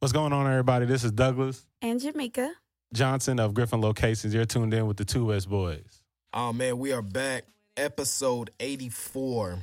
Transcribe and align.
What's 0.00 0.12
going 0.12 0.32
on, 0.32 0.46
everybody? 0.46 0.86
This 0.86 1.04
is 1.04 1.12
Douglas 1.12 1.66
And 1.82 2.00
Jamaica. 2.00 2.52
Johnson 2.94 3.38
of 3.38 3.52
Griffin 3.52 3.82
Locations. 3.82 4.32
You're 4.32 4.46
tuned 4.46 4.72
in 4.72 4.86
with 4.86 4.96
the 4.96 5.04
Two 5.04 5.26
West 5.26 5.50
Boys. 5.50 6.00
Oh 6.32 6.54
man, 6.54 6.78
we 6.78 6.92
are 6.92 7.02
back. 7.02 7.44
Episode 7.76 8.48
84. 8.60 9.58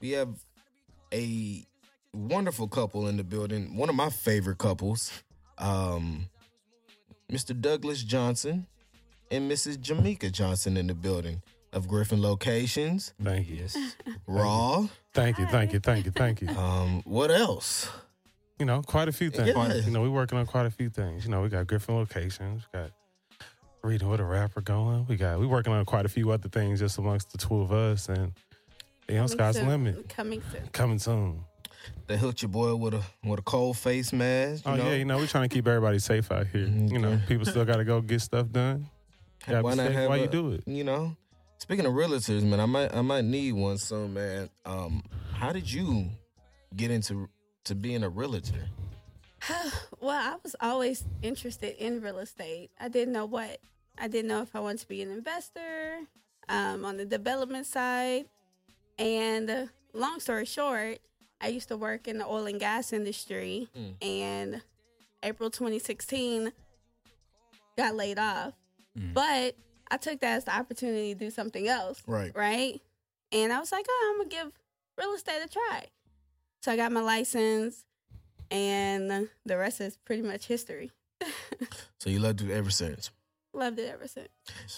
We 0.00 0.10
have 0.10 0.30
a 1.14 1.64
wonderful 2.12 2.66
couple 2.66 3.06
in 3.06 3.16
the 3.16 3.22
building. 3.22 3.76
One 3.76 3.88
of 3.88 3.94
my 3.94 4.10
favorite 4.10 4.58
couples. 4.58 5.12
Um 5.58 6.28
Mr. 7.30 7.58
Douglas 7.58 8.02
Johnson 8.02 8.66
and 9.30 9.48
Mrs. 9.48 9.80
Jamaica 9.80 10.30
Johnson 10.30 10.76
in 10.76 10.88
the 10.88 10.94
building 10.94 11.40
of 11.72 11.86
Griffin 11.86 12.20
Locations. 12.20 13.14
Thank 13.22 13.48
you. 13.48 13.58
Yes. 13.58 13.76
Raw. 14.26 14.88
Thank 15.14 15.38
you. 15.38 15.46
Thank 15.46 15.72
you. 15.72 15.78
Thank 15.78 16.06
you. 16.06 16.10
Thank 16.10 16.42
you. 16.42 16.48
Um, 16.48 17.02
what 17.04 17.30
else? 17.30 17.88
You 18.60 18.66
know, 18.66 18.82
quite 18.82 19.08
a 19.08 19.12
few 19.12 19.30
things. 19.30 19.48
Yeah. 19.56 19.74
You 19.76 19.90
know, 19.90 20.02
we're 20.02 20.10
working 20.10 20.36
on 20.38 20.44
quite 20.46 20.66
a 20.66 20.70
few 20.70 20.90
things. 20.90 21.24
You 21.24 21.30
know, 21.30 21.40
we 21.40 21.48
got 21.48 21.66
Griffin 21.66 21.94
Locations. 21.96 22.62
We 22.72 22.78
got 22.80 22.90
reading 23.82 24.08
with 24.08 24.20
a 24.20 24.24
rapper 24.24 24.60
going. 24.60 25.06
We 25.08 25.16
got 25.16 25.40
we 25.40 25.46
working 25.46 25.72
on 25.72 25.84
quite 25.86 26.04
a 26.04 26.10
few 26.10 26.30
other 26.30 26.48
things 26.50 26.78
just 26.78 26.98
amongst 26.98 27.32
the 27.32 27.38
two 27.38 27.60
of 27.62 27.72
us, 27.72 28.08
and 28.10 28.32
you 29.08 29.14
know, 29.14 29.22
Coming 29.22 29.28
sky's 29.28 29.54
soon. 29.56 29.68
limit. 29.68 30.08
Coming 30.10 30.42
soon. 30.52 30.66
Coming 30.72 30.98
soon. 30.98 31.40
They 32.06 32.18
hooked 32.18 32.42
your 32.42 32.50
boy 32.50 32.74
with 32.76 32.92
a 32.92 33.02
with 33.24 33.38
a 33.38 33.42
cold 33.42 33.78
face 33.78 34.12
mask. 34.12 34.66
You 34.66 34.72
Oh 34.72 34.76
know? 34.76 34.84
yeah, 34.90 34.94
you 34.96 35.04
know, 35.06 35.16
we're 35.16 35.26
trying 35.26 35.48
to 35.48 35.54
keep 35.54 35.66
everybody 35.66 35.98
safe 35.98 36.30
out 36.30 36.46
here. 36.48 36.66
You 36.66 36.98
know, 36.98 37.18
people 37.26 37.46
still 37.46 37.64
got 37.64 37.76
to 37.76 37.84
go 37.84 38.02
get 38.02 38.20
stuff 38.20 38.50
done. 38.52 38.86
Gotta 39.46 39.62
Why 39.62 39.74
not 39.74 39.86
safe 39.86 39.94
have 39.96 40.08
while 40.10 40.18
a- 40.18 40.22
you 40.24 40.28
do 40.28 40.52
it. 40.52 40.64
You 40.66 40.84
know, 40.84 41.16
speaking 41.56 41.86
of 41.86 41.94
realtors, 41.94 42.42
man, 42.42 42.60
I 42.60 42.66
might 42.66 42.94
I 42.94 43.00
might 43.00 43.24
need 43.24 43.52
one 43.54 43.78
soon, 43.78 44.12
man. 44.12 44.50
Um, 44.66 45.02
how 45.32 45.50
did 45.50 45.72
you 45.72 46.10
get 46.76 46.90
into 46.90 47.26
to 47.64 47.74
being 47.74 48.02
a 48.02 48.08
realtor? 48.08 48.68
well, 50.00 50.34
I 50.34 50.36
was 50.42 50.56
always 50.60 51.04
interested 51.22 51.76
in 51.78 52.00
real 52.00 52.18
estate. 52.18 52.70
I 52.78 52.88
didn't 52.88 53.12
know 53.12 53.26
what. 53.26 53.58
I 53.98 54.08
didn't 54.08 54.28
know 54.28 54.42
if 54.42 54.54
I 54.54 54.60
wanted 54.60 54.80
to 54.80 54.88
be 54.88 55.02
an 55.02 55.10
investor 55.10 56.00
um, 56.48 56.84
on 56.84 56.96
the 56.96 57.04
development 57.04 57.66
side. 57.66 58.26
And 58.98 59.50
uh, 59.50 59.66
long 59.92 60.20
story 60.20 60.44
short, 60.44 60.98
I 61.40 61.48
used 61.48 61.68
to 61.68 61.76
work 61.76 62.08
in 62.08 62.18
the 62.18 62.26
oil 62.26 62.46
and 62.46 62.60
gas 62.60 62.92
industry. 62.92 63.68
Mm. 63.76 63.94
And 64.02 64.62
April 65.22 65.50
2016, 65.50 66.52
got 67.76 67.94
laid 67.94 68.18
off. 68.18 68.54
Mm. 68.98 69.14
But 69.14 69.56
I 69.90 69.96
took 69.96 70.20
that 70.20 70.36
as 70.36 70.44
the 70.44 70.56
opportunity 70.56 71.14
to 71.14 71.18
do 71.18 71.30
something 71.30 71.68
else. 71.68 72.02
Right. 72.06 72.32
right? 72.34 72.80
And 73.32 73.52
I 73.52 73.58
was 73.58 73.72
like, 73.72 73.86
oh, 73.88 74.12
I'm 74.12 74.18
gonna 74.18 74.44
give 74.44 74.52
real 74.98 75.14
estate 75.14 75.42
a 75.44 75.48
try. 75.48 75.86
So 76.60 76.72
I 76.72 76.76
got 76.76 76.92
my 76.92 77.00
license, 77.00 77.84
and 78.50 79.28
the 79.46 79.56
rest 79.56 79.80
is 79.80 79.96
pretty 79.96 80.22
much 80.22 80.46
history. 80.46 80.90
So 81.98 82.08
you 82.08 82.18
loved 82.18 82.40
it 82.40 82.50
ever 82.50 82.70
since. 82.70 83.10
Loved 83.52 83.78
it 83.78 83.90
ever 83.92 84.08
since. 84.08 84.28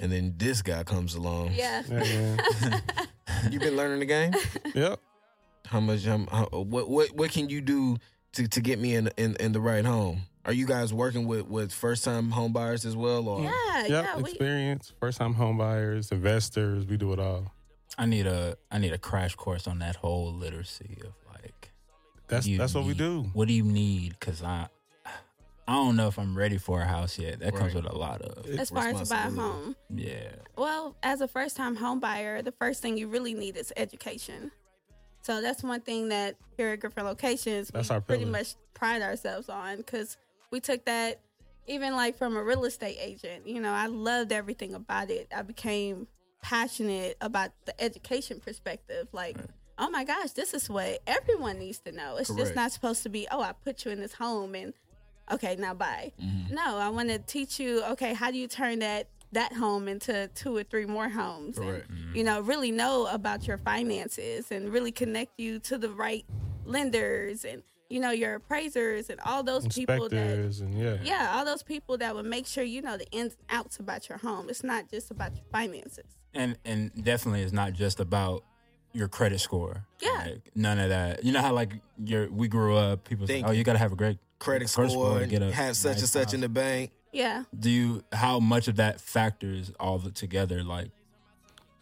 And 0.00 0.10
then 0.10 0.34
this 0.38 0.60
guy 0.60 0.82
comes 0.82 1.14
along. 1.14 1.52
Yeah. 1.54 1.82
Yeah, 1.88 2.80
You 3.50 3.60
been 3.60 3.76
learning 3.76 4.00
the 4.00 4.06
game? 4.06 4.32
Yep. 4.74 4.98
How 5.66 5.78
much? 5.78 6.04
Um, 6.08 6.26
how, 6.32 6.46
what 6.46 6.88
what 6.90 7.12
what 7.12 7.30
can 7.30 7.48
you 7.48 7.60
do 7.60 7.96
to, 8.32 8.48
to 8.48 8.60
get 8.60 8.80
me 8.80 8.94
in, 8.96 9.08
in 9.16 9.36
in 9.36 9.52
the 9.52 9.60
right 9.60 9.84
home? 9.84 10.22
Are 10.44 10.52
you 10.52 10.66
guys 10.66 10.92
working 10.92 11.26
with 11.28 11.46
with 11.46 11.72
first 11.72 12.02
time 12.04 12.30
home 12.30 12.52
buyers 12.52 12.84
as 12.84 12.96
well? 12.96 13.28
Or 13.28 13.42
yeah, 13.44 13.80
Yep. 13.82 13.88
yeah. 13.90 14.16
We, 14.16 14.30
Experience, 14.30 14.92
first 14.98 15.18
time 15.18 15.34
home 15.34 15.58
buyers, 15.58 16.10
investors, 16.10 16.84
we 16.86 16.96
do 16.96 17.12
it 17.12 17.20
all. 17.20 17.52
I 17.96 18.06
need 18.06 18.26
a 18.26 18.56
I 18.70 18.78
need 18.78 18.92
a 18.92 18.98
crash 18.98 19.36
course 19.36 19.68
on 19.68 19.78
that 19.78 19.94
whole 19.96 20.32
literacy 20.32 20.98
of 21.04 21.12
like 21.32 21.70
That's 22.32 22.46
you 22.46 22.58
that's 22.58 22.74
what 22.74 22.84
we 22.84 22.90
need- 22.90 22.98
do. 22.98 23.22
What 23.32 23.48
do 23.48 23.54
you 23.54 23.64
need? 23.64 24.16
Because 24.18 24.42
I 24.42 24.68
I 25.68 25.74
don't 25.74 25.94
know 25.96 26.08
if 26.08 26.18
I'm 26.18 26.36
ready 26.36 26.58
for 26.58 26.80
a 26.80 26.84
house 26.86 27.18
yet. 27.18 27.38
That 27.40 27.54
comes 27.54 27.74
Right. 27.74 27.84
with 27.84 27.92
a 27.92 27.96
lot 27.96 28.20
of 28.20 28.46
as 28.46 28.70
far 28.70 28.88
as 28.88 29.00
to 29.08 29.14
buy 29.14 29.22
a 29.22 29.28
responsibility. 29.28 29.38
home. 29.64 29.76
yeah. 29.94 30.30
Well, 30.56 30.96
as 31.02 31.20
a 31.20 31.28
first 31.28 31.56
time 31.56 31.76
home 31.76 32.00
buyer, 32.00 32.42
the 32.42 32.52
first 32.52 32.82
thing 32.82 32.98
you 32.98 33.06
really 33.08 33.32
need 33.34 33.56
is 33.56 33.72
education. 33.76 34.50
So 35.22 35.40
that's 35.40 35.62
one 35.62 35.80
thing 35.82 36.08
that 36.08 36.34
here 36.56 36.70
at 36.70 36.80
Griffin 36.80 37.04
Locations, 37.04 37.68
That's 37.68 37.90
we 37.90 37.94
our 37.94 38.00
pretty 38.00 38.24
pillar. 38.24 38.38
much 38.38 38.56
pride 38.74 39.02
ourselves 39.02 39.48
on 39.48 39.76
because 39.76 40.16
we 40.50 40.58
took 40.58 40.84
that 40.86 41.20
even 41.68 41.94
like 41.94 42.18
from 42.18 42.36
a 42.36 42.42
real 42.42 42.64
estate 42.64 42.96
agent. 43.00 43.46
You 43.46 43.60
know, 43.60 43.72
I 43.72 43.86
loved 43.86 44.32
everything 44.32 44.74
about 44.74 45.10
it. 45.10 45.28
I 45.34 45.42
became 45.42 46.08
passionate 46.42 47.16
about 47.20 47.52
the 47.66 47.80
education 47.80 48.40
perspective. 48.40 49.06
Like, 49.12 49.36
oh 49.78 49.90
my 49.90 50.04
gosh, 50.04 50.32
this 50.32 50.54
is 50.54 50.68
what 50.68 51.00
everyone 51.06 51.58
needs 51.58 51.78
to 51.80 51.92
know. 51.92 52.16
It's 52.16 52.28
Correct. 52.28 52.42
just 52.42 52.54
not 52.54 52.72
supposed 52.72 53.02
to 53.04 53.08
be, 53.08 53.26
oh, 53.30 53.40
I 53.40 53.52
put 53.52 53.84
you 53.84 53.90
in 53.90 54.00
this 54.00 54.14
home 54.14 54.54
and 54.54 54.72
okay, 55.30 55.56
now 55.56 55.74
bye. 55.74 56.12
Mm-hmm. 56.22 56.54
No, 56.54 56.78
I 56.78 56.88
want 56.88 57.08
to 57.08 57.18
teach 57.18 57.58
you, 57.58 57.82
okay, 57.92 58.14
how 58.14 58.30
do 58.30 58.38
you 58.38 58.48
turn 58.48 58.80
that 58.80 59.08
that 59.32 59.54
home 59.54 59.88
into 59.88 60.28
two 60.34 60.54
or 60.54 60.62
three 60.62 60.84
more 60.84 61.08
homes? 61.08 61.56
And, 61.56 61.66
Correct. 61.66 61.90
you 62.14 62.22
know, 62.22 62.40
really 62.40 62.70
know 62.70 63.06
about 63.06 63.46
your 63.46 63.56
finances 63.58 64.50
and 64.52 64.70
really 64.70 64.92
connect 64.92 65.40
you 65.40 65.58
to 65.60 65.78
the 65.78 65.88
right 65.88 66.24
lenders 66.64 67.44
and 67.44 67.62
you 67.88 68.00
know 68.00 68.10
your 68.10 68.36
appraisers 68.36 69.10
and 69.10 69.20
all 69.20 69.42
those 69.42 69.66
people 69.68 70.08
that 70.08 70.16
Inspectors 70.16 70.60
and 70.60 70.78
yeah. 70.78 70.96
yeah, 71.02 71.32
all 71.34 71.44
those 71.44 71.62
people 71.62 71.98
that 71.98 72.14
would 72.14 72.24
make 72.24 72.46
sure 72.46 72.64
you 72.64 72.80
know 72.80 72.96
the 72.96 73.06
ins 73.10 73.34
and 73.34 73.58
outs 73.58 73.78
about 73.78 74.08
your 74.08 74.18
home. 74.18 74.48
It's 74.48 74.64
not 74.64 74.90
just 74.90 75.10
about 75.10 75.34
your 75.34 75.44
finances. 75.52 76.04
And 76.34 76.56
and 76.64 76.90
definitely 77.04 77.42
it's 77.42 77.52
not 77.52 77.74
just 77.74 78.00
about 78.00 78.44
your 78.92 79.08
credit 79.08 79.40
score. 79.40 79.84
Yeah. 80.00 80.10
Like, 80.26 80.50
none 80.54 80.78
of 80.78 80.88
that. 80.90 81.24
You 81.24 81.32
know 81.32 81.40
how 81.40 81.52
like 81.52 81.72
your 82.04 82.28
we 82.30 82.48
grew 82.48 82.76
up, 82.76 83.04
people 83.04 83.26
say, 83.26 83.34
Thank 83.34 83.46
Oh, 83.46 83.50
you. 83.52 83.58
you 83.58 83.64
gotta 83.64 83.78
have 83.78 83.92
a 83.92 83.96
great 83.96 84.18
credit 84.38 84.70
credit 84.72 84.90
score, 84.92 85.20
to 85.20 85.26
get 85.26 85.42
a 85.42 85.52
have 85.52 85.76
such 85.76 85.92
nice 85.94 86.00
and 86.00 86.08
such 86.08 86.24
house. 86.24 86.34
in 86.34 86.40
the 86.40 86.48
bank. 86.48 86.90
Yeah, 87.12 87.44
Do 87.58 87.68
you 87.70 88.02
how 88.12 88.40
much 88.40 88.68
of 88.68 88.76
that 88.76 89.00
factors 89.00 89.70
all 89.78 89.98
the 89.98 90.10
together? 90.10 90.62
Like 90.64 90.88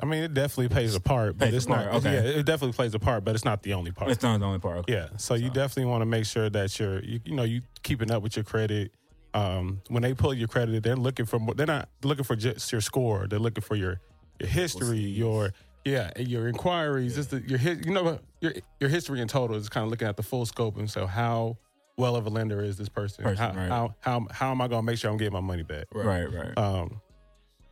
I 0.03 0.07
mean, 0.07 0.23
it 0.23 0.33
definitely 0.35 0.69
plays 0.69 0.95
a 0.95 1.01
part, 1.01 1.37
but 1.39 1.51
Plays 1.51 1.53
a 1.55 1.57
it's 1.59 1.69
not. 1.69 1.85
part, 1.91 1.95
okay. 1.97 2.15
Yeah, 2.15 2.39
it 2.41 2.47
definitely 2.47 2.73
plays 2.73 2.95
a 2.95 2.99
part, 2.99 3.23
but 3.23 3.35
it's 3.35 3.45
not 3.45 3.63
the 3.63 3.75
only 3.75 3.93
part. 3.93 4.11
it's 4.11 4.23
not 4.23 4.41
the 4.41 4.47
only 4.47 4.59
part. 4.59 4.79
Okay. 4.79 4.95
Yeah, 4.95 5.09
so 5.19 5.35
you 5.35 5.51
definitely 5.51 5.85
want 5.91 6.01
to 6.01 6.07
make 6.07 6.25
sure 6.25 6.49
that 6.49 6.79
you're, 6.81 7.01
you, 7.05 7.21
you 7.25 7.35
know, 7.35 7.43
you 7.45 7.61
keeping 7.83 8.11
up 8.11 8.23
with 8.23 8.35
your 8.35 8.45
credit. 8.45 8.93
Um, 9.35 9.83
when 9.89 10.03
they 10.03 10.15
pull 10.15 10.33
your 10.35 10.49
credit, 10.49 10.83
they're 10.83 10.97
looking 10.97 11.27
for 11.27 11.39
more. 11.39 11.55
They're 11.55 11.67
not 11.67 11.89
looking 12.03 12.25
for 12.25 12.35
just 12.35 12.73
your 12.73 12.81
score. 12.81 13.27
They're 13.29 13.39
looking 13.39 13.63
for 13.63 13.77
your 13.77 14.01
your 14.41 14.49
history, 14.49 14.99
your 14.99 15.53
yeah, 15.85 16.11
your 16.19 16.49
inquiries. 16.49 17.15
Just 17.15 17.31
the, 17.31 17.41
your 17.41 17.59
you 17.59 17.93
know 17.93 18.03
what 18.03 18.23
your 18.41 18.55
your 18.79 18.91
history 18.91 19.21
in 19.21 19.29
total 19.29 19.57
is 19.57 19.69
kind 19.69 19.85
of 19.85 19.91
looking 19.91 20.09
at 20.09 20.17
the 20.17 20.23
full 20.23 20.47
scope 20.47 20.77
and 20.77 20.91
so 20.91 21.07
how 21.07 21.57
well 21.97 22.17
of 22.17 22.27
a 22.27 22.31
lender 22.31 22.63
is 22.63 22.77
this 22.77 22.89
person? 22.89 23.25
Person, 23.25 23.37
how, 23.37 23.61
right. 23.61 23.69
how 23.69 23.95
how 24.01 24.27
how 24.31 24.51
am 24.51 24.61
I 24.61 24.69
going 24.69 24.83
to 24.83 24.87
make 24.87 24.99
sure 24.99 25.11
I'm 25.11 25.17
getting 25.17 25.33
my 25.33 25.41
money 25.41 25.63
back? 25.63 25.87
Right, 25.93 26.25
right. 26.25 26.57
Um, 26.57 27.01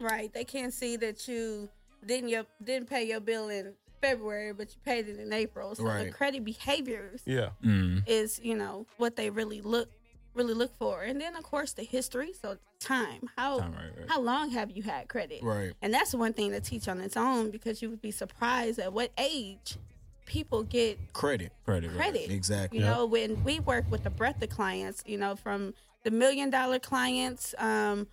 right. 0.01 0.33
They 0.33 0.45
can't 0.45 0.73
see 0.73 0.97
that 0.97 1.27
you 1.29 1.69
didn't 2.05 2.29
your 2.29 2.45
didn't 2.63 2.89
pay 2.89 3.05
your 3.05 3.21
bill 3.21 3.49
in 3.49 3.75
February, 4.01 4.53
but 4.53 4.69
you 4.71 4.81
paid 4.85 5.09
it 5.09 5.19
in 5.19 5.33
April. 5.33 5.75
So 5.75 5.83
the 5.83 6.11
credit 6.11 6.45
behaviors 6.45 7.23
yeah, 7.27 7.51
Mm. 7.65 8.05
is 8.07 8.41
you 8.43 8.55
know 8.55 8.87
what 8.97 9.17
they 9.17 9.31
really 9.31 9.61
look 9.61 9.91
really 10.39 10.55
look 10.55 10.75
for, 10.79 11.03
and 11.03 11.21
then 11.21 11.37
of 11.37 11.43
course 11.43 11.73
the 11.73 11.83
history. 11.83 12.33
So 12.41 12.57
time. 12.81 13.29
How 13.37 13.59
Time, 13.59 13.73
right, 13.73 13.91
right. 13.99 14.09
how 14.09 14.21
long 14.21 14.51
have 14.51 14.71
you 14.71 14.83
had 14.83 15.09
credit? 15.09 15.43
Right. 15.43 15.73
And 15.83 15.93
that's 15.93 16.15
one 16.15 16.33
thing 16.33 16.53
to 16.53 16.61
teach 16.61 16.89
on 16.89 17.01
its 17.01 17.17
own 17.17 17.51
because 17.51 17.83
you 17.83 17.91
would 17.91 18.01
be 18.01 18.11
surprised 18.13 18.79
at 18.79 18.93
what 18.93 19.11
age 19.19 19.77
people 20.25 20.63
get 20.63 20.99
Credit. 21.13 21.53
Credit, 21.65 21.89
right. 21.89 21.97
credit. 21.97 22.31
Exactly. 22.31 22.79
You 22.79 22.85
know, 22.85 23.07
when 23.07 23.43
we 23.45 23.61
work 23.61 23.85
with 23.91 24.05
the 24.05 24.11
breadth 24.11 24.43
of 24.43 24.51
clients, 24.51 25.03
you 25.07 25.19
know, 25.19 25.37
from 25.37 25.75
the 26.05 26.11
million 26.11 26.51
dollar 26.51 26.79
clients, 26.79 27.55
um, 27.59 28.07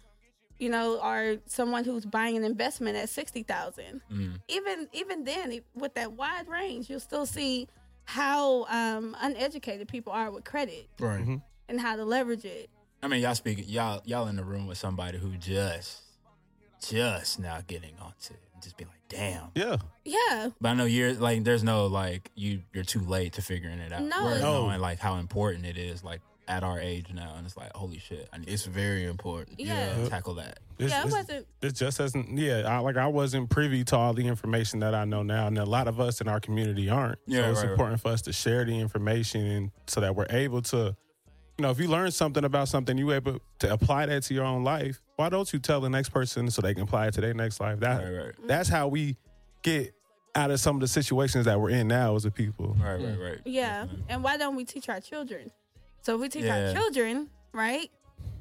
you 0.58 0.70
know, 0.70 1.00
or 1.02 1.38
someone 1.46 1.84
who's 1.84 2.06
buying 2.06 2.38
an 2.38 2.44
investment 2.46 2.96
at 2.98 3.10
sixty 3.10 3.44
thousand. 3.44 4.02
Mm. 4.12 4.40
Even 4.48 4.88
even 4.94 5.24
then, 5.26 5.60
with 5.76 5.94
that 5.96 6.14
wide 6.14 6.48
range, 6.48 6.90
you'll 6.90 7.00
still 7.02 7.26
see 7.26 7.68
how 8.06 8.66
um, 8.66 9.16
uneducated 9.20 9.88
people 9.88 10.14
are 10.14 10.30
with 10.32 10.44
credit 10.46 10.88
Right. 11.00 11.26
Mhm. 11.26 11.42
And 11.70 11.80
how 11.80 11.96
to 11.96 12.06
leverage 12.06 12.46
it. 12.46 12.70
I 13.04 13.08
mean, 13.08 13.22
y'all 13.22 13.36
speak 13.36 13.64
y'all 13.68 14.02
y'all 14.06 14.28
in 14.28 14.36
the 14.36 14.44
room 14.44 14.68
with 14.68 14.78
somebody 14.78 15.18
who 15.18 15.32
just 15.38 16.02
just 16.88 17.40
now 17.40 17.60
getting 17.68 17.94
onto 18.02 18.34
it 18.34 18.40
and 18.54 18.62
just 18.62 18.78
be 18.78 18.86
like, 18.86 18.94
damn. 19.10 19.50
yeah. 19.56 19.78
Yeah, 20.04 20.50
But 20.62 20.70
I 20.70 20.74
know 20.76 20.86
you're 20.86 21.14
like, 21.14 21.44
there's 21.44 21.64
no 21.64 21.88
like 21.88 22.32
you 22.36 22.62
you're 22.74 22.84
too 22.84 23.00
late 23.02 23.34
to 23.34 23.42
figuring 23.42 23.80
it 23.80 23.92
out. 23.92 24.04
No. 24.04 24.26
Right. 24.28 24.42
No. 24.42 24.66
knowing 24.66 24.80
like 24.82 25.00
how 25.00 25.16
important 25.18 25.66
it 25.66 25.78
is, 25.78 26.04
like 26.04 26.22
at 26.48 26.64
our 26.64 26.80
age 26.80 27.08
now, 27.12 27.34
and 27.38 27.46
it's 27.46 27.58
like, 27.58 27.74
holy 27.74 27.98
shit, 27.98 28.30
I 28.32 28.38
need 28.38 28.50
It's 28.50 28.66
very 28.66 29.06
important. 29.06 29.60
Yeah. 29.60 29.96
to 29.96 30.10
tackle 30.10 30.36
that. 30.36 30.60
It's- 30.78 30.92
yeah, 30.92 31.06
it 31.08 31.12
wasn't. 31.12 31.48
It 31.64 31.74
just 31.74 31.98
hasn't. 31.98 32.38
Yeah, 32.38 32.64
I, 32.68 32.78
like 32.80 32.98
I 32.98 33.08
wasn't 33.08 33.50
privy 33.50 33.84
to 33.86 33.98
all 33.98 34.14
the 34.14 34.28
information 34.28 34.80
that 34.82 34.94
I 34.94 35.06
know 35.06 35.24
now, 35.24 35.48
and 35.48 35.58
a 35.58 35.66
lot 35.66 35.88
of 35.88 36.00
us 36.00 36.22
in 36.22 36.28
our 36.28 36.40
community 36.40 36.88
aren't. 36.90 37.18
Yeah, 37.26 37.42
so 37.46 37.50
it's 37.50 37.58
right, 37.60 37.64
right. 37.66 37.72
important 37.72 38.02
for 38.02 38.10
us 38.10 38.22
to 38.24 38.34
share 38.34 38.64
the 38.64 38.78
information, 38.80 39.44
and 39.46 39.72
so 39.88 40.02
that 40.02 40.16
we're 40.16 40.28
able 40.30 40.62
to, 40.64 40.96
you 41.58 41.62
know, 41.64 41.72
if 41.72 41.80
you 41.80 41.88
learn 41.88 42.12
something 42.12 42.44
about 42.44 42.68
something, 42.68 42.98
you 42.98 43.12
able 43.12 43.40
to 43.60 43.72
apply 43.74 44.06
that 44.08 44.24
to 44.24 44.34
your 44.34 44.44
own 44.44 44.64
life. 44.64 45.02
Why 45.16 45.30
don't 45.30 45.52
you 45.54 45.60
tell 45.60 45.80
the 45.82 45.90
next 45.90 46.10
person 46.10 46.50
so 46.52 46.62
they 46.62 46.74
can 46.74 46.84
apply 46.84 47.08
it 47.08 47.14
to 47.16 47.22
their 47.22 47.34
next 47.34 47.60
life? 47.60 47.80
That 47.80 48.04
Right, 48.04 48.26
right, 48.26 48.34
that's 48.46 48.68
how 48.70 48.88
we 48.90 49.16
get 49.64 49.94
out 50.36 50.52
of 50.52 50.60
some 50.60 50.76
of 50.76 50.82
the 50.82 50.88
situations 50.88 51.46
that 51.46 51.60
we're 51.60 51.70
in 51.70 51.88
now 51.88 52.16
as 52.16 52.26
a 52.26 52.32
people. 52.32 52.76
right, 52.80 53.02
right, 53.02 53.18
right. 53.20 53.40
Yeah, 53.46 53.88
and 54.10 54.22
why 54.24 54.36
don't 54.38 54.56
we 54.58 54.66
teach 54.66 54.90
our 54.90 55.00
children? 55.00 55.52
So 56.02 56.16
if 56.16 56.22
we 56.22 56.30
teach 56.30 56.44
Yeah. 56.44 56.68
our 56.68 56.74
children, 56.74 57.30
right, 57.54 57.90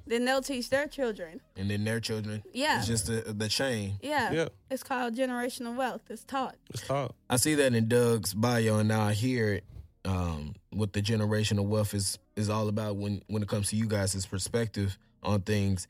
then 0.07 0.25
they'll 0.25 0.43
teach 0.43 0.69
their 0.69 0.87
children. 0.89 1.41
And 1.57 1.71
then 1.71 1.85
their 1.85 2.01
children. 2.01 2.43
Yeah. 2.53 2.79
It's 2.79 2.89
just 2.89 3.07
the, 3.07 3.33
the 3.33 3.49
chain. 3.49 3.95
Yeah. 4.03 4.33
Yeah. 4.33 4.49
It's 4.71 4.83
called 4.83 5.15
generational 5.17 5.77
wealth. 5.77 6.03
It's 6.11 6.25
taught. 6.25 6.57
It's 6.71 6.87
taught. 6.87 7.15
I 7.31 7.37
see 7.37 7.55
that 7.55 7.75
in 7.75 7.89
Doug's 7.89 8.35
bio, 8.35 8.79
and 8.81 8.89
now 8.89 9.03
I 9.03 9.13
hear 9.15 9.53
it. 9.55 9.65
Um, 10.05 10.55
what 10.71 10.93
the 10.93 11.01
generational 11.01 11.67
wealth 11.67 11.95
is 11.95 12.19
is 12.37 12.51
all 12.51 12.69
about 12.69 12.97
when 12.97 13.23
when 13.29 13.43
it 13.43 13.49
comes 13.49 13.71
to 13.71 13.77
you 13.77 13.87
guys' 13.87 14.27
perspective 14.27 14.99
on 15.23 15.41
things. 15.43 15.87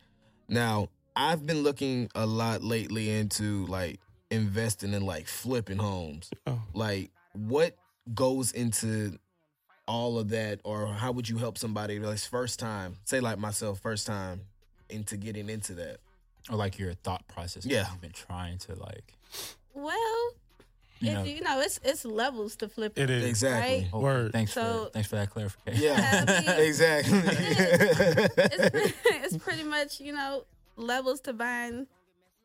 Now, 0.49 0.89
I've 1.17 1.47
been 1.47 1.63
looking 1.63 2.09
a 2.15 2.27
lot 2.27 2.63
lately 2.63 3.11
into 3.11 3.67
like 3.67 4.01
investing 4.31 4.93
in 4.93 5.05
like 5.05 5.27
flipping 5.27 5.79
homes. 5.79 6.31
Oh. 6.47 6.61
Like, 6.73 7.11
what 7.33 7.77
goes 8.15 8.53
into 8.53 9.19
all 9.87 10.19
of 10.19 10.31
that, 10.31 10.61
or 10.65 10.87
how 10.87 11.13
would 11.13 11.29
you 11.29 11.39
help 11.39 11.59
somebody 11.59 11.99
like 11.99 12.19
first 12.19 12.59
time, 12.59 12.97
say 13.05 13.21
like 13.21 13.39
myself, 13.39 13.81
first 13.81 14.07
time 14.07 14.43
into 14.89 15.17
getting 15.17 15.49
into 15.49 15.75
that? 15.75 15.99
Or 16.51 16.57
like 16.57 16.79
your 16.79 16.93
thought 16.95 17.27
process. 17.27 17.65
Yeah. 17.65 17.87
You've 17.91 18.01
been 18.03 18.13
trying 18.13 18.59
to 18.59 18.75
like, 18.75 19.15
Well, 19.73 20.31
you 21.09 21.15
know. 21.15 21.23
you 21.25 21.41
know, 21.41 21.61
it's 21.61 21.79
it's 21.85 22.05
levels 22.05 22.57
to 22.57 22.69
flip. 22.69 22.99
It 22.99 23.11
is. 23.11 23.25
Exactly. 23.25 23.81
Right? 23.83 23.89
Oh, 23.93 24.01
Word. 24.01 24.33
Thanks 24.33 24.53
So- 24.53 24.85
for 24.87 24.91
thanks 24.91 25.09
for 25.09 25.17
that 25.17 25.31
clarification. 25.31 25.83
Yeah, 25.83 25.97
Yeah, 25.99 26.25
I 26.47 26.57
mean- 26.57 26.61
exactly. 26.69 27.21
it's, 27.25 28.71
pretty, 28.71 28.95
it's 29.25 29.37
pretty 29.37 29.65
much 29.65 30.01
you 30.01 30.13
know 30.13 30.45
levels 30.77 31.21
to 31.23 31.33
buying, 31.33 31.87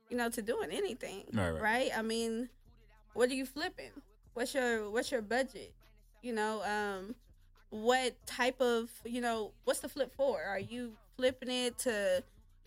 you 0.10 0.18
know, 0.18 0.30
to 0.30 0.42
doing 0.42 0.70
anything. 0.72 1.24
Right, 1.34 1.50
right. 1.62 1.92
I 1.98 2.02
mean, 2.02 2.50
what 3.14 3.30
are 3.30 3.34
you 3.36 3.46
flipping? 3.46 3.92
What's 4.34 4.54
your 4.54 4.90
what's 4.90 5.12
your 5.12 5.22
budget? 5.22 5.74
You 6.22 6.34
know, 6.34 6.62
um, 6.64 7.16
what 7.70 8.14
type 8.26 8.60
of 8.62 8.90
you 9.06 9.22
know 9.22 9.52
what's 9.64 9.80
the 9.80 9.90
flip 9.90 10.14
for? 10.16 10.42
Are 10.44 10.60
you 10.60 10.94
flipping 11.18 11.50
it 11.50 11.78
to 11.80 12.24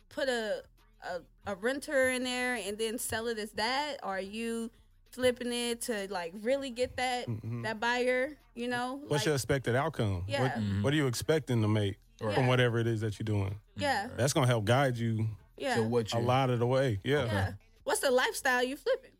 put 0.08 0.28
a 0.28 0.62
a, 1.04 1.50
a 1.52 1.54
renter 1.56 2.10
in 2.10 2.22
there 2.24 2.54
and 2.54 2.78
then 2.78 2.98
sell 2.98 3.26
it 3.28 3.38
as 3.38 3.50
that? 3.52 3.96
Or 4.02 4.16
are 4.16 4.20
you 4.20 4.70
flipping 5.12 5.52
it 5.52 5.82
to 5.82 6.08
like 6.10 6.32
really 6.42 6.70
get 6.70 6.96
that 6.96 7.26
Mhm. 7.28 7.62
that 7.62 7.78
buyer? 7.80 8.36
You 8.54 8.68
know, 8.68 8.96
What's 9.06 9.22
like, 9.22 9.26
your 9.26 9.34
expected 9.34 9.76
outcome? 9.76 10.24
Yeah. 10.28 10.42
What, 10.42 10.52
Mhm. 10.54 10.82
what 10.82 10.92
are 10.92 10.96
you 10.96 11.06
expecting 11.06 11.62
to 11.62 11.68
make 11.68 11.96
Yeah. 12.20 12.34
from 12.34 12.46
whatever 12.46 12.78
it 12.78 12.86
is 12.86 13.00
that 13.00 13.18
you're 13.18 13.24
doing? 13.24 13.58
yeah, 13.76 14.08
That's 14.16 14.32
gonna 14.32 14.46
help 14.46 14.64
guide 14.64 14.96
you 14.98 15.28
yeah, 15.56 15.76
So 15.76 15.82
what 15.84 16.12
you, 16.12 16.18
a 16.18 16.20
lot 16.20 16.50
of 16.50 16.58
the 16.58 16.66
way. 16.66 17.00
Yeah. 17.04 17.24
yeah. 17.26 17.52
What's 17.84 18.00
the 18.00 18.10
lifestyle 18.10 18.62
you 18.62 18.76
flipping? 18.76 19.10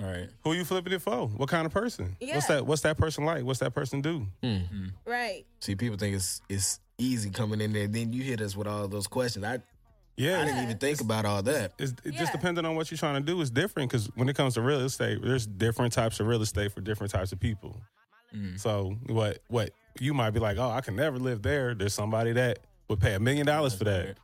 All 0.00 0.06
right. 0.06 0.30
Who 0.44 0.54
you 0.54 0.64
flipping 0.64 0.92
it 0.94 1.02
for? 1.02 1.26
What 1.28 1.48
kind 1.50 1.66
of 1.66 1.72
person? 1.72 2.16
Yeah. 2.20 2.36
What's 2.36 2.46
that? 2.46 2.66
What's 2.66 2.82
that 2.82 2.96
person 2.96 3.24
like? 3.24 3.44
What's 3.44 3.58
that 3.60 3.74
person 3.74 4.00
do? 4.00 4.26
Right. 5.04 5.44
See, 5.60 5.74
people 5.74 5.98
think 5.98 6.16
it's 6.16 6.40
it's 6.48 6.80
easy 6.98 7.30
coming 7.30 7.60
in 7.60 7.72
there. 7.72 7.88
Then 7.88 8.12
you 8.12 8.22
hit 8.22 8.40
us 8.40 8.56
with 8.56 8.66
all 8.66 8.88
those 8.88 9.06
questions. 9.06 9.44
I 9.44 9.60
Yeah. 10.16 10.40
I 10.40 10.44
didn't 10.44 10.62
even 10.64 10.78
think 10.78 11.00
about 11.00 11.24
all 11.24 11.42
that. 11.42 11.72
It's, 11.78 11.92
it 12.04 12.12
Yeah. 12.14 12.18
just 12.18 12.32
depending 12.32 12.64
on 12.64 12.76
what 12.76 12.90
you're 12.90 12.98
trying 12.98 13.14
to 13.14 13.26
do 13.26 13.40
is 13.40 13.50
different 13.50 13.90
because 13.90 14.06
when 14.14 14.28
it 14.28 14.36
comes 14.36 14.54
to 14.54 14.60
real 14.62 14.80
estate, 14.80 15.20
there's 15.22 15.46
different 15.46 15.92
types 15.92 16.20
of 16.20 16.26
real 16.26 16.42
estate 16.42 16.72
for 16.72 16.80
different 16.80 17.12
types 17.12 17.32
of 17.32 17.40
people. 17.40 17.80
Mm. 18.34 18.58
So 18.58 18.96
what 19.06 19.38
what 19.48 19.70
you 20.00 20.14
might 20.14 20.30
be 20.30 20.40
like, 20.40 20.58
oh, 20.58 20.70
I 20.70 20.80
can 20.80 20.96
never 20.96 21.18
live 21.18 21.42
there. 21.42 21.74
There's 21.74 21.94
somebody 21.94 22.32
that 22.32 22.60
would 22.88 23.00
pay 23.00 23.14
a 23.14 23.20
million 23.20 23.46
dollars 23.46 23.74
for 23.74 23.84
that. 23.84 24.06
Right. 24.06 24.16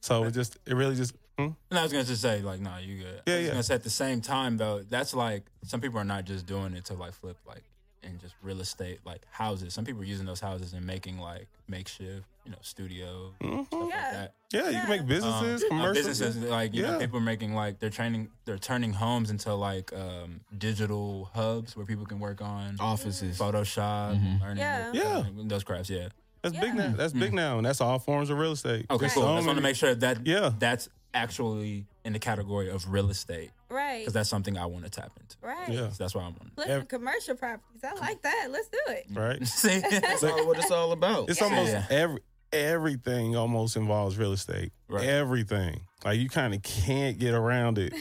So 0.00 0.24
it 0.24 0.32
just 0.32 0.58
it 0.66 0.74
really 0.74 0.94
just 0.94 1.14
hmm? 1.38 1.48
And 1.70 1.78
I 1.78 1.82
was 1.82 1.92
gonna 1.92 2.04
just 2.04 2.22
say, 2.22 2.40
like, 2.42 2.60
no, 2.60 2.76
you 2.78 2.98
good. 2.98 3.22
Yeah, 3.26 3.34
I 3.34 3.36
was 3.36 3.44
yeah. 3.46 3.50
gonna 3.52 3.62
say 3.62 3.74
at 3.74 3.82
the 3.82 3.90
same 3.90 4.20
time 4.20 4.56
though, 4.56 4.82
that's 4.88 5.14
like 5.14 5.44
some 5.64 5.80
people 5.80 5.98
are 5.98 6.04
not 6.04 6.24
just 6.24 6.46
doing 6.46 6.74
it 6.74 6.84
to 6.86 6.94
like 6.94 7.12
flip 7.12 7.38
like 7.46 7.64
and 8.06 8.20
just 8.20 8.34
real 8.42 8.60
estate 8.60 9.00
like 9.04 9.22
houses. 9.30 9.74
Some 9.74 9.84
people 9.84 10.00
are 10.02 10.04
using 10.04 10.26
those 10.26 10.40
houses 10.40 10.72
and 10.72 10.86
making 10.86 11.18
like 11.18 11.48
makeshift, 11.68 12.24
you 12.44 12.52
know, 12.52 12.58
studio 12.62 13.32
Mhm. 13.42 13.66
stuff 13.66 13.80
Yeah. 13.80 13.86
like 13.86 14.12
that. 14.12 14.34
yeah, 14.52 14.66
you 14.70 14.78
can 14.80 14.88
make 14.88 15.06
businesses, 15.06 15.64
Um, 15.70 15.80
uh, 15.80 15.92
businesses 15.92 16.36
like 16.38 16.72
you 16.74 16.82
Yeah. 16.82 16.92
know 16.92 16.98
people 16.98 17.18
are 17.18 17.22
making 17.22 17.54
like 17.54 17.80
they're 17.80 17.90
training 17.90 18.28
they're 18.44 18.58
turning 18.58 18.92
homes 18.92 19.30
into 19.30 19.52
like 19.54 19.92
um, 19.92 20.40
digital 20.56 21.30
hubs 21.34 21.76
where 21.76 21.84
people 21.86 22.06
can 22.06 22.20
work 22.20 22.40
on 22.40 22.76
Offices. 22.80 23.36
Photoshop, 23.38 24.16
Mhm. 24.20 24.40
learning 24.40 24.58
Yeah. 24.58 24.92
Yeah. 24.92 25.16
learning 25.18 25.48
those 25.48 25.64
crafts. 25.64 25.90
Yeah. 25.90 26.08
That's 26.42 26.56
big 26.58 26.74
now. 26.74 26.94
That's 26.96 27.12
big 27.12 27.32
now, 27.34 27.56
and 27.56 27.66
that's 27.66 27.80
all 27.80 27.98
forms 27.98 28.30
of 28.30 28.38
real 28.38 28.52
estate. 28.52 28.86
Okay, 28.88 29.00
There's 29.00 29.14
cool. 29.14 29.24
I 29.26 29.36
just 29.38 29.46
want 29.48 29.56
to 29.58 29.62
make 29.62 29.74
sure 29.74 29.96
that 29.96 30.24
Yeah. 30.24 30.52
that's 30.56 30.88
actually 31.16 31.86
in 32.04 32.12
the 32.12 32.18
category 32.18 32.70
of 32.70 32.88
real 32.92 33.10
estate 33.10 33.50
Right. 33.70 33.98
because 34.00 34.12
that's 34.14 34.28
something 34.28 34.56
I 34.56 34.66
want 34.66 34.84
to 34.84 34.90
tap 34.90 35.10
into. 35.20 35.36
right. 35.42 35.68
Yeah. 35.68 35.88
So 35.90 36.04
that's 36.04 36.14
why 36.14 36.22
I'm 36.22 36.36
on. 36.40 36.50
Flipping 36.54 36.72
Ev- 36.72 36.88
commercial 36.88 37.34
properties. 37.34 37.82
I 37.84 37.94
like 37.94 38.22
that. 38.22 38.48
Let's 38.50 38.68
do 38.68 38.78
it. 38.88 39.06
right. 39.12 39.44
See, 39.60 39.78
That's 39.90 40.22
all 40.22 40.46
what 40.46 40.58
it's 40.58 40.70
all 40.70 40.92
about. 40.92 41.28
It's 41.30 41.40
Yeah. 41.40 41.46
almost 41.48 41.72
Yeah. 41.72 41.86
every 41.90 42.20
everything 42.52 43.36
almost 43.36 43.76
involves 43.76 44.16
real 44.16 44.32
estate. 44.32 44.72
Right. 44.88 45.04
Everything. 45.04 45.80
Like 46.04 46.20
you 46.20 46.28
kind 46.28 46.54
of 46.54 46.62
can't 46.62 47.18
get 47.18 47.34
around 47.34 47.76
it. 47.78 47.92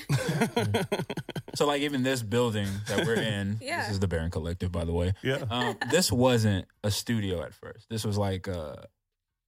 so 1.56 1.66
like 1.66 1.82
even 1.82 2.04
this 2.04 2.22
building 2.22 2.68
that 2.88 3.06
we're 3.06 3.16
in, 3.16 3.58
Yeah. 3.62 3.82
this 3.84 3.92
is 3.94 4.00
the 4.00 4.08
Baron 4.08 4.30
Collective, 4.32 4.72
by 4.72 4.86
the 4.86 4.94
way. 4.94 5.14
yeah. 5.24 5.44
Um, 5.50 5.76
this 5.90 6.12
wasn't 6.12 6.68
a 6.84 6.92
studio 6.92 7.42
at 7.42 7.54
first. 7.54 7.90
This 7.90 8.06
was 8.06 8.18
like 8.18 8.48
a 8.48 8.88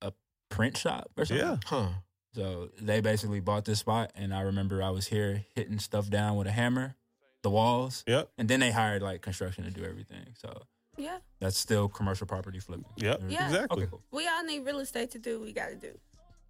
a 0.02 0.12
print 0.50 0.76
shop 0.78 1.12
or 1.18 1.26
something. 1.26 1.46
Yeah. 1.46 1.58
Huh. 1.66 1.90
So 2.34 2.70
they 2.80 3.02
basically 3.02 3.40
bought 3.40 3.66
this 3.66 3.80
spot, 3.80 4.12
and 4.16 4.34
I 4.34 4.42
remember 4.42 4.84
I 4.84 4.90
was 4.92 5.08
here 5.08 5.46
hitting 5.56 5.80
stuff 5.80 6.10
down 6.10 6.36
with 6.36 6.48
a 6.48 6.52
hammer, 6.52 6.96
the 7.42 7.50
walls, 7.50 8.04
Yep. 8.08 8.30
and 8.38 8.48
then 8.50 8.60
they 8.60 8.72
hired 8.72 9.02
like 9.02 9.22
construction 9.22 9.64
to 9.64 9.72
do 9.72 9.84
everything. 9.84 10.26
So 10.40 10.64
Yeah. 10.98 11.20
that's 11.40 11.58
still 11.58 11.88
commercial 11.90 12.28
property 12.28 12.60
flipping. 12.60 12.86
Yep. 12.98 13.22
Yeah. 13.30 13.46
Exactly. 13.48 13.84
Okay, 13.84 13.90
cool. 13.90 14.04
We 14.12 14.28
all 14.28 14.44
need 14.44 14.60
real 14.66 14.80
estate 14.80 15.12
to 15.12 15.20
do 15.20 15.40
what 15.40 15.46
we 15.46 15.54
got 15.54 15.70
to 15.70 15.76
do. 15.76 15.98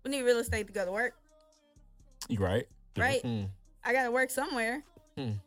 We 0.03 0.11
need 0.11 0.23
real 0.23 0.39
estate 0.39 0.67
to 0.67 0.73
go 0.73 0.85
to 0.85 0.91
work, 0.91 1.13
You 2.27 2.39
right? 2.39 2.67
right? 2.97 3.21
Hmm. 3.21 3.45
I 3.83 3.93
got 3.93 4.03
to 4.03 4.11
work 4.11 4.29
somewhere. 4.29 4.83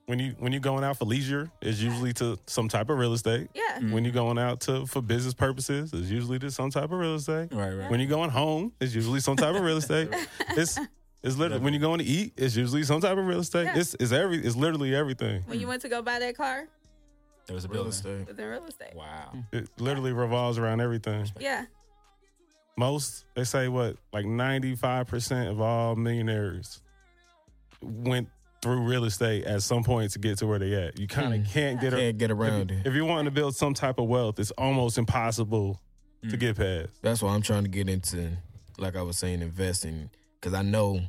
When 0.06 0.18
you 0.18 0.34
when 0.38 0.50
you're 0.52 0.60
going 0.60 0.82
out 0.82 0.96
for 0.98 1.04
leisure, 1.04 1.50
it's 1.62 1.78
usually 1.80 2.12
to 2.14 2.38
some 2.46 2.68
type 2.68 2.90
of 2.90 2.98
real 2.98 3.12
estate. 3.12 3.48
Yeah. 3.54 3.78
Mm. 3.78 3.92
When 3.92 4.04
you're 4.04 4.12
going 4.12 4.36
out 4.38 4.60
to 4.62 4.84
for 4.86 5.00
business 5.00 5.32
purposes, 5.32 5.92
it's 5.92 6.08
usually 6.08 6.38
to 6.40 6.50
some 6.50 6.70
type 6.70 6.84
of 6.84 6.92
real 6.92 7.14
estate. 7.14 7.48
Right, 7.52 7.72
right. 7.72 7.88
When 7.90 8.00
you're 8.00 8.08
going 8.08 8.30
home, 8.30 8.72
it's 8.80 8.94
usually 8.94 9.20
some 9.20 9.36
type 9.36 9.54
of 9.54 9.62
real 9.62 9.76
estate. 9.84 10.08
It's 10.56 10.76
it's 11.22 11.36
literally 11.36 11.62
when 11.62 11.72
you're 11.72 11.80
going 11.82 12.00
to 12.00 12.04
eat, 12.04 12.32
it's 12.36 12.56
usually 12.56 12.82
some 12.82 13.00
type 13.00 13.16
of 13.16 13.24
real 13.26 13.40
estate. 13.40 13.66
Yeah. 13.66 13.78
It's 13.78 13.94
it's 14.00 14.10
every 14.12 14.44
it's 14.44 14.56
literally 14.56 14.94
everything. 14.94 15.42
When 15.46 15.60
you 15.60 15.68
went 15.68 15.82
to 15.82 15.88
go 15.88 16.02
buy 16.02 16.18
that 16.18 16.36
car, 16.36 16.66
there 17.46 17.54
was 17.54 17.64
a 17.64 17.68
Real 17.68 17.84
building. 17.84 17.90
estate. 17.92 18.20
it 18.22 18.26
was 18.28 18.38
in 18.40 18.46
real 18.48 18.64
estate. 18.66 18.94
Wow. 18.96 19.32
It 19.52 19.68
literally 19.78 20.12
revolves 20.12 20.58
around 20.58 20.80
everything. 20.80 21.28
Yeah. 21.38 21.66
Most 22.76 23.24
they 23.34 23.44
say 23.44 23.68
what 23.68 23.96
like 24.12 24.24
95 24.26 25.06
percent 25.06 25.48
of 25.48 25.60
all 25.60 25.94
millionaires 25.96 26.80
went 27.82 28.28
through 28.62 28.80
real 28.82 29.04
estate 29.04 29.44
at 29.44 29.62
some 29.62 29.82
point 29.82 30.10
to 30.12 30.18
get 30.18 30.38
to 30.38 30.46
where 30.46 30.58
they 30.58 30.74
at. 30.74 30.98
You 30.98 31.06
kind 31.06 31.34
of 31.34 31.40
Hmm. 31.46 31.52
can't 31.52 31.80
get 31.80 31.92
Can't 31.92 32.18
get 32.18 32.30
around 32.30 32.70
if, 32.70 32.78
it. 32.80 32.86
if 32.88 32.94
you're 32.94 33.06
wanting 33.06 33.24
to 33.26 33.30
build 33.30 33.56
some 33.56 33.72
type 33.74 33.98
of 33.98 34.06
wealth, 34.08 34.38
it's 34.38 34.50
almost 34.52 34.98
impossible 34.98 35.80
to 36.22 36.36
Mm. 36.36 36.40
get 36.40 36.56
past. 36.56 36.90
That's 37.02 37.22
why 37.22 37.34
I'm 37.34 37.40
trying 37.42 37.62
to 37.62 37.70
get 37.70 37.88
into, 37.88 38.30
like 38.78 38.96
I 38.96 39.02
was 39.02 39.16
saying, 39.16 39.40
investing. 39.40 40.10
Because 40.38 40.52
I 40.54 40.62
know 40.62 41.00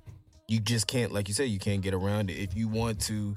you 0.48 0.60
just 0.62 0.88
can't, 0.88 1.12
like 1.12 1.28
you 1.28 1.34
said, 1.34 1.50
you 1.50 1.60
can't 1.60 1.82
get 1.82 1.94
around 1.94 2.30
it. 2.30 2.36
If 2.38 2.56
you 2.56 2.68
want 2.70 3.02
to 3.02 3.36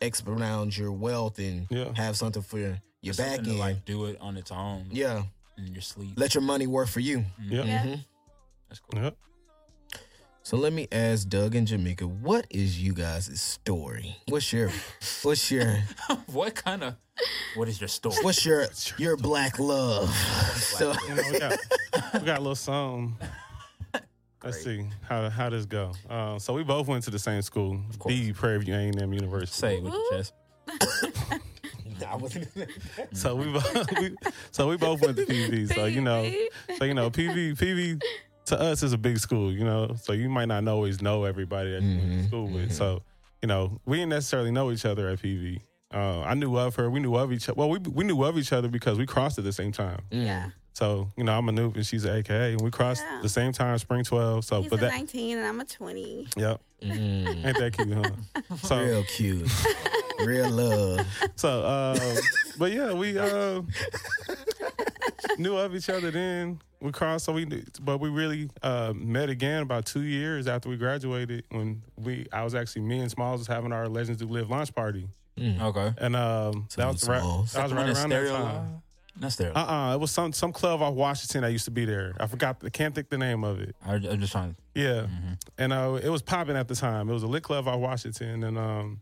expound 0.00 0.76
your 0.76 0.92
wealth 0.92 1.38
and 1.38 1.66
Yeah. 1.70 1.92
have 1.94 2.16
something 2.16 2.42
for 2.42 2.58
your, 2.58 2.78
your 3.00 3.14
back 3.14 3.38
end, 3.38 3.46
to 3.46 3.52
like 3.54 3.84
do 3.86 4.04
it 4.06 4.18
on 4.20 4.36
its 4.36 4.50
own. 4.50 4.86
yeah, 4.90 5.22
In 5.56 5.72
your 5.72 5.80
sleep. 5.82 6.12
let 6.18 6.34
your 6.34 6.42
money 6.42 6.66
work 6.66 6.88
for 6.88 7.00
you. 7.00 7.24
Yep. 7.42 7.66
Yeah. 7.66 7.82
Mhm. 7.86 8.04
That's 8.68 8.80
cool. 8.80 9.02
Yep. 9.02 9.16
So 10.46 10.58
let 10.58 10.74
me 10.74 10.86
ask 10.92 11.26
Doug 11.26 11.54
and 11.54 11.66
Jamaica, 11.66 12.06
what 12.06 12.46
is 12.50 12.78
you 12.78 12.92
guys' 12.92 13.40
story? 13.40 14.18
What's 14.28 14.52
your, 14.52 14.70
what's 15.22 15.50
your, 15.50 15.78
what 16.26 16.54
kind 16.54 16.84
of? 16.84 16.96
What 17.54 17.66
is 17.66 17.80
your 17.80 17.88
story? 17.88 18.16
what's 18.20 18.44
your, 18.44 18.66
your 18.98 19.16
black 19.16 19.58
love? 19.58 20.10
So 20.54 20.92
You 21.08 21.14
know, 21.14 21.22
we 21.32 21.38
got, 21.38 21.58
we 22.12 22.20
got 22.20 22.38
a 22.38 22.42
little 22.42 22.54
song. 22.54 23.16
Let's 24.44 24.62
see 24.62 24.84
how 25.08 25.30
how 25.30 25.48
this 25.48 25.64
go. 25.64 25.92
Uh, 26.10 26.38
so 26.38 26.52
we 26.52 26.62
both 26.62 26.88
went 26.88 27.04
to 27.04 27.10
the 27.10 27.18
same 27.18 27.40
school, 27.40 27.80
course. 27.98 28.14
B 28.14 28.32
Prairie 28.34 28.58
View 28.58 28.74
A 28.74 28.78
and 28.78 29.00
M 29.00 29.14
University. 29.14 29.54
Say 29.54 29.80
with 29.80 29.94
your 29.94 30.10
chest. 30.12 30.34
I 32.06 32.16
wasn't. 32.16 32.48
So 33.12 33.36
we, 33.36 33.46
both, 33.50 33.86
we 33.98 34.14
so 34.50 34.68
we 34.68 34.76
both 34.76 35.00
went 35.00 35.16
to 35.16 35.24
PV. 35.24 35.74
So 35.74 35.86
you 35.86 36.02
know, 36.02 36.30
so 36.76 36.84
you 36.84 36.92
know, 36.92 37.08
PV 37.08 37.56
PV 37.56 38.02
to 38.46 38.60
us 38.60 38.82
is 38.82 38.92
a 38.92 38.98
big 38.98 39.18
school. 39.18 39.52
You 39.52 39.64
know, 39.64 39.94
so 40.00 40.12
you 40.12 40.28
might 40.28 40.46
not 40.46 40.66
always 40.68 41.00
know 41.02 41.24
everybody 41.24 41.70
that 41.72 41.82
you 41.82 41.98
went 41.98 42.10
to 42.12 42.18
Mhm, 42.18 42.26
school 42.28 42.46
with. 42.48 42.72
So 42.72 43.02
you 43.42 43.48
know, 43.48 43.80
we 43.84 43.98
didn't 43.98 44.10
necessarily 44.10 44.50
know 44.50 44.70
each 44.70 44.84
other 44.86 45.08
at 45.08 45.20
PV. 45.20 45.60
Uh, 45.92 46.20
I 46.22 46.34
knew 46.34 46.56
of 46.58 46.74
her. 46.76 46.90
We 46.90 46.98
knew 47.00 47.14
of 47.14 47.32
each 47.32 47.48
other. 47.48 47.56
Well, 47.58 47.68
we 47.70 47.78
we 47.78 48.04
knew 48.04 48.22
of 48.24 48.36
each 48.38 48.52
other 48.52 48.68
because 48.68 48.98
we 48.98 49.06
crossed 49.06 49.38
at 49.38 49.44
the 49.44 49.52
same 49.52 49.70
time. 49.72 50.00
Yeah. 50.10 50.50
So 50.72 51.08
you 51.16 51.22
know, 51.24 51.36
I'm 51.38 51.48
a 51.48 51.52
Nupe 51.52 51.76
and 51.76 51.86
she's 51.86 52.04
an 52.04 52.16
AKA, 52.16 52.52
and 52.52 52.60
we 52.60 52.70
crossed 52.70 53.02
Yeah. 53.08 53.20
the 53.22 53.28
same 53.28 53.52
time, 53.52 53.78
spring 53.78 54.02
12. 54.02 54.44
So, 54.44 54.60
He's 54.62 54.70
but 54.70 54.80
a 54.80 54.82
that, 54.82 54.88
19 54.92 55.38
and 55.38 55.46
I'm 55.46 55.60
a 55.60 55.64
20. 55.64 56.26
yep, 56.36 56.60
Mm, 56.82 57.46
ain't 57.46 57.56
that 57.58 57.72
cute, 57.74 57.92
huh? 57.92 58.10
So, 58.56 58.84
real 58.84 59.04
cute, 59.04 59.48
real 60.18 60.48
love. 60.50 61.06
so, 61.36 61.62
uh, 61.62 62.16
but 62.58 62.72
yeah, 62.72 62.92
we 62.92 63.16
uh, 63.16 63.62
knew 65.38 65.56
of 65.56 65.74
each 65.74 65.88
other 65.90 66.10
then. 66.10 66.60
We 66.84 66.92
crossed. 66.92 67.24
So 67.24 67.32
we, 67.32 67.46
but 67.82 67.98
we 67.98 68.08
really 68.10 68.50
uh, 68.62 68.92
met 68.94 69.30
again 69.30 69.62
about 69.62 69.86
two 69.86 70.02
years 70.02 70.46
after 70.46 70.68
we 70.68 70.76
graduated. 70.76 71.44
When 71.50 71.82
we, 71.96 72.26
I 72.32 72.44
was 72.44 72.54
actually 72.54 72.82
me 72.82 73.00
and 73.00 73.10
Smalls 73.10 73.40
was 73.40 73.46
having 73.48 73.72
our 73.72 73.88
Legends 73.88 74.20
Do 74.20 74.28
Live 74.28 74.50
launch 74.50 74.74
party, 74.74 75.08
Okay. 75.38 75.92
and 75.98 76.14
um, 76.14 76.68
that 76.76 76.86
was 76.86 77.08
right. 77.08 77.20
That 77.54 77.62
was 77.64 77.72
right 77.72 77.88
around 77.88 78.10
that 78.10 78.28
time. 78.28 78.82
That's 79.16 79.36
there. 79.36 79.56
Uh 79.56 79.64
uh 79.64 79.94
it 79.94 80.00
was 80.00 80.10
some 80.10 80.32
some 80.32 80.52
club 80.52 80.82
off 80.82 80.94
Washington 80.94 81.42
that 81.42 81.52
used 81.52 81.66
to 81.66 81.70
be 81.70 81.84
there. 81.84 82.14
I 82.18 82.26
forgot. 82.26 82.56
I 82.64 82.68
can't 82.68 82.94
think 82.96 83.10
the 83.10 83.18
name 83.18 83.44
of 83.44 83.60
it. 83.60 83.76
I, 83.86 83.94
I'm 83.94 84.18
just 84.20 84.32
trying. 84.32 84.56
Yeah, 84.74 85.06
and 85.56 85.72
uh, 85.72 86.00
it 86.02 86.08
was 86.08 86.20
popping 86.20 86.56
at 86.56 86.66
the 86.66 86.74
time. 86.74 87.08
It 87.08 87.12
was 87.12 87.22
a 87.22 87.28
lit 87.28 87.44
club 87.44 87.68
off 87.68 87.78
Washington, 87.78 88.42
and 88.42 88.58
um, 88.58 89.00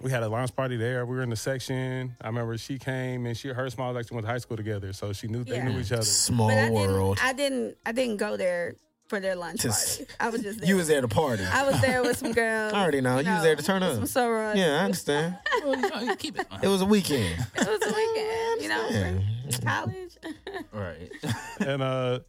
we 0.00 0.10
had 0.10 0.22
a 0.22 0.28
launch 0.28 0.54
party 0.56 0.76
there. 0.76 1.04
We 1.06 1.16
were 1.16 1.22
in 1.22 1.30
the 1.30 1.36
section. 1.36 2.16
I 2.20 2.26
remember 2.28 2.56
she 2.58 2.78
came 2.78 3.26
and 3.26 3.36
she 3.36 3.48
her 3.48 3.68
Smalls 3.70 3.96
actually 3.96 4.16
went 4.16 4.26
to 4.26 4.32
high 4.32 4.38
school 4.38 4.56
together, 4.56 4.92
so 4.92 5.12
she 5.12 5.26
knew 5.28 5.44
they 5.44 5.62
knew 5.62 5.78
each 5.78 5.92
other. 5.92 6.02
Small 6.02 6.48
But 6.48 6.58
I 6.58 6.70
world. 6.70 7.16
didn't. 7.16 7.28
I 7.28 7.32
didn't. 7.32 7.76
I 7.86 7.92
didn't 7.92 8.16
go 8.16 8.36
there 8.36 8.74
for 9.08 9.18
their 9.20 9.34
lunch 9.34 9.60
Just- 9.62 9.98
party. 9.98 10.12
I 10.20 10.28
was 10.30 10.42
just 10.42 10.58
there. 10.60 10.68
You 10.68 10.76
was 10.76 10.88
there 10.88 11.00
to 11.00 11.08
party. 11.08 11.44
I 11.44 11.64
was 11.68 11.80
there 11.80 12.02
with 12.02 12.16
some 12.16 12.32
girls. 12.42 12.72
I 12.72 12.80
already 12.82 13.00
know. 13.00 13.18
You 13.18 13.30
was 13.30 13.42
there 13.42 13.56
to 13.56 13.62
turn 13.62 13.82
up. 13.82 13.94
Some 13.94 14.04
sorors. 14.04 14.56
Yeah, 14.56 14.80
I 14.80 14.84
understand. 14.84 15.36
keep 16.18 16.38
it. 16.38 16.46
It 16.62 16.68
was 16.68 16.80
a 16.80 16.86
weekend. 16.86 17.44
It 17.56 17.66
was 17.66 17.82
a 17.82 17.94
weekend. 17.94 18.62
You 18.62 18.68
know, 18.68 18.88
Yeah. 18.90 19.50
for 19.50 19.62
college. 19.62 20.16
Right. 20.72 21.10
and 21.60 21.82
uh, 21.82 22.20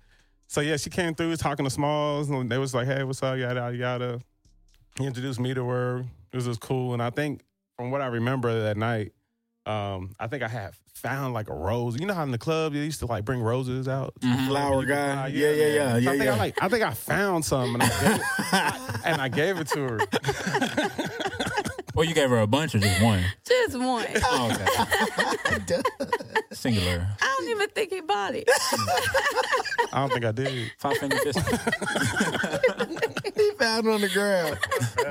so 0.48 0.60
yeah, 0.62 0.78
she 0.78 0.90
came 0.90 1.14
through 1.16 1.36
talking 1.38 1.64
to 1.66 1.70
Smalls, 1.72 2.30
and 2.30 2.52
they 2.52 2.58
was 2.58 2.74
like, 2.74 2.88
"Hey, 2.88 3.04
what's 3.04 3.22
up?" 3.24 3.38
Yada 3.38 3.60
yada 3.60 3.78
yada. 3.78 4.22
He 4.98 5.06
introduced 5.06 5.40
me 5.40 5.54
to 5.54 5.66
her. 5.70 6.00
It 6.34 6.36
was 6.36 6.46
just 6.46 6.60
cool, 6.62 6.94
and 6.94 7.02
I 7.02 7.10
think 7.12 7.42
from 7.82 7.90
what 7.90 8.02
I 8.02 8.06
remember 8.08 8.62
that 8.66 8.78
night, 8.78 9.12
um, 9.66 10.14
I 10.20 10.28
think 10.28 10.44
I 10.44 10.48
had 10.48 10.76
found 10.94 11.34
like 11.34 11.50
a 11.50 11.54
rose. 11.56 12.00
You 12.00 12.06
know 12.06 12.14
how 12.14 12.22
in 12.22 12.30
the 12.30 12.38
club 12.38 12.74
they 12.74 12.80
used 12.80 13.00
to 13.00 13.08
like 13.08 13.26
bring 13.26 13.42
roses 13.42 13.88
out. 13.88 14.14
Flower 14.22 14.84
Uh, 14.84 14.86
guy. 14.86 15.28
Yeah, 15.34 15.50
yeah, 15.52 15.66
yeah, 15.66 15.92
So 15.94 15.98
yeah, 15.98 16.12
I 16.12 16.18
think 16.20 16.30
I 16.30 16.38
like 16.38 16.64
I 16.64 16.68
think 16.70 16.84
I 16.84 16.94
found 16.94 17.44
some 17.44 17.74
and 17.74 17.82
I 17.84 17.88
it, 17.88 19.02
and 19.06 19.20
I 19.22 19.30
gave 19.30 19.58
it 19.58 19.68
to 19.70 19.80
her. 19.80 19.98
Well, 21.94 22.06
you 22.06 22.14
gave 22.14 22.30
her 22.30 22.40
a 22.40 22.48
bunch 22.48 22.74
or 22.76 22.80
just 22.80 23.02
one? 23.02 23.24
Just 23.46 23.78
one. 23.78 24.06
Oh, 24.24 24.52
okay. 25.56 25.82
Singular. 26.54 27.08
I 27.22 27.36
don't 27.40 27.50
even 27.50 27.70
think 27.70 27.92
he 27.92 28.02
bought 28.02 28.34
it. 28.36 28.48
I 29.94 30.00
don't 30.00 30.12
think 30.14 30.26
I 30.26 30.32
did. 30.32 30.72
Five 30.78 30.98
finger 30.98 31.18
fist. 31.18 31.40
He 33.36 33.52
found 33.60 33.88
it 33.88 33.92
on 33.92 34.02
the 34.02 34.10
ground. 34.14 34.58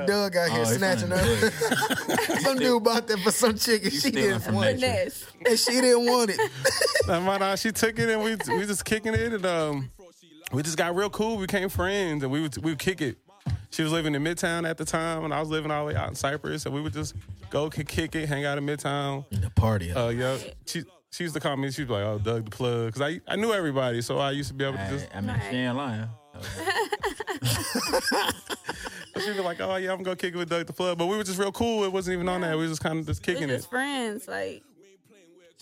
Doug 0.07 0.35
out 0.35 0.49
here 0.51 0.61
Oh, 0.61 0.63
snatching 0.65 1.09
found 1.09 1.21
her. 1.21 1.51
some 2.41 2.57
dude 2.57 2.83
bought 2.83 3.07
that 3.07 3.19
for 3.19 3.31
some 3.31 3.55
chick 3.57 3.83
and 3.83 3.93
You 3.93 3.99
she 3.99 4.11
didn't 4.11 4.53
want 4.53 4.69
it. 4.69 4.79
nature. 4.79 5.09
Finesse. 5.09 5.25
And 5.45 5.59
she 5.59 5.81
didn't 5.81 6.05
want 6.05 6.29
it. 6.31 6.39
And 7.07 7.25
my 7.25 7.37
nah, 7.37 7.55
she 7.55 7.71
took 7.71 7.97
it 7.99 8.09
and 8.09 8.21
we 8.23 8.31
we 8.57 8.65
just 8.65 8.85
kicking 8.85 9.13
it 9.13 9.33
and 9.33 9.45
um 9.45 9.91
we 10.51 10.63
just 10.63 10.77
got 10.77 10.95
real 10.95 11.09
cool. 11.09 11.37
We 11.37 11.45
became 11.45 11.69
friends 11.69 12.23
and 12.23 12.31
we 12.31 12.41
would 12.41 12.57
we 12.63 12.71
would 12.71 12.79
kick 12.79 13.01
it. 13.01 13.17
She 13.71 13.83
was 13.83 13.91
living 13.91 14.15
in 14.15 14.23
Midtown 14.23 14.69
at 14.69 14.77
the 14.77 14.85
time 14.85 15.23
and 15.23 15.33
I 15.33 15.39
was 15.39 15.49
living 15.49 15.71
all 15.71 15.85
the 15.85 15.93
way 15.93 15.99
out 15.99 16.09
in 16.09 16.15
Cypress 16.15 16.65
and 16.65 16.75
we 16.75 16.81
would 16.81 16.93
just 16.93 17.15
go 17.49 17.69
kick, 17.69 17.87
kick 17.87 18.15
it, 18.15 18.27
hang 18.27 18.45
out 18.45 18.57
in 18.57 18.65
Midtown. 18.65 19.25
In 19.31 19.41
the 19.41 19.49
party. 19.49 19.91
Uh 19.91 20.09
yeah, 20.09 20.37
she 20.65 20.83
she 21.11 21.23
used 21.25 21.33
to 21.35 21.41
call 21.41 21.57
me. 21.57 21.71
She 21.71 21.81
was 21.81 21.89
like, 21.91 22.03
"Oh, 22.03 22.19
Doug 22.19 22.45
the 22.45 22.51
plug," 22.51 22.87
because 22.93 23.01
I 23.01 23.19
I 23.27 23.35
knew 23.35 23.51
everybody, 23.51 24.01
so 24.01 24.17
I 24.17 24.31
used 24.31 24.47
to 24.49 24.53
be 24.53 24.63
able 24.63 24.77
to 24.77 24.83
I, 24.83 24.89
just. 24.89 25.07
I 25.13 25.19
mean, 25.21 25.41
she 25.49 25.57
ain't 25.57 25.75
lying. 25.75 26.07
She'd 29.19 29.33
be 29.35 29.41
like, 29.41 29.59
"Oh 29.59 29.75
yeah, 29.75 29.91
I'm 29.91 30.03
gonna 30.03 30.15
kick 30.15 30.33
it 30.33 30.37
with 30.37 30.49
Doug 30.49 30.65
the 30.67 30.73
plug," 30.73 30.97
but 30.97 31.07
we 31.07 31.17
were 31.17 31.23
just 31.23 31.37
real 31.37 31.51
cool. 31.51 31.83
It 31.83 31.91
wasn't 31.91 32.13
even 32.15 32.29
on 32.29 32.41
that. 32.41 32.55
We 32.55 32.63
were 32.63 32.69
just 32.69 32.81
kind 32.81 32.99
of 32.99 33.05
just 33.05 33.25
We're 33.27 33.33
kicking 33.33 33.49
just 33.49 33.67
it. 33.67 33.69
friends. 33.69 34.27
Like 34.27 34.63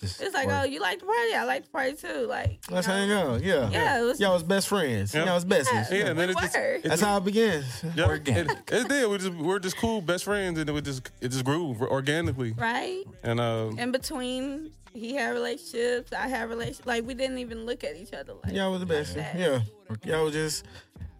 Just 0.00 0.20
it's 0.22 0.34
like, 0.34 0.46
work. 0.46 0.56
oh, 0.60 0.64
you 0.64 0.80
like 0.80 0.98
the 1.00 1.06
party? 1.06 1.34
I 1.34 1.44
like 1.44 1.64
the 1.64 1.70
party 1.70 1.92
too. 1.94 2.26
Like 2.26 2.58
you 2.68 2.74
Let's 2.74 2.88
know? 2.88 2.94
hang 2.94 3.12
out. 3.12 3.42
Yeah. 3.42 3.68
Yeah, 3.70 4.00
it 4.00 4.04
was- 4.04 4.20
Y'all 4.20 4.34
was 4.34 4.42
best 4.42 4.68
friends. 4.68 5.14
Yeah. 5.14 5.24
Y'all 5.26 5.34
was 5.34 5.44
besties. 5.44 5.90
Yeah, 5.90 6.06
and 6.08 6.18
then 6.18 6.30
it 6.30 6.36
We 6.36 6.42
just, 6.42 6.56
were. 6.56 6.62
it 6.74 6.82
That's 6.82 6.92
just 7.00 7.02
how 7.04 7.18
it 7.18 7.24
begins. 7.24 7.84
yeah, 7.94 8.06
Organic. 8.06 8.50
It, 8.50 8.72
it 8.72 8.88
did. 8.88 9.10
We 9.10 9.18
just 9.18 9.30
we 9.30 9.42
we're 9.42 9.58
just 9.58 9.76
cool, 9.76 10.00
best 10.00 10.24
friends, 10.24 10.58
and 10.58 10.68
it 10.70 10.84
just 10.84 11.10
it 11.20 11.28
just 11.28 11.44
grew 11.44 11.76
organically. 11.80 12.52
right. 12.52 13.04
And 13.22 13.38
uh, 13.40 13.70
In 13.78 13.92
between, 13.92 14.70
he 14.92 15.14
had 15.14 15.30
relationships. 15.34 16.12
I 16.12 16.28
had 16.28 16.48
relationships. 16.48 16.86
Like 16.86 17.06
we 17.06 17.14
didn't 17.14 17.38
even 17.38 17.66
look 17.66 17.84
at 17.84 17.96
each 17.96 18.12
other. 18.12 18.32
Like 18.42 18.54
Y'all 18.54 18.70
was 18.70 18.80
the 18.80 18.86
best. 18.86 19.14
that. 19.16 19.36
Yeah. 19.38 19.60
Y'all 20.04 20.24
was 20.24 20.32
just, 20.34 20.64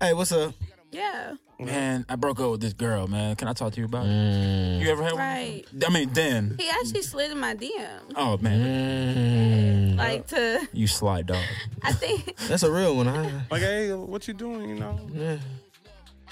hey, 0.01 0.13
what's 0.15 0.33
up? 0.33 0.55
yeah, 0.93 1.35
Man, 1.67 2.07
I 2.09 2.17
broke 2.17 2.41
up 2.41 2.51
with 2.53 2.61
this 2.61 2.73
girl, 2.73 3.07
man. 3.07 3.37
Can 3.37 3.49
I 3.49 3.53
talk 3.53 3.73
to 3.75 3.81
you 3.81 3.87
about 3.87 4.07
it? 4.07 4.11
Mm. 4.11 4.81
You 4.81 4.91
ever 4.91 5.03
had 5.03 5.13
one? 5.13 5.21
right. 5.21 5.65
one? 5.73 5.85
I 5.87 5.91
mean, 5.91 6.13
then. 6.13 6.57
He 6.59 6.69
actually 6.69 7.03
slid 7.03 7.31
in 7.31 7.39
my 7.39 7.55
DM. 7.55 8.13
Oh, 8.17 8.39
man. 8.39 9.97
Like 9.97 10.27
to, 10.29 10.67
You 10.73 10.87
slide 10.87 11.27
dog. 11.27 11.45
I 11.83 11.93
think, 11.93 12.37
That's 12.49 12.63
a 12.63 12.71
real 12.71 12.97
one. 12.97 13.09
I 13.09 13.43
like, 13.51 13.63
hey, 13.63 13.93
what 13.93 14.27
you 14.27 14.35
doing? 14.35 14.71
You 14.71 14.75
know, 14.77 14.99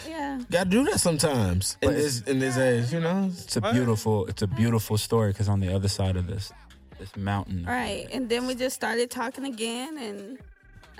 yeah. 0.07 0.41
gotta 0.51 0.71
do 0.71 0.85
that 0.85 1.01
sometimes 1.01 1.77
in 1.83 1.93
this 1.93 2.23
in 2.23 2.39
this 2.39 2.57
age, 2.57 2.93
you 2.93 3.01
know. 3.01 3.31
It's 3.31 3.57
a 3.57 3.61
beautiful, 3.61 4.27
it's 4.27 4.43
a 4.43 4.47
beautiful 4.47 4.97
story 4.97 5.33
because 5.33 5.49
on 5.49 5.61
the 5.61 5.75
other 5.75 5.89
side 5.89 6.17
of 6.17 6.27
this, 6.27 6.53
this 6.99 7.15
mountain, 7.17 7.65
Right. 7.67 8.07
And 8.13 8.29
then 8.29 8.47
we 8.47 8.55
just 8.55 8.75
started 8.77 9.11
talking 9.11 9.45
again 9.45 9.99
and 9.99 10.39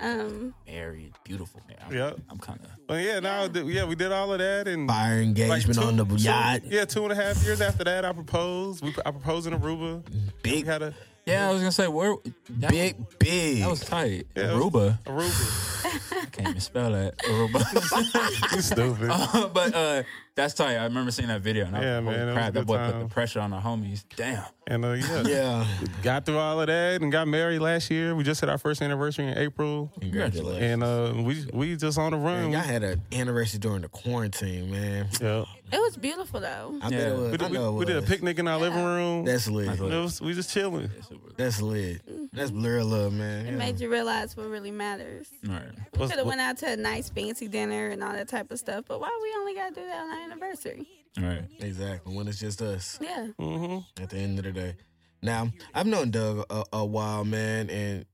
um 0.01 0.53
married, 0.67 1.13
beautiful. 1.23 1.61
Man, 1.67 1.77
I'm, 1.85 1.93
Yeah. 1.95 2.13
I'm 2.29 2.37
kind 2.37 2.59
of. 2.63 2.69
but 2.87 3.03
yeah, 3.03 3.19
now 3.19 3.47
th- 3.47 3.65
yeah, 3.65 3.85
we 3.85 3.95
did 3.95 4.11
all 4.11 4.31
of 4.33 4.39
that 4.39 4.67
and 4.67 4.87
Fire 4.87 5.17
like, 5.17 5.25
engagement 5.27 5.79
two- 5.79 5.85
on 5.85 5.97
the 5.97 6.05
two- 6.05 6.15
yacht. 6.15 6.61
Yeah, 6.65 6.85
two 6.85 7.03
and 7.03 7.11
a 7.11 7.15
half 7.15 7.43
years 7.43 7.61
after 7.61 7.83
that, 7.83 8.05
I 8.05 8.13
proposed. 8.13 8.83
We 8.83 8.93
I 9.05 9.11
proposed 9.11 9.47
in 9.47 9.53
Aruba. 9.59 10.03
Big, 10.41 10.65
We 10.65 10.69
had 10.71 10.81
a 10.81 10.93
Yeah, 11.25 11.47
I 11.49 11.51
was 11.51 11.59
gonna 11.61 11.71
say 11.71 11.87
where. 11.87 12.15
That, 12.59 12.71
big, 12.71 12.95
big. 13.19 13.59
That 13.59 13.69
was 13.69 13.81
tight. 13.81 14.27
Yeah, 14.35 14.51
it 14.51 14.55
was- 14.55 14.63
Aruba. 14.65 14.99
Aruba. 15.05 15.65
I 16.21 16.25
can't 16.31 16.49
even 16.49 16.61
spell 16.61 16.91
that. 16.91 17.17
Aruba. 17.19 18.51
you 18.55 18.61
stupid. 18.61 19.07
but 19.53 19.73
uh, 19.75 20.03
that's 20.39 20.53
tight. 20.53 20.77
I 20.77 20.83
remember 20.85 21.11
seeing 21.11 21.27
that 21.27 21.41
video. 21.41 21.65
And 21.65 21.75
I 21.75 21.81
Yeah, 21.81 21.99
was, 21.99 22.05
man, 22.05 22.13
holy 22.13 22.21
it 22.21 22.25
was 22.25 22.33
crap, 22.35 22.49
a 22.49 22.51
that 22.53 22.59
good 22.59 22.67
boy 22.67 22.91
put 22.91 22.99
the 22.99 23.05
pressure 23.13 23.39
on 23.41 23.49
the 23.51 23.57
homies. 23.57 24.03
Damn. 24.15 24.43
And 24.67 24.85
uh, 24.85 24.91
yeah, 24.93 25.21
yeah. 25.27 25.67
got 26.03 26.25
through 26.25 26.37
all 26.37 26.61
of 26.61 26.67
that 26.67 27.01
and 27.01 27.11
got 27.11 27.27
married 27.27 27.59
last 27.59 27.89
year. 27.89 28.15
We 28.15 28.23
just 28.23 28.39
had 28.39 28.49
our 28.49 28.57
first 28.57 28.81
anniversary 28.81 29.25
in 29.27 29.37
April, 29.37 29.91
Congratulations. 29.99 30.63
and 30.63 30.83
uh, 30.83 31.13
we 31.23 31.45
we 31.51 31.75
just 31.75 31.97
on 31.97 32.11
the 32.11 32.17
run. 32.17 32.51
Y'all 32.51 32.61
had 32.61 32.83
an 32.83 33.01
anniversary 33.11 33.59
during 33.59 33.81
the 33.81 33.89
quarantine, 33.89 34.69
man. 34.71 35.07
yeah, 35.19 35.43
it 35.71 35.79
was 35.79 35.97
beautiful 35.97 36.39
though. 36.39 36.77
I 36.81 36.89
bet 36.89 36.99
Yeah. 36.99 37.07
it 37.07 37.17
was. 37.17 37.21
we 37.21 37.27
I 37.33 37.37
did, 37.37 37.49
we, 37.51 37.57
know 37.57 37.69
it 37.69 37.79
we 37.79 37.85
did 37.85 37.97
a 37.97 38.01
picnic 38.03 38.37
in 38.39 38.47
our 38.47 38.59
living 38.59 38.83
room. 38.83 39.25
That's 39.25 39.47
lit. 39.47 39.69
it 39.79 39.81
was, 39.81 40.21
we 40.21 40.33
just 40.33 40.51
chilling. 40.51 40.89
That's 41.35 41.61
lit. 41.61 42.01
That's 42.39 42.51
blur 42.51 42.81
love, 42.83 43.13
man. 43.13 43.45
It 43.45 43.51
Yeah. 43.51 43.57
made 43.57 43.79
you 43.79 43.89
realize 43.89 44.35
what 44.35 44.47
really 44.47 44.71
matters. 44.71 45.27
All 45.47 45.53
right. 45.53 45.63
We 45.93 45.99
What's- 45.99 46.11
could 46.11 46.19
have 46.19 46.27
went 46.27 46.41
out 46.41 46.57
to 46.59 46.71
a 46.71 46.75
nice 46.77 47.09
fancy 47.09 47.47
dinner 47.47 47.87
and 47.89 48.03
all 48.03 48.13
that 48.13 48.27
type 48.27 48.49
of 48.51 48.59
stuff, 48.59 48.85
but 48.87 48.99
why 48.99 49.09
we 49.21 49.33
only 49.39 49.53
gotta 49.55 49.75
do 49.75 49.85
that 49.85 50.01
on 50.03 50.09
our 50.09 50.21
anniversary? 50.23 50.87
All 51.17 51.23
right. 51.25 51.43
Exactly. 51.59 52.15
When 52.15 52.27
it's 52.27 52.39
just 52.39 52.61
us 52.61 52.97
Yeah. 53.01 53.27
Mm-hmm. 53.39 54.01
at 54.03 54.09
the 54.09 54.17
end 54.17 54.39
of 54.39 54.45
the 54.45 54.51
day. 54.51 54.75
Now, 55.21 55.51
I've 55.73 55.87
known 55.87 56.11
Doug 56.11 56.45
a, 56.49 56.63
a 56.73 56.85
while, 56.85 57.25
man, 57.25 57.69
and 57.69 58.05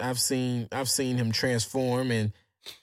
I've 0.00 0.18
seen 0.18 0.68
I've 0.72 0.88
seen 0.88 1.16
him 1.18 1.30
transform 1.32 2.10
and 2.10 2.32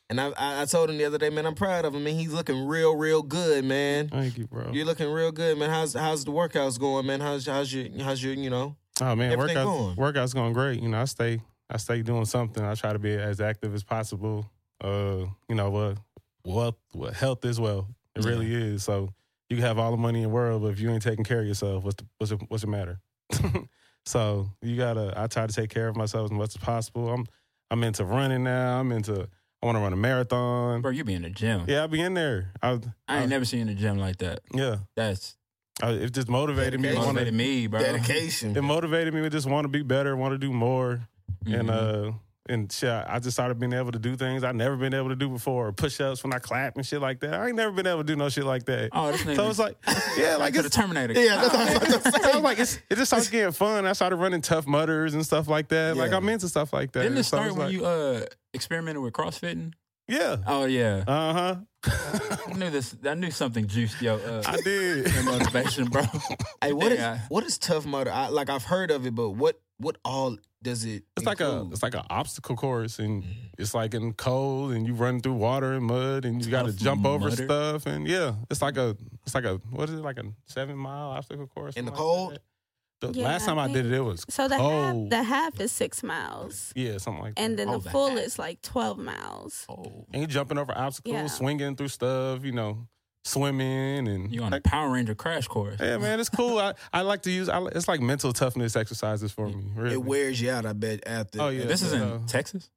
and 0.09 0.19
I, 0.21 0.27
I 0.37 0.61
I 0.61 0.65
told 0.65 0.89
him 0.89 0.97
the 0.97 1.05
other 1.05 1.17
day, 1.17 1.29
man, 1.29 1.45
I'm 1.45 1.55
proud 1.55 1.83
of 1.85 1.95
him, 1.95 2.03
man. 2.03 2.15
He's 2.15 2.31
looking 2.33 2.67
real, 2.67 2.95
real 2.95 3.21
good, 3.23 3.65
man. 3.65 4.09
Thank 4.09 4.37
you, 4.37 4.45
bro. 4.47 4.71
You're 4.71 4.85
looking 4.85 5.09
real 5.11 5.31
good, 5.31 5.57
man. 5.57 5.69
How's 5.69 5.93
how's 5.93 6.23
the 6.25 6.31
workouts 6.31 6.79
going, 6.79 7.05
man? 7.05 7.19
How's 7.21 7.45
how's 7.45 7.73
your 7.73 7.87
how's 8.03 8.23
your 8.23 8.33
you 8.33 8.49
know? 8.49 8.75
Oh 9.01 9.15
man, 9.15 9.31
Everything 9.31 9.57
workouts 9.57 9.63
going? 9.63 9.95
workouts 9.95 10.33
going 10.33 10.53
great. 10.53 10.81
You 10.81 10.89
know, 10.89 11.01
I 11.01 11.05
stay 11.05 11.41
I 11.69 11.77
stay 11.77 12.01
doing 12.01 12.25
something. 12.25 12.63
I 12.63 12.73
try 12.75 12.93
to 12.93 12.99
be 12.99 13.13
as 13.13 13.39
active 13.39 13.73
as 13.73 13.83
possible. 13.83 14.49
Uh, 14.81 15.25
you 15.47 15.55
know 15.55 15.69
what, 15.69 15.97
what, 16.43 16.75
what 16.93 17.13
health 17.13 17.45
is 17.45 17.59
well. 17.59 17.87
It 18.15 18.25
really 18.25 18.53
is. 18.53 18.83
So 18.83 19.09
you 19.49 19.57
can 19.57 19.65
have 19.65 19.77
all 19.77 19.91
the 19.91 19.97
money 19.97 20.19
in 20.19 20.23
the 20.23 20.29
world, 20.29 20.63
but 20.63 20.69
if 20.69 20.79
you 20.79 20.89
ain't 20.89 21.03
taking 21.03 21.23
care 21.23 21.41
of 21.41 21.47
yourself, 21.47 21.83
what's 21.83 21.95
the, 21.95 22.05
what's 22.17 22.31
it, 22.31 22.41
what's 22.47 22.63
it 22.63 22.67
matter? 22.67 22.99
so 24.05 24.49
you 24.61 24.77
gotta. 24.77 25.13
I 25.15 25.27
try 25.27 25.47
to 25.47 25.53
take 25.53 25.69
care 25.69 25.87
of 25.87 25.95
myself 25.95 26.25
as 26.25 26.31
much 26.31 26.55
as 26.55 26.57
possible. 26.57 27.09
I'm 27.09 27.25
I'm 27.69 27.83
into 27.83 28.03
running 28.03 28.43
now. 28.43 28.79
I'm 28.79 28.91
into. 28.91 29.27
I 29.61 29.65
want 29.65 29.75
to 29.75 29.81
run 29.81 29.91
a 29.91 29.97
marathon. 29.97 30.81
Bro, 30.81 30.91
you 30.91 31.03
be 31.03 31.13
in 31.13 31.23
the 31.23 31.29
gym. 31.29 31.65
Yeah, 31.67 31.81
I'll 31.81 31.87
be 31.89 32.01
in 32.01 32.13
there. 32.13 32.53
I, 32.63 32.79
I 33.09 33.19
ain't 33.21 33.29
never 33.29 33.43
seen 33.43 33.67
the 33.67 33.73
gym 33.73 33.97
like 33.97 34.17
that. 34.19 34.39
yeah. 34.53 34.77
That's 34.95 35.35
I, 35.81 35.91
it 35.91 36.13
just 36.13 36.27
motivated 36.29 36.79
me. 36.81 36.89
to 36.89 36.95
Dedication. 36.95 37.05
wanna- 37.05 37.13
motivated 37.13 37.33
me, 37.33 37.67
bro. 37.67 37.79
Dedication. 37.81 38.57
it 38.57 38.61
motivated 38.61 39.13
me 39.13 39.21
to 39.21 39.29
just 39.29 39.47
want 39.47 39.65
to 39.65 39.69
be 39.69 39.81
better, 39.81 40.15
want 40.17 40.33
to 40.33 40.37
do 40.37 40.51
more, 40.51 41.01
and 41.45 41.69
uh, 41.69 42.11
and 42.49 42.71
shit. 42.71 42.89
I 42.89 43.19
just 43.19 43.35
started 43.35 43.59
being 43.59 43.73
able 43.73 43.91
to 43.91 43.99
do 43.99 44.15
things 44.15 44.43
I 44.43 44.51
never 44.51 44.75
been 44.75 44.93
able 44.93 45.09
to 45.09 45.15
do 45.15 45.29
before, 45.29 45.71
push 45.71 46.01
ups 46.01 46.23
when 46.23 46.33
I 46.33 46.39
clap 46.39 46.75
and 46.75 46.85
shit 46.85 46.99
like 46.99 47.19
that. 47.19 47.35
I 47.35 47.47
ain't 47.47 47.55
never 47.55 47.71
been 47.71 47.85
able 47.87 47.99
to 47.99 48.03
do 48.03 48.15
no 48.15 48.27
shit 48.29 48.43
like 48.43 48.65
that. 48.65 48.89
Oh, 48.91 49.11
this 49.11 49.21
nigga. 49.21 49.35
so 49.35 49.49
it's 49.49 49.59
like, 49.59 49.77
yeah, 50.17 50.35
like 50.37 50.53
to 50.55 50.61
the 50.63 50.65
it's. 50.67 50.75
Terminator. 50.75 51.13
yeah, 51.13 51.35
that's 51.37 51.53
what 51.53 51.61
I 51.61 51.73
was 51.73 51.75
about 52.01 52.03
to 52.03 52.11
say. 52.23 52.29
I 52.31 52.33
was 52.35 52.43
like, 52.43 52.59
it's, 52.59 52.79
it 52.89 52.95
just 52.95 53.09
starts 53.09 53.29
getting 53.29 53.51
fun. 53.51 53.85
I 53.85 53.93
started 53.93 54.15
running 54.15 54.41
Tough 54.41 54.65
Mudders 54.67 55.13
and 55.13 55.23
stuff 55.25 55.47
like 55.47 55.67
that. 55.69 55.95
Like 55.95 56.11
I'm 56.11 56.27
into 56.27 56.49
stuff 56.49 56.73
like 56.73 56.91
that. 56.93 57.03
Didn't 57.03 57.19
it 57.19 57.23
So 57.23 57.37
start 57.37 57.47
it's 57.49 57.55
when 57.57 57.67
like- 57.67 57.73
you 57.75 57.85
uh 57.85 58.25
experimented 58.53 59.03
with 59.03 59.13
CrossFitting? 59.13 59.73
Yeah. 60.09 60.37
Oh 60.47 60.65
yeah, 60.65 61.03
Uh 61.07 61.33
huh. 61.33 61.55
I 62.49 62.53
knew 62.57 62.69
this. 62.69 62.95
I 63.05 63.13
knew 63.13 63.31
something 63.31 63.67
juiced 63.67 64.01
yo. 64.01 64.17
Uh, 64.17 64.43
I 64.45 64.57
did. 64.57 65.13
your 65.13 65.23
motivation, 65.23 65.85
bro. 65.85 66.03
Hey, 66.61 66.73
what 66.73 66.91
is 66.91 66.99
Yeah. 66.99 67.19
what 67.29 67.43
is 67.45 67.57
Tough 67.57 67.85
Mudder? 67.85 68.11
I, 68.11 68.27
like 68.27 68.49
I've 68.49 68.65
heard 68.65 68.91
of 68.91 69.05
it, 69.05 69.15
but 69.15 69.29
what 69.31 69.61
what 69.77 69.95
all 70.03 70.35
does 70.61 70.83
it? 70.83 71.03
It's 71.15 71.25
like 71.25 71.39
a 71.39 71.49
include? 71.51 71.71
it's 71.73 71.83
like 71.83 71.95
an 71.95 72.03
obstacle 72.09 72.57
course, 72.57 72.99
and 72.99 73.23
it's 73.57 73.73
like 73.73 73.93
in 73.93 74.11
cold, 74.13 74.73
and 74.73 74.85
you 74.85 74.93
run 74.93 75.21
through 75.21 75.35
water 75.35 75.71
and 75.73 75.85
mud, 75.85 76.25
and 76.25 76.43
you 76.43 76.51
got 76.51 76.65
to 76.65 76.73
Tough 76.73 76.81
jump 76.81 77.05
over 77.05 77.29
Mudder? 77.29 77.45
stuff, 77.45 77.85
and 77.85 78.05
yeah, 78.07 78.33
it's 78.51 78.61
like 78.61 78.75
a 78.75 78.97
it's 79.25 79.33
like 79.35 79.45
a 79.45 79.61
what 79.71 79.87
is 79.87 79.95
it 79.95 80.01
like 80.03 80.17
a 80.19 80.25
seven 80.47 80.75
mile 80.77 81.11
obstacle 81.11 81.47
course 81.47 81.75
In 81.77 81.85
the 81.85 81.91
something 81.91 82.03
like 82.05 82.15
cold? 82.17 82.33
that. 82.33 82.41
The 83.01 83.11
Yeah, 83.13 83.25
last 83.25 83.45
time 83.45 83.57
I, 83.57 83.65
think- 83.65 83.75
did 83.77 83.85
it, 83.87 83.93
it 83.93 84.01
was 84.01 84.25
So 84.29 84.47
the 84.49 84.57
half, 84.57 84.95
the 85.09 85.23
half 85.23 85.59
is 85.61 85.71
six 85.71 86.03
miles, 86.03 86.73
yeah, 86.75 86.97
something 86.97 87.23
like 87.23 87.35
that. 87.35 87.41
and 87.41 87.57
then 87.57 87.69
Oh, 87.69 87.77
the 87.77 87.83
the 87.85 87.89
full 87.91 88.09
half. 88.09 88.19
is 88.19 88.37
like 88.37 88.61
twelve 88.61 88.97
miles. 88.97 89.65
Oh, 89.69 90.05
and 90.11 90.21
you 90.21 90.27
jumping 90.27 90.57
over 90.57 90.77
obstacles, 90.77 91.13
Yeah. 91.13 91.27
swinging 91.27 91.75
through 91.77 91.87
stuff, 91.87 92.43
you 92.43 92.51
know, 92.51 92.87
swimming, 93.23 94.07
and 94.07 94.33
you 94.33 94.41
on 94.43 94.51
a 94.51 94.55
like, 94.57 94.63
Power 94.63 94.89
Ranger 94.91 95.15
crash 95.15 95.47
course? 95.47 95.77
yeah, 95.79 95.97
man, 95.97 96.19
it's 96.19 96.29
cool. 96.29 96.57
I, 96.67 96.73
I 96.91 97.01
like 97.01 97.21
to 97.23 97.31
use. 97.31 97.47
I, 97.49 97.63
it's 97.67 97.87
like 97.87 98.01
mental 98.01 98.33
toughness 98.33 98.75
exercises 98.75 99.31
for 99.31 99.47
me. 99.47 99.71
Really. 99.75 99.93
it 99.93 100.03
wears 100.03 100.41
you 100.41 100.51
out. 100.51 100.65
I 100.65 100.73
bet 100.73 101.03
after. 101.07 101.41
Oh, 101.41 101.49
yeah. 101.49 101.65
This 101.65 101.81
is 101.81 101.93
in 101.93 102.01
Uh, 102.01 102.19
Texas. 102.27 102.69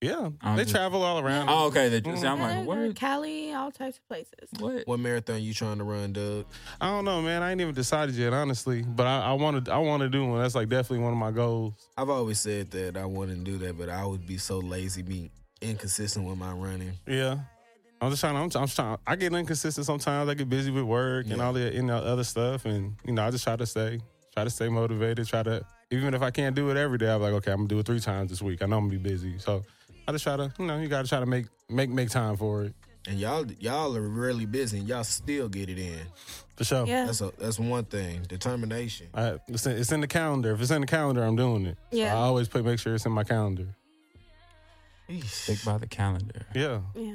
Yeah, 0.00 0.30
I'm 0.42 0.56
they 0.56 0.62
just- 0.62 0.74
travel 0.74 1.02
all 1.02 1.18
around. 1.18 1.48
Oh, 1.48 1.66
okay. 1.66 1.88
They, 1.88 2.00
Mhm. 2.00 2.24
I'm 2.24 2.40
like, 2.40 2.58
they 2.60 2.64
go 2.64 2.86
what? 2.86 2.96
Cali, 2.96 3.52
all 3.52 3.70
types 3.70 3.98
of 3.98 4.06
places. 4.08 4.48
What? 4.58 4.86
What 4.86 5.00
marathon 5.00 5.42
you 5.42 5.52
trying 5.52 5.78
to 5.78 5.84
run, 5.84 6.12
Doug? 6.12 6.46
I 6.80 6.88
don't 6.90 7.04
know, 7.04 7.20
man. 7.20 7.42
I 7.42 7.50
ain't 7.50 7.60
even 7.60 7.74
decided 7.74 8.14
yet, 8.14 8.32
honestly. 8.32 8.82
But 8.82 9.06
I, 9.06 9.22
I 9.22 9.32
want 9.32 9.64
to. 9.64 9.72
I 9.72 9.78
want 9.78 10.02
to 10.02 10.08
do 10.08 10.24
one. 10.26 10.40
That's 10.40 10.54
like 10.54 10.68
definitely 10.68 11.04
one 11.04 11.12
of 11.12 11.18
my 11.18 11.30
goals. 11.32 11.74
I've 11.96 12.10
always 12.10 12.38
said 12.38 12.70
that 12.72 12.96
I 12.96 13.04
wouldn't 13.06 13.44
do 13.44 13.58
that, 13.58 13.76
but 13.76 13.88
I 13.88 14.06
would 14.06 14.26
be 14.26 14.38
so 14.38 14.58
lazy, 14.58 15.02
be 15.02 15.30
inconsistent 15.60 16.26
with 16.26 16.38
my 16.38 16.52
running. 16.52 16.92
Yeah. 17.06 17.38
I'm 18.00 18.10
just 18.10 18.20
trying. 18.20 18.36
I'm, 18.36 18.48
I'm 18.54 18.68
trying. 18.68 18.98
I 19.04 19.16
get 19.16 19.32
inconsistent 19.32 19.84
sometimes. 19.84 20.30
I 20.30 20.34
get 20.34 20.48
busy 20.48 20.70
with 20.70 20.84
work 20.84 21.26
and 21.26 21.38
Yeah. 21.38 21.44
all 21.44 21.52
the 21.52 21.74
you 21.74 21.82
know 21.82 21.96
other 21.96 22.22
stuff, 22.22 22.64
and 22.66 22.94
you 23.04 23.12
know 23.12 23.24
I 23.26 23.32
just 23.32 23.42
try 23.42 23.56
to 23.56 23.66
stay, 23.66 23.98
try 24.32 24.44
to 24.44 24.50
stay 24.50 24.68
motivated. 24.68 25.26
Try 25.26 25.42
to 25.42 25.64
even 25.90 26.14
if 26.14 26.22
I 26.22 26.30
can't 26.30 26.54
do 26.54 26.70
it 26.70 26.76
every 26.76 26.98
day, 26.98 27.10
I'm 27.10 27.20
like, 27.20 27.32
okay, 27.32 27.50
I'm 27.50 27.58
gonna 27.58 27.68
do 27.68 27.80
it 27.80 27.86
three 27.86 27.98
times 27.98 28.30
this 28.30 28.40
week. 28.40 28.62
I 28.62 28.66
know 28.66 28.76
I'm 28.78 28.88
gonna 28.88 29.00
be 29.00 29.10
busy, 29.10 29.36
so 29.38 29.64
I 30.08 30.12
just 30.12 30.24
try 30.24 30.36
to, 30.38 30.50
you 30.58 30.64
know, 30.66 30.78
you 30.78 30.88
got 30.88 31.02
to 31.02 31.08
try 31.08 31.20
to 31.20 31.26
make 31.26 31.46
make 31.68 31.90
make 31.90 32.08
time 32.10 32.36
for 32.36 32.64
it 32.64 32.74
And 33.06 33.20
y'all, 33.20 33.44
y'all 33.60 33.94
are 33.94 34.00
really 34.00 34.46
busy, 34.46 34.78
and 34.78 34.88
y'all 34.88 35.04
still 35.04 35.48
get 35.50 35.68
it 35.68 35.78
in. 35.78 36.00
for 36.56 36.64
sure. 36.64 36.86
Yeah, 36.86 37.04
That's 37.04 37.20
a 37.20 37.30
that's 37.38 37.58
one 37.58 37.84
thing. 37.84 38.22
Determination. 38.26 39.08
I, 39.14 39.38
it's, 39.48 39.66
in, 39.66 39.76
it's 39.76 39.92
in 39.92 40.00
the 40.00 40.06
calendar. 40.08 40.52
If 40.52 40.60
it's 40.62 40.70
in 40.70 40.80
the 40.80 40.86
calendar, 40.86 41.22
I'm 41.22 41.36
doing 41.36 41.66
it. 41.66 41.76
So 41.92 41.98
Yeah. 41.98 42.14
I 42.14 42.18
always 42.20 42.48
put 42.48 42.64
make 42.64 42.78
sure 42.80 42.94
it's 42.94 43.04
in 43.06 43.12
my 43.12 43.24
calendar. 43.24 43.66
Stick 45.24 45.64
by 45.64 45.78
the 45.78 45.86
calendar. 45.86 46.42
Yeah. 46.54 46.80
yeah, 46.94 47.12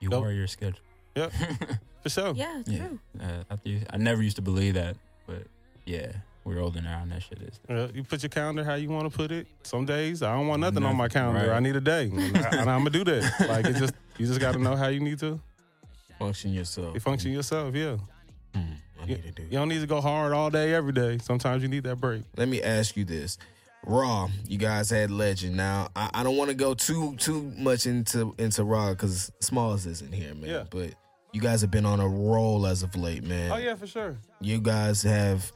You 0.00 0.08
Nope. 0.08 0.24
are 0.24 0.32
your 0.32 0.46
schedule. 0.46 0.78
Yep. 1.16 1.32
For 2.02 2.08
sure. 2.08 2.32
yeah. 2.34 2.62
Yeah. 2.66 2.78
True. 2.86 2.98
Uh, 3.20 3.44
I, 3.50 3.56
used- 3.64 3.86
I 3.90 3.96
never 3.96 4.22
used 4.22 4.36
to 4.36 4.42
believe 4.42 4.74
that, 4.74 4.96
but 5.26 5.44
yeah, 5.84 6.12
we're 6.44 6.60
older 6.60 6.80
now, 6.82 7.00
and 7.02 7.10
that 7.12 7.22
shit 7.22 7.40
is. 7.42 7.58
Yeah, 7.68 7.86
you 7.94 8.04
put 8.04 8.22
your 8.22 8.30
calendar 8.30 8.64
how 8.64 8.74
you 8.74 8.88
want 8.90 9.10
to 9.10 9.16
put 9.16 9.32
it. 9.32 9.46
Some 9.62 9.84
days 9.86 10.22
I 10.22 10.34
don't 10.34 10.46
want 10.46 10.60
nothing 10.60 10.84
on 10.84 10.96
my 10.96 11.08
calendar. 11.08 11.48
right. 11.50 11.56
I 11.56 11.60
need 11.60 11.74
a 11.76 11.80
day, 11.80 12.04
and, 12.12 12.36
I, 12.38 12.58
am 12.58 12.64
gonna 12.84 12.90
do 12.90 13.04
that. 13.04 13.46
Like 13.48 13.66
it 13.66 13.76
just 13.76 13.94
you 14.18 14.26
just 14.26 14.40
got 14.40 14.52
to 14.52 14.58
know 14.58 14.76
how 14.76 14.88
you 14.88 15.00
need 15.00 15.18
to 15.20 15.40
Function 16.18 16.52
yourself. 16.52 16.94
you 16.94 17.00
function 17.00 17.32
yourself. 17.32 17.74
Yeah, 17.74 17.96
Mm, 18.54 18.76
I 19.02 19.06
need 19.06 19.22
to 19.24 19.30
do. 19.32 19.42
you 19.42 19.50
don't 19.50 19.68
need 19.68 19.80
to 19.80 19.86
go 19.86 20.00
hard 20.00 20.32
all 20.32 20.48
day 20.50 20.72
every 20.74 20.92
day. 20.92 21.18
Sometimes 21.18 21.62
you 21.62 21.68
need 21.68 21.82
that 21.84 21.96
break. 21.96 22.22
Let 22.36 22.48
me 22.48 22.62
ask 22.62 22.96
you 22.96 23.04
this. 23.04 23.36
Raw, 23.86 24.28
you 24.46 24.56
guys 24.56 24.88
had 24.88 25.10
Legend. 25.10 25.56
Now, 25.56 25.88
I, 25.96 26.08
I 26.14 26.22
don't 26.22 26.36
want 26.36 26.48
to 26.50 26.54
go 26.56 26.72
too 26.74 27.16
too 27.16 27.52
much 27.56 27.86
into 27.86 28.34
into 28.38 28.64
Raw 28.64 28.90
because 28.90 29.30
Smalls 29.40 29.86
isn't 29.86 30.12
here, 30.14 30.34
man. 30.34 30.48
Yeah. 30.50 30.64
But 30.70 30.94
you 31.32 31.40
guys 31.40 31.60
have 31.62 31.70
been 31.72 31.84
on 31.84 32.00
a 32.00 32.08
roll 32.08 32.66
as 32.66 32.82
of 32.82 32.94
late, 32.96 33.24
man. 33.24 33.50
Oh 33.50 33.56
yeah, 33.56 33.74
for 33.74 33.86
sure. 33.88 34.16
You 34.40 34.60
guys 34.60 35.02
have 35.02 35.52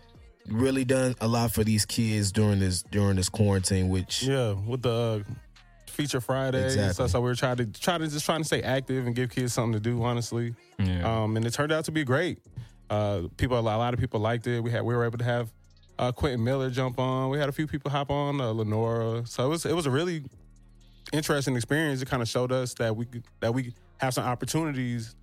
really 0.50 0.84
done 0.84 1.14
a 1.20 1.28
lot 1.28 1.52
for 1.52 1.64
these 1.64 1.84
kids 1.86 2.32
during 2.32 2.58
this 2.60 2.82
during 2.82 3.16
this 3.16 3.28
quarantine, 3.28 3.88
which 3.88 4.22
Yeah, 4.22 4.52
with 4.66 4.82
the 4.82 5.24
uh, 5.26 5.32
feature 5.86 6.20
Friday, 6.20 6.64
Exactly. 6.64 6.94
so, 6.94 7.06
so 7.06 7.20
we 7.20 7.28
were 7.28 7.34
trying 7.34 7.56
to 7.56 7.66
try 7.66 7.98
to 7.98 8.06
just 8.08 8.24
trying 8.24 8.40
to 8.40 8.44
stay 8.44 8.62
active 8.62 9.06
and 9.06 9.14
give 9.14 9.30
kids 9.30 9.52
something 9.52 9.72
to 9.74 9.80
do. 9.80 10.02
Honestly, 10.02 10.54
Yeah. 10.78 11.22
um, 11.22 11.36
and 11.36 11.44
it 11.46 11.52
turned 11.52 11.72
out 11.72 11.84
to 11.86 11.92
be 11.92 12.04
great. 12.04 12.38
Uh, 12.90 13.22
people, 13.36 13.58
a 13.58 13.60
lot 13.60 13.92
of 13.94 14.00
people 14.00 14.18
liked 14.20 14.46
it. 14.46 14.60
We 14.62 14.70
had 14.70 14.82
we 14.82 14.94
were 14.94 15.04
able 15.04 15.18
to 15.18 15.24
have 15.24 15.52
uh, 15.98 16.12
Quentin 16.12 16.42
Miller 16.42 16.70
jump 16.70 16.98
on. 16.98 17.28
We 17.30 17.38
had 17.38 17.48
a 17.48 17.52
few 17.52 17.66
people 17.66 17.90
hop 17.90 18.10
on, 18.10 18.40
uh, 18.40 18.50
Lenora. 18.52 19.26
So 19.26 19.44
it 19.44 19.48
was 19.48 19.66
it 19.66 19.74
was 19.74 19.86
a 19.86 19.90
really 19.90 20.22
interesting 21.12 21.56
experience. 21.56 22.00
It 22.02 22.08
kind 22.08 22.22
of 22.22 22.28
showed 22.28 22.52
us 22.52 22.74
that 22.74 22.96
we 22.96 23.06
that 23.40 23.52
we 23.52 23.74
have 23.98 24.14
some 24.14 24.24
opportunities 24.24 25.16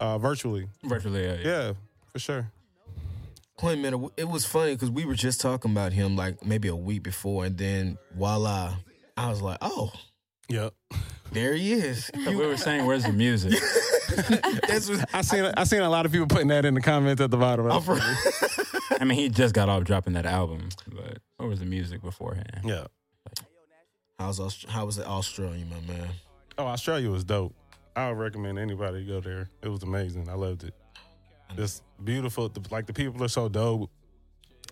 uh, 0.00 0.18
virtually. 0.18 0.68
Virtually, 0.84 1.24
yeah. 1.24 1.34
yeah. 1.34 1.44
Yeah, 1.48 1.72
for 2.12 2.18
sure. 2.18 2.52
Quentin 3.56 3.82
Miller, 3.82 4.08
it 4.16 4.28
was 4.28 4.44
funny 4.44 4.72
because 4.74 4.90
we 4.90 5.04
were 5.04 5.14
just 5.14 5.40
talking 5.40 5.70
about 5.70 5.92
him 5.92 6.14
like 6.16 6.44
maybe 6.44 6.68
a 6.68 6.76
week 6.76 7.02
before, 7.02 7.44
and 7.46 7.56
then 7.56 7.96
voila, 8.14 8.76
I 9.16 9.30
was 9.30 9.40
like, 9.42 9.58
oh, 9.62 9.92
Yep. 10.48 10.74
there 11.32 11.54
he 11.54 11.72
is. 11.72 12.10
So 12.24 12.30
we 12.36 12.36
were 12.46 12.56
saying, 12.56 12.86
where's 12.86 13.04
the 13.04 13.12
music? 13.12 13.52
That's 14.68 14.88
what 14.88 15.08
I 15.12 15.22
seen 15.22 15.44
I 15.56 15.64
seen 15.64 15.80
a 15.80 15.90
lot 15.90 16.06
of 16.06 16.12
people 16.12 16.26
putting 16.26 16.48
that 16.48 16.64
in 16.64 16.74
the 16.74 16.80
comments 16.80 17.20
at 17.20 17.30
the 17.30 17.36
bottom. 17.36 17.66
I'm. 17.70 17.82
I 19.00 19.04
mean, 19.04 19.18
he 19.18 19.28
just 19.28 19.54
got 19.54 19.68
off 19.68 19.84
dropping 19.84 20.12
that 20.14 20.26
album, 20.26 20.68
but 20.88 21.18
what 21.38 21.48
was 21.48 21.58
the 21.60 21.66
music 21.66 22.02
beforehand? 22.02 22.60
yeah. 22.64 22.86
How's 24.18 24.40
Aust- 24.40 24.66
how 24.68 24.86
was 24.86 24.96
it 24.98 25.06
Australia, 25.06 25.64
my 25.66 25.92
man? 25.92 26.08
Oh, 26.56 26.64
Australia 26.66 27.10
was 27.10 27.22
dope. 27.24 27.54
I 27.94 28.08
would 28.08 28.18
recommend 28.18 28.58
anybody 28.58 29.04
go 29.04 29.20
there. 29.20 29.50
It 29.62 29.68
was 29.68 29.82
amazing. 29.82 30.28
I 30.30 30.34
loved 30.34 30.64
it. 30.64 30.72
It's 31.56 31.82
beautiful. 32.02 32.50
Like 32.70 32.86
the 32.86 32.92
people 32.92 33.22
are 33.24 33.28
so 33.28 33.48
dope. 33.48 33.90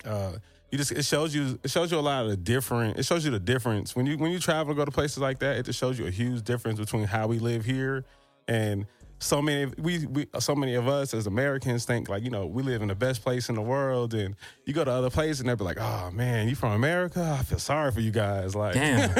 Uh, 0.04 0.32
you 0.70 0.78
just 0.78 0.92
it 0.92 1.04
shows 1.04 1.34
you 1.34 1.58
it 1.62 1.70
shows 1.70 1.92
you 1.92 1.98
a 1.98 2.00
lot 2.00 2.24
of 2.24 2.30
the 2.30 2.37
different. 2.37 2.98
It 2.98 3.04
shows 3.04 3.24
you 3.24 3.30
the 3.30 3.38
difference 3.38 3.94
when 3.94 4.06
you 4.06 4.18
when 4.18 4.32
you 4.32 4.38
travel 4.38 4.74
go 4.74 4.84
to 4.84 4.90
places 4.90 5.18
like 5.18 5.38
that. 5.38 5.56
It 5.56 5.66
just 5.66 5.78
shows 5.78 5.98
you 5.98 6.06
a 6.06 6.10
huge 6.10 6.42
difference 6.42 6.78
between 6.80 7.04
how 7.04 7.26
we 7.26 7.38
live 7.38 7.64
here 7.64 8.04
and 8.48 8.87
so 9.20 9.40
many 9.40 9.72
we, 9.79 10.07
we 10.07 10.27
so 10.38 10.55
many 10.55 10.74
of 10.74 10.87
us 10.88 11.14
as 11.14 11.27
Americans 11.27 11.85
think 11.87 12.09
like 12.09 12.22
you 12.22 12.31
know 12.31 12.46
we 12.46 12.62
live 12.62 12.83
in 12.83 12.88
the 12.88 12.94
best 12.94 13.22
place 13.22 13.48
in 13.48 13.55
the 13.55 13.62
world 13.62 14.12
and 14.12 14.35
you 14.66 14.74
go 14.74 14.85
to 14.85 14.90
other 14.90 15.09
places 15.09 15.40
and 15.40 15.48
they'll 15.48 15.57
be 15.57 15.64
like 15.64 15.79
oh 15.81 16.11
man 16.12 16.48
you 16.48 16.55
from 16.55 16.72
America 16.72 17.37
I 17.38 17.42
feel 17.42 17.59
sorry 17.59 17.90
for 17.92 18.00
you 18.00 18.11
guys 18.11 18.55
like 18.55 18.74
Damn. 18.74 19.14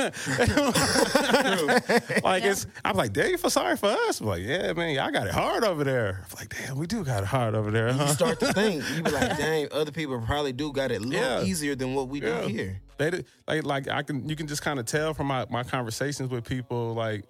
like 2.23 2.45
it's 2.45 2.67
I'm 2.85 2.97
like, 2.97 3.13
damn, 3.13 3.31
you 3.31 3.39
feel 3.39 3.51
sorry 3.51 3.77
for 3.77 3.87
us. 3.87 4.21
I'm 4.21 4.27
like, 4.27 4.43
yeah, 4.43 4.73
man, 4.73 4.95
y'all 4.95 5.11
got 5.11 5.27
it 5.27 5.33
hard 5.33 5.65
over 5.65 5.85
there. 5.85 6.25
I'm 6.31 6.37
like, 6.39 6.49
damn, 6.55 6.77
we 6.79 6.87
do 6.87 7.05
got 7.05 7.23
it 7.23 7.27
hard 7.27 7.55
over 7.55 7.71
there, 7.71 7.91
You 7.91 8.07
start 8.09 8.41
to 8.41 8.53
think, 8.53 8.83
you 8.97 9.03
be 9.03 9.11
like, 9.11 9.37
dang, 9.39 9.69
other 9.73 9.91
people 9.93 10.21
probably 10.21 10.53
do 10.53 10.73
got 10.73 10.91
it 10.91 11.01
a 11.01 11.05
little 11.05 11.15
Yeah. 11.25 11.43
easier 11.45 11.75
than 11.75 11.95
what 11.95 12.09
we 12.09 12.21
Yeah. 12.21 12.43
do 12.43 12.49
here. 12.49 12.81
They 12.99 13.11
did, 13.11 13.27
like 13.49 13.65
like 13.65 13.89
I 13.89 14.03
can 14.03 14.29
you 14.29 14.37
can 14.37 14.47
just 14.47 14.63
kind 14.63 14.79
of 14.79 14.87
tell 14.87 15.15
from 15.15 15.27
my, 15.29 15.47
my 15.51 15.63
conversations 15.65 16.31
with 16.31 16.45
people 16.45 16.95
like 16.95 17.25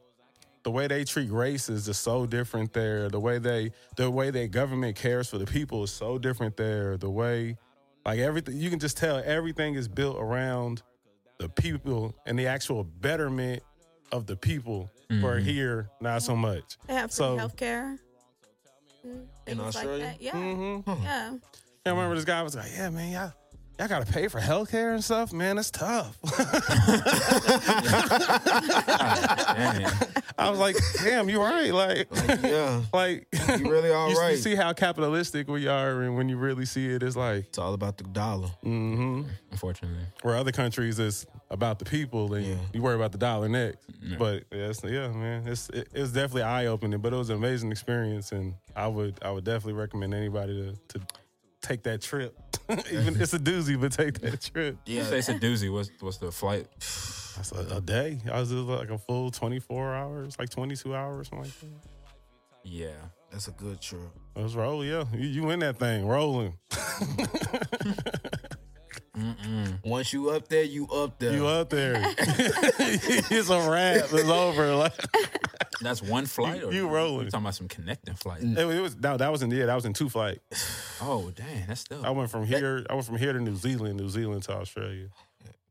the 0.65 0.71
way 0.71 0.87
they 0.87 1.05
treat 1.05 1.31
race 1.31 1.69
is 1.69 1.87
just 1.87 2.03
so 2.03 2.27
different 2.27 2.73
there. 2.73 3.09
The 3.09 3.21
way 3.21 3.39
they 3.39 3.71
the 3.97 4.11
way 4.11 4.31
their 4.31 4.49
government 4.49 4.97
cares 4.97 5.29
for 5.29 5.39
the 5.39 5.47
people 5.47 5.85
is 5.85 5.91
so 5.93 6.19
different 6.19 6.57
there. 6.57 6.97
The 6.97 7.11
way 7.11 7.57
like 8.05 8.19
everything 8.19 8.57
you 8.57 8.71
can 8.71 8.79
just 8.81 8.97
tell 8.97 9.23
everything 9.25 9.75
is 9.75 9.89
built 9.89 10.17
around 10.19 10.83
the 11.39 11.49
people 11.49 12.15
and 12.27 12.39
the 12.39 12.47
actual 12.47 12.83
betterment 12.85 13.63
of 14.13 14.27
the 14.27 14.37
people. 14.37 14.91
Where 15.21 15.39
here, 15.39 15.91
not 16.01 16.23
so 16.23 16.35
much. 16.35 16.77
They 16.89 16.95
have 16.95 17.11
free 17.13 17.17
So- 17.17 17.37
health 17.37 17.57
care. 17.57 17.99
In 19.47 19.61
Australia? 19.61 20.05
Like 20.07 20.19
that. 20.19 20.23
Yeah. 20.23 20.33
Mm-hmm. 20.33 21.03
Yeah. 21.05 21.35
I 21.87 21.91
remember 21.91 22.15
this 22.17 22.25
guy 22.25 22.43
was 22.43 22.57
like, 22.57 22.71
"Yeah, 22.75 22.89
man, 22.91 23.13
y'all, 23.13 23.33
y'all 23.79 23.89
got 23.89 24.07
to 24.07 24.13
pay 24.13 24.29
for 24.29 24.41
healthcare 24.41 24.95
and 24.95 25.03
stuff, 25.05 25.33
man. 25.33 25.59
It's 25.59 25.71
tough." 25.71 26.19
I 30.37 30.51
was 30.51 30.59
like, 30.59 30.77
"Damn, 31.03 31.29
you 31.29 31.41
right." 31.41 31.73
Like, 31.73 32.09
Yeah, 32.43 32.83
like 32.93 33.27
you 33.59 33.71
really 33.71 33.91
all 33.93 34.11
you, 34.11 34.19
right. 34.19 34.33
you 34.33 34.37
see 34.37 34.55
how 34.55 34.73
capitalistic 34.73 35.49
we 35.49 35.67
are, 35.69 36.03
and 36.03 36.17
when 36.17 36.29
you 36.29 36.37
really 36.37 36.65
see 36.67 36.89
it, 36.91 37.03
it's 37.03 37.17
like, 37.17 37.45
it's 37.47 37.59
all 37.59 37.75
about 37.75 37.97
the 37.99 38.05
dollar. 38.05 38.49
hmm 38.63 39.23
Unfortunately. 39.53 40.05
where 40.23 40.35
other 40.37 40.51
countries 40.53 40.99
it's 40.99 41.27
about 41.51 41.79
the 41.79 41.85
people, 41.85 42.35
and 42.35 42.45
Yeah. 42.47 42.57
you 42.73 42.83
worry 42.83 42.97
about 42.97 43.13
the 43.13 43.19
dollar 43.19 43.49
next. 43.49 43.79
Yeah. 44.03 44.17
But 44.19 44.45
yeah, 44.51 44.69
it's, 44.71 44.83
yeah, 44.83 45.09
man, 45.09 45.47
it's 45.47 45.69
it, 45.71 45.89
it's 45.95 46.11
definitely 46.11 46.43
eye 46.43 46.67
opening, 46.67 47.01
but 47.01 47.13
it 47.13 47.17
was 47.17 47.31
an 47.31 47.37
amazing 47.37 47.71
experience, 47.71 48.33
and 48.33 48.55
I 48.75 48.89
would 48.89 49.19
I 49.23 49.31
would 49.31 49.45
definitely 49.45 49.75
recommend 49.75 50.15
anybody 50.15 50.75
to 50.89 50.99
to 50.99 51.07
take 51.65 51.83
that 51.85 52.03
trip. 52.03 52.37
Even 52.91 53.21
it's 53.21 53.35
a 53.35 53.39
doozy, 53.39 53.81
but 53.81 53.93
take 53.93 54.21
that 54.21 54.41
trip. 54.41 54.79
You 54.87 55.03
say 55.05 55.19
it's 55.19 55.29
a 55.29 55.35
doozy. 55.35 55.73
What's, 55.73 55.91
what's 56.01 56.19
the 56.19 56.31
flight? 56.31 56.67
That's 56.79 57.53
a, 57.53 57.77
a 57.77 57.81
day. 57.81 58.21
I 58.31 58.41
was 58.41 58.51
just 58.51 58.63
like 58.63 58.91
a 58.91 58.99
full 58.99 59.31
24 59.31 59.95
hours, 59.95 60.39
like 60.39 60.51
22 60.51 60.95
hours, 60.95 61.29
something 61.29 61.45
like 61.45 61.61
that. 61.61 61.91
Yeah. 62.63 62.89
That's 63.35 63.49
a 63.49 63.51
good 63.51 63.81
trip. 63.81 64.01
It 64.37 64.43
was 64.43 64.55
roll, 64.55 64.79
oh, 64.79 64.83
yeah. 64.83 65.05
You, 65.13 65.27
you 65.27 65.51
in 65.51 65.59
that 65.59 65.77
thing, 65.77 66.07
rolling. 66.07 66.57
Mm-mm. 69.17 69.79
Once 69.85 70.13
you 70.13 70.31
up 70.31 70.49
there, 70.49 70.65
you 70.65 70.87
up 70.89 71.19
there. 71.19 71.33
You 71.33 71.47
up 71.47 71.71
there. 71.71 71.95
it's 72.19 73.49
a 73.51 73.71
wrap. 73.71 74.07
It's 74.13 74.29
over. 74.29 74.75
Like, 74.75 74.93
That's 75.81 76.03
one 76.03 76.27
flight. 76.27 76.63
Or 76.65 76.73
You 76.73 76.89
rolling. 76.89 77.27
You 77.27 77.31
talking 77.31 77.45
about 77.45 77.55
some 77.55 77.69
connecting 77.69 78.15
flight? 78.15 78.43
It, 78.43 78.59
it 78.59 78.81
was 78.81 78.97
no, 78.97 79.17
that 79.17 79.31
was 79.31 79.43
in 79.43 79.51
yeah, 79.51 79.67
that 79.67 79.75
was 79.75 79.85
in 79.85 79.93
two 79.93 80.09
flights. 80.09 80.41
Oh, 81.03 81.31
dang, 81.35 81.65
that's 81.67 81.81
still. 81.83 82.07
I 82.07 82.11
went 82.11 82.31
from 82.31 82.47
here, 82.47 82.87
I 82.89 82.95
went 82.95 83.05
from 83.05 83.19
here 83.19 83.33
to 83.33 83.41
New 83.41 83.57
Zealand, 83.57 83.99
New 84.01 84.09
Zealand 84.09 84.45
to 84.45 84.53
Australia. 84.53 85.09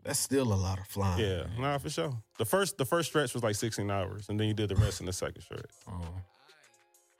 That's 0.03 0.19
still 0.19 0.51
a 0.51 0.53
lot 0.53 0.79
of 0.79 0.85
flying. 0.87 1.19
Yeah, 1.23 1.43
nah, 1.57 1.77
for 1.77 1.89
sure. 1.89 2.13
The 2.37 2.45
first 2.45 2.77
the 2.77 2.85
first 2.85 3.09
stretch 3.09 3.33
was 3.33 3.41
like 3.41 3.55
16 3.55 3.89
hours, 3.89 4.27
and 4.29 4.37
then 4.39 4.47
you 4.47 4.53
did 4.53 4.69
the 4.69 4.75
rest 4.75 4.99
in 4.99 5.05
the 5.05 5.13
second 5.13 5.41
stretch. 5.41 5.65
Oh, 5.89 6.01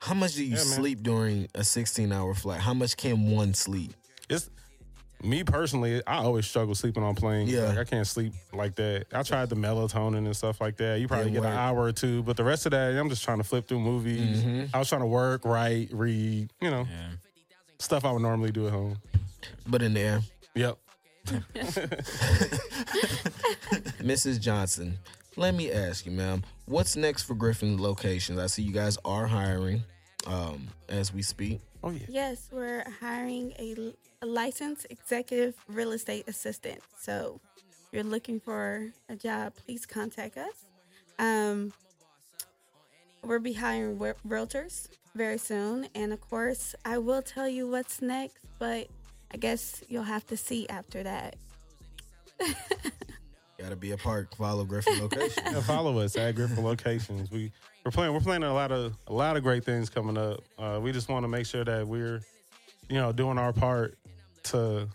How 0.00 0.12
much 0.14 0.34
do 0.34 0.44
you 0.44 0.50
Yeah, 0.50 0.56
man. 0.56 0.64
sleep 0.64 1.02
during 1.02 1.48
a 1.54 1.64
16 1.64 2.12
hour 2.12 2.34
flight? 2.34 2.60
How 2.60 2.74
much 2.74 2.96
can 2.98 3.30
one 3.30 3.54
sleep? 3.54 3.94
It's 4.28 4.50
me 5.24 5.44
personally. 5.44 6.02
I 6.06 6.16
always 6.18 6.46
struggle 6.46 6.74
sleeping 6.74 7.02
on 7.02 7.14
planes. 7.14 7.50
Yeah. 7.50 7.68
like, 7.68 7.78
I 7.78 7.84
can't 7.84 8.06
sleep 8.06 8.32
like 8.52 8.74
that. 8.76 9.06
I 9.12 9.22
tried 9.22 9.48
the 9.48 9.56
melatonin 9.56 10.18
and 10.18 10.36
stuff 10.36 10.60
like 10.60 10.76
that. 10.76 11.00
You 11.00 11.08
probably 11.08 11.30
Didn't 11.30 11.42
get 11.42 11.50
an 11.50 11.56
hour 11.58 11.82
or 11.82 11.92
two, 11.92 12.22
but 12.22 12.36
the 12.36 12.44
rest 12.44 12.66
of 12.66 12.72
that, 12.72 12.96
I'm 12.96 13.08
just 13.08 13.24
trying 13.24 13.38
to 13.38 13.44
flip 13.44 13.66
through 13.68 13.80
movies. 13.80 14.42
Mm-hmm. 14.42 14.74
I 14.74 14.78
was 14.78 14.88
trying 14.88 15.02
to 15.02 15.06
work, 15.06 15.44
write, 15.44 15.88
read. 15.92 16.50
You 16.60 16.70
know, 16.70 16.86
yeah. 16.90 17.08
stuff 17.78 18.04
I 18.04 18.12
would 18.12 18.22
normally 18.22 18.50
do 18.52 18.66
at 18.66 18.72
home. 18.72 18.98
But 19.66 19.82
in 19.82 19.94
the 19.94 20.00
there, 20.00 20.20
Yep. 20.54 20.78
Mrs. 24.04 24.40
Johnson, 24.40 24.98
let 25.36 25.54
me 25.54 25.72
ask 25.72 26.06
you, 26.06 26.12
ma'am, 26.12 26.44
what's 26.66 26.96
next 26.96 27.22
for 27.22 27.34
Griffin 27.34 27.80
locations? 27.80 28.38
I 28.38 28.46
see 28.46 28.62
you 28.62 28.72
guys 28.72 28.98
are 29.04 29.26
hiring 29.26 29.82
um, 30.26 30.68
as 30.88 31.12
we 31.12 31.22
speak. 31.22 31.60
Oh 31.84 31.90
yeah. 31.90 32.06
Yes, 32.08 32.48
we're 32.50 32.82
hiring 33.00 33.52
a, 33.58 33.92
a 34.22 34.26
licensed 34.26 34.86
executive 34.88 35.54
real 35.68 35.92
estate 35.92 36.24
assistant. 36.26 36.80
So 36.98 37.40
if 37.58 37.88
you're 37.92 38.02
looking 38.02 38.40
for 38.40 38.90
a 39.10 39.16
job, 39.16 39.52
please 39.54 39.84
contact 39.84 40.38
us. 40.38 40.64
Um, 41.18 41.74
we'll 43.22 43.38
be 43.38 43.52
hiring 43.52 43.98
re- 43.98 44.14
realtors 44.26 44.88
very 45.14 45.36
soon. 45.36 45.86
And 45.94 46.14
of 46.14 46.22
course, 46.22 46.74
I 46.86 46.96
will 46.96 47.20
tell 47.20 47.48
you 47.48 47.68
what's 47.68 48.00
next, 48.00 48.38
but 48.58 48.88
I 49.32 49.36
guess 49.36 49.84
you'll 49.90 50.04
have 50.04 50.26
to 50.28 50.38
see 50.38 50.66
after 50.70 51.02
that. 51.02 51.36
Got 53.58 53.68
to 53.70 53.76
be 53.76 53.92
a 53.92 53.98
part. 53.98 54.34
Follow 54.36 54.64
Griffin 54.64 54.98
location. 55.02 55.42
Yeah, 55.46 55.60
follow 55.60 55.98
us 55.98 56.16
at 56.16 56.34
Griffin 56.34 56.64
Locations. 56.64 57.30
We 57.30 57.52
we're 57.84 57.90
playing 57.90 58.12
we're 58.14 58.20
planning 58.20 58.48
a 58.48 58.54
lot 58.54 58.72
of 58.72 58.94
a 59.08 59.12
lot 59.12 59.36
of 59.36 59.42
great 59.42 59.64
things 59.64 59.90
coming 59.90 60.16
up. 60.16 60.40
Uh, 60.58 60.78
we 60.82 60.92
just 60.92 61.08
want 61.08 61.24
to 61.24 61.28
make 61.28 61.46
sure 61.46 61.64
that 61.64 61.86
we're, 61.86 62.20
you 62.88 62.96
know, 62.96 63.12
doing 63.12 63.38
our 63.38 63.52
part 63.52 63.96
to 64.44 64.88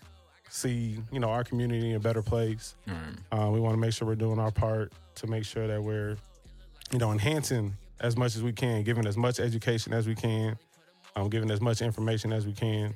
see 0.49 0.97
you 1.11 1.19
know 1.19 1.29
our 1.29 1.43
community 1.43 1.89
in 1.91 1.95
a 1.95 1.99
better 1.99 2.21
place. 2.23 2.75
Right. 2.87 2.97
Uh, 3.31 3.49
we 3.51 3.59
want 3.59 3.73
to 3.75 3.79
make 3.79 3.93
sure 3.93 4.07
we're 4.07 4.15
doing 4.15 4.39
our 4.39 4.51
part 4.51 4.91
to 5.15 5.27
make 5.27 5.45
sure 5.45 5.67
that 5.67 5.81
we're, 5.81 6.17
you 6.91 6.97
know, 6.99 7.11
enhancing 7.11 7.75
as 7.99 8.15
much 8.17 8.35
as 8.35 8.41
we 8.43 8.53
can, 8.53 8.83
giving 8.83 9.05
as 9.05 9.17
much 9.17 9.39
education 9.39 9.93
as 9.93 10.07
we 10.07 10.15
can, 10.15 10.57
um, 11.15 11.29
giving 11.29 11.51
as 11.51 11.61
much 11.61 11.81
information 11.81 12.31
as 12.33 12.45
we 12.47 12.53
can, 12.53 12.95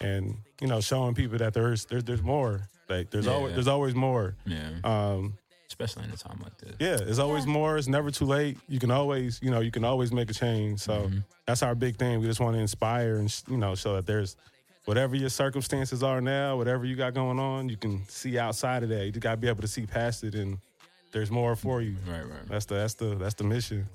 and 0.00 0.34
you 0.60 0.66
know, 0.66 0.80
showing 0.80 1.14
people 1.14 1.38
that 1.38 1.54
there's 1.54 1.84
there's 1.84 2.02
there's 2.04 2.22
more. 2.22 2.60
Like 2.88 3.10
there's 3.10 3.26
Yeah, 3.26 3.32
always 3.32 3.50
yeah. 3.50 3.54
there's 3.54 3.68
always 3.68 3.94
more. 3.94 4.34
Yeah. 4.46 4.70
Um, 4.82 5.34
Especially 5.68 6.04
in 6.04 6.10
a 6.10 6.16
time 6.16 6.40
like 6.42 6.56
this. 6.58 6.74
yeah, 6.80 6.96
it's 7.08 7.18
always 7.18 7.44
Yeah. 7.44 7.52
more. 7.52 7.76
It's 7.76 7.88
never 7.88 8.10
too 8.10 8.24
late. 8.24 8.58
You 8.68 8.78
can 8.80 8.90
always, 8.90 9.38
you 9.42 9.50
know, 9.50 9.60
you 9.60 9.70
can 9.70 9.84
always 9.84 10.10
make 10.12 10.30
a 10.30 10.34
change. 10.34 10.80
So 10.80 11.08
Mhm. 11.08 11.24
that's 11.46 11.62
our 11.62 11.74
big 11.74 11.96
thing. 11.96 12.20
We 12.20 12.26
just 12.26 12.40
want 12.40 12.56
to 12.56 12.60
inspire 12.60 13.16
and 13.16 13.42
you 13.48 13.58
know 13.58 13.74
show 13.74 13.94
that 13.96 14.06
there's 14.06 14.36
whatever 14.86 15.14
your 15.14 15.28
circumstances 15.28 16.02
are 16.02 16.20
now, 16.22 16.56
whatever 16.56 16.86
you 16.86 16.96
got 16.96 17.12
going 17.12 17.38
on, 17.38 17.68
you 17.68 17.76
can 17.76 18.06
see 18.08 18.38
outside 18.38 18.82
of 18.82 18.88
that. 18.88 19.04
You 19.04 19.12
just 19.12 19.22
got 19.22 19.32
to 19.32 19.36
be 19.36 19.46
able 19.48 19.60
to 19.60 19.68
see 19.68 19.84
past 19.86 20.24
it, 20.24 20.34
and 20.34 20.58
there's 21.12 21.30
more 21.30 21.54
for 21.54 21.82
you. 21.82 21.96
Right, 22.06 22.22
right. 22.22 22.48
That's 22.48 22.64
the 22.64 22.74
that's 22.76 22.94
the 22.94 23.14
that's 23.16 23.34
the 23.34 23.44
mission. 23.44 23.88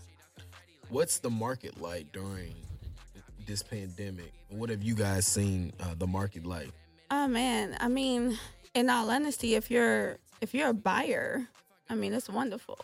What's 0.90 1.18
the 1.20 1.32
market 1.32 1.82
like 1.82 2.12
during 2.12 2.54
this 3.48 3.64
pandemic? 3.64 4.32
What 4.50 4.70
have 4.70 4.84
you 4.84 4.94
guys 4.94 5.26
seen 5.26 5.74
uh, 5.80 5.96
the 5.98 6.06
market 6.08 6.46
like? 6.46 6.70
Oh 7.10 7.28
man, 7.28 7.76
I 7.80 7.88
mean, 7.88 8.38
in 8.76 8.90
all 8.92 9.10
honesty, 9.10 9.56
if 9.56 9.72
you're 9.72 10.20
if 10.42 10.54
you're 10.54 10.70
a 10.70 10.74
buyer, 10.74 11.48
I 11.89 11.96
mean, 11.96 12.13
it's 12.13 12.30
wonderful. 12.30 12.80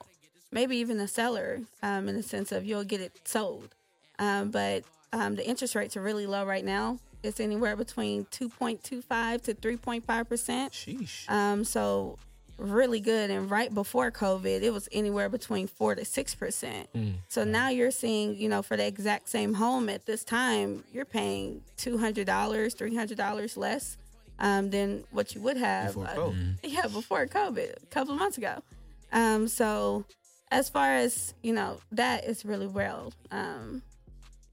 Maybe 0.51 0.77
even 0.77 0.99
a 0.99 1.07
seller, 1.07 1.61
um, 1.83 2.09
in 2.09 2.15
the 2.15 2.23
sense 2.23 2.51
of 2.51 2.65
you'll 2.65 2.83
get 2.83 3.01
it 3.01 3.11
sold. 3.23 3.69
Um, 4.17 4.51
but 4.51 4.83
um, 5.13 5.35
the 5.35 5.47
interest 5.47 5.75
rates 5.75 5.95
are 5.95 6.01
really 6.01 6.25
low 6.27 6.45
right 6.45 6.65
now. 6.65 6.99
It's 7.23 7.39
anywhere 7.39 7.75
between 7.75 8.25
two 8.31 8.49
point 8.49 8.83
two 8.83 9.01
five 9.01 9.41
to 9.43 9.53
three 9.53 9.77
point 9.77 10.05
five 10.05 10.27
percent. 10.27 10.73
Sheesh. 10.73 11.29
Um, 11.29 11.63
so 11.63 12.17
really 12.57 12.99
good. 12.99 13.29
And 13.29 13.49
right 13.49 13.73
before 13.73 14.11
COVID, 14.11 14.61
it 14.61 14.71
was 14.71 14.89
anywhere 14.91 15.29
between 15.29 15.67
four 15.67 15.95
to 15.95 16.05
six 16.05 16.35
percent. 16.35 16.87
So 17.27 17.43
now 17.43 17.69
you're 17.69 17.91
seeing, 17.91 18.35
you 18.35 18.49
know, 18.49 18.61
for 18.61 18.77
the 18.77 18.85
exact 18.85 19.29
same 19.29 19.53
home 19.55 19.89
at 19.89 20.05
this 20.05 20.23
time, 20.23 20.83
you're 20.93 21.05
paying 21.05 21.61
two 21.77 21.97
hundred 21.97 22.25
dollars, 22.25 22.73
three 22.73 22.95
hundred 22.95 23.17
dollars 23.17 23.57
less 23.57 23.97
um, 24.39 24.69
than 24.69 25.03
what 25.11 25.35
you 25.35 25.41
would 25.41 25.57
have. 25.57 25.93
Before 25.93 26.07
uh, 26.07 26.15
COVID. 26.15 26.55
yeah, 26.63 26.87
before 26.87 27.25
COVID, 27.27 27.83
a 27.83 27.85
couple 27.87 28.13
of 28.13 28.19
months 28.19 28.37
ago. 28.37 28.61
Um, 29.11 29.47
so 29.47 30.05
as 30.51 30.69
far 30.69 30.93
as 30.93 31.33
you 31.43 31.53
know, 31.53 31.79
that 31.91 32.25
is 32.25 32.45
really 32.45 32.67
well. 32.67 33.13
Um, 33.31 33.81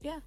yeah, 0.01 0.19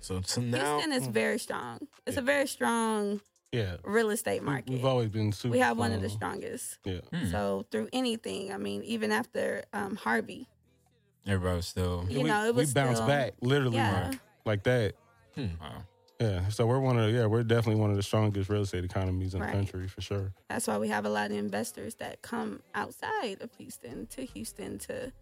So, 0.00 0.20
so 0.24 0.40
now, 0.40 0.78
Houston 0.78 0.92
is 0.92 1.06
very 1.06 1.38
strong. 1.38 1.78
It's 2.06 2.16
a 2.16 2.22
very 2.22 2.46
strong 2.46 3.20
Yeah, 3.52 3.76
real 3.84 4.10
estate 4.10 4.42
market. 4.42 4.70
we've 4.70 4.84
always 4.84 5.08
been 5.10 5.32
super. 5.32 5.52
we 5.52 5.58
have 5.60 5.78
one 5.78 5.92
of 5.92 6.00
the 6.02 6.08
strongest. 6.10 6.78
Yeah, 6.84 7.00
Hmm. 7.12 7.30
So 7.30 7.66
through 7.70 7.88
anything, 7.92 8.52
I 8.52 8.56
mean, 8.58 8.82
even 8.84 9.12
after 9.12 9.64
um, 9.72 9.96
Harvey, 9.96 10.48
Everybody 11.26 11.56
was 11.56 11.68
still. 11.68 12.04
you 12.08 12.22
we, 12.22 12.28
know, 12.28 12.46
it 12.46 12.54
was 12.54 12.68
we 12.70 12.74
bounced 12.74 12.96
still- 12.96 13.06
back 13.06 13.34
literally 13.40 13.76
Yeah. 13.76 14.08
like, 14.10 14.18
like 14.44 14.62
that. 14.64 14.94
Wow. 15.36 15.84
Yeah, 16.22 16.48
so 16.50 16.66
we're 16.66 16.78
one 16.78 16.98
of 16.98 17.10
yeah 17.12 17.26
we're 17.26 17.42
definitely 17.42 17.80
one 17.80 17.90
of 17.90 17.96
the 17.96 18.02
strongest 18.02 18.48
real 18.48 18.62
estate 18.62 18.84
economies 18.84 19.34
in 19.34 19.40
Right. 19.40 19.48
the 19.50 19.56
country 19.56 19.88
for 19.88 20.00
sure. 20.00 20.32
That's 20.48 20.66
why 20.68 20.78
we 20.78 20.88
have 20.88 21.04
a 21.04 21.08
lot 21.08 21.30
of 21.30 21.36
investors 21.36 21.96
that 21.96 22.22
come 22.22 22.60
outside 22.74 23.38
of 23.40 23.50
Houston 23.58 24.06
to 24.08 24.24
Houston 24.24 24.78
to, 24.80 25.12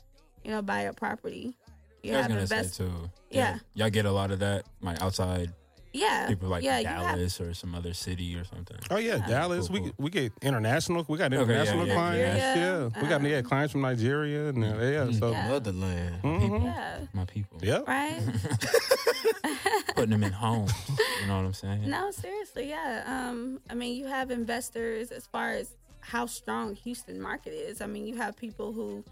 you 0.45 0.51
know, 0.51 0.61
buy 0.63 0.81
a 0.83 0.93
property. 0.93 1.57
You 2.03 2.13
I 2.13 2.17
was 2.17 2.23
have 2.23 2.29
gonna 2.31 2.41
invest- 2.43 2.75
say 2.75 2.85
too. 2.85 3.11
Yeah. 3.31 3.59
Y'all 3.75 3.91
get 3.91 4.05
a 4.07 4.13
lot 4.13 4.31
of 4.31 4.41
that, 4.41 4.67
like 4.83 5.01
outside 5.03 5.53
yeah, 5.93 6.29
people 6.29 6.49
like 6.49 6.63
yeah, 6.63 6.83
Dallas 6.83 7.41
or 7.41 7.53
some 7.55 7.75
other 7.75 7.93
city 7.95 8.37
or 8.37 8.45
something. 8.45 8.77
Oh 8.91 8.97
yeah, 8.99 9.19
Dallas. 9.27 9.67
Cool, 9.69 9.75
we 9.75 9.79
cool. 9.81 9.87
get, 9.89 9.99
we 10.01 10.11
get 10.11 10.33
international. 10.43 11.05
We 11.09 11.19
got 11.19 11.27
Okay, 11.33 11.37
yeah, 11.37 11.43
international 11.43 11.87
yeah, 11.87 11.95
clients. 11.95 12.39
yeah. 12.39 12.55
Yeah, 12.57 13.03
we 13.03 13.09
got 13.09 13.23
yeah 13.23 13.37
Um, 13.39 13.45
clients 13.45 13.73
from 13.73 13.81
Nigeria 13.83 14.49
and 14.49 14.65
uh, 14.65 14.69
yeah. 14.79 15.11
So 15.19 15.31
Yeah. 15.33 15.49
Motherland. 15.49 16.23
mhm. 16.23 16.65
yeah, 16.65 16.99
My 17.13 17.25
people. 17.25 17.59
yep. 17.63 17.87
right. 17.89 18.21
Putting 19.95 20.11
them 20.11 20.23
in 20.25 20.33
homes. 20.33 20.73
You 21.21 21.27
know 21.27 21.37
what 21.39 21.45
I'm 21.47 21.53
saying? 21.55 21.89
no, 21.91 22.11
seriously, 22.11 22.69
yeah. 22.69 23.03
Um, 23.07 23.61
I 23.69 23.75
mean, 23.75 23.97
you 23.99 24.07
have 24.07 24.31
investors 24.31 25.11
as 25.11 25.27
far 25.27 25.51
as 25.53 25.75
how 26.01 26.27
strong 26.27 26.75
Houston 26.77 27.21
market 27.21 27.53
is. 27.53 27.81
I 27.81 27.87
mean, 27.87 28.07
you 28.07 28.17
have 28.17 28.37
people 28.37 28.73
who 28.73 29.05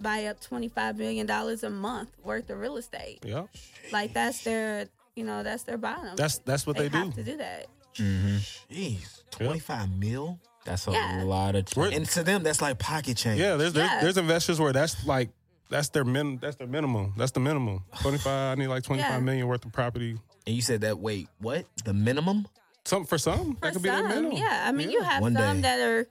buy 0.00 0.26
up 0.26 0.40
twenty 0.40 0.68
five 0.68 0.96
million 0.96 1.26
dollars 1.26 1.64
a 1.64 1.70
month 1.70 2.10
worth 2.22 2.50
of 2.50 2.58
real 2.60 2.76
estate. 2.76 3.24
Yep. 3.24 3.48
Like 3.92 4.12
that's 4.14 4.44
their, 4.44 4.86
you 5.18 5.24
know, 5.24 5.42
that's 5.42 5.64
their 5.64 5.76
bottom. 5.76 6.14
That's 6.16 6.38
that's 6.38 6.66
what 6.66 6.76
they, 6.76 6.88
have 6.88 7.14
do. 7.14 7.22
to 7.24 7.30
do 7.32 7.36
that. 7.38 7.66
hmm 7.96 8.36
Jeez. 8.70 9.22
25 9.30 9.90
mil? 9.98 10.38
That's 10.64 10.86
a 10.86 10.92
Yeah. 10.92 11.22
lot 11.24 11.54
of. 11.56 11.64
We're- 11.76 11.94
And 11.94 12.06
to 12.10 12.22
them, 12.22 12.42
that's 12.42 12.62
like 12.62 12.78
pocket 12.78 13.16
change. 13.16 13.40
Yeah, 13.40 13.56
there's 13.56 13.72
there's, 13.72 13.90
Yeah. 13.90 14.00
there's 14.00 14.16
investors 14.16 14.60
where 14.60 14.72
that's 14.72 15.04
like 15.06 15.30
that's 15.70 15.88
their 15.90 16.04
min 16.04 16.38
that's 16.38 16.56
their 16.56 16.66
minimum. 16.66 17.14
That's 17.16 17.32
the 17.32 17.40
minimum. 17.40 17.84
Twenty 18.00 18.18
five. 18.18 18.56
I 18.56 18.60
need 18.60 18.68
like 18.68 18.84
twenty 18.84 19.02
five 19.02 19.22
million 19.22 19.44
Yeah. 19.44 19.50
worth 19.50 19.64
of 19.64 19.72
property. 19.72 20.16
And 20.46 20.54
you 20.56 20.62
said 20.62 20.80
that, 20.82 20.98
wait, 20.98 21.28
what? 21.40 21.66
The 21.84 21.92
minimum? 21.92 22.46
Some 22.84 23.04
for 23.04 23.18
some 23.18 23.54
For 23.56 23.60
that 23.62 23.72
could 23.74 23.82
be 23.82 23.88
their 23.90 24.06
minimum. 24.08 24.32
yeah. 24.32 24.64
I 24.66 24.72
mean, 24.72 24.90
you 24.90 25.02
have 25.02 25.20
One 25.20 25.34
some 25.34 25.56
day. 25.56 25.62
that 25.62 25.80
are, 25.80 26.06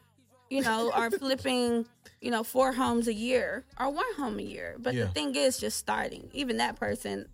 you 0.49 0.61
know, 0.61 0.91
are 0.93 1.09
flipping, 1.09 1.85
you 2.21 2.29
know, 2.29 2.43
four 2.43 2.71
homes 2.73 3.07
a 3.07 3.13
year 3.13 3.63
or 3.79 3.89
one 3.89 4.05
home 4.15 4.37
a 4.37 4.43
year. 4.43 4.75
But 4.77 4.93
Yeah. 4.93 5.05
the 5.05 5.09
thing 5.11 5.35
is, 5.35 5.57
just 5.57 5.77
starting. 5.77 6.29
Even 6.33 6.57
that 6.57 6.75
person, 6.75 7.27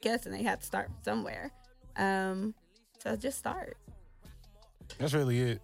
guessing 0.00 0.32
they 0.32 0.42
have 0.42 0.60
to 0.60 0.66
start 0.66 0.90
somewhere. 1.04 1.50
Um, 1.96 2.54
so 2.98 3.16
just 3.16 3.38
start. 3.38 3.76
That's 4.98 5.14
really 5.14 5.40
it. 5.40 5.60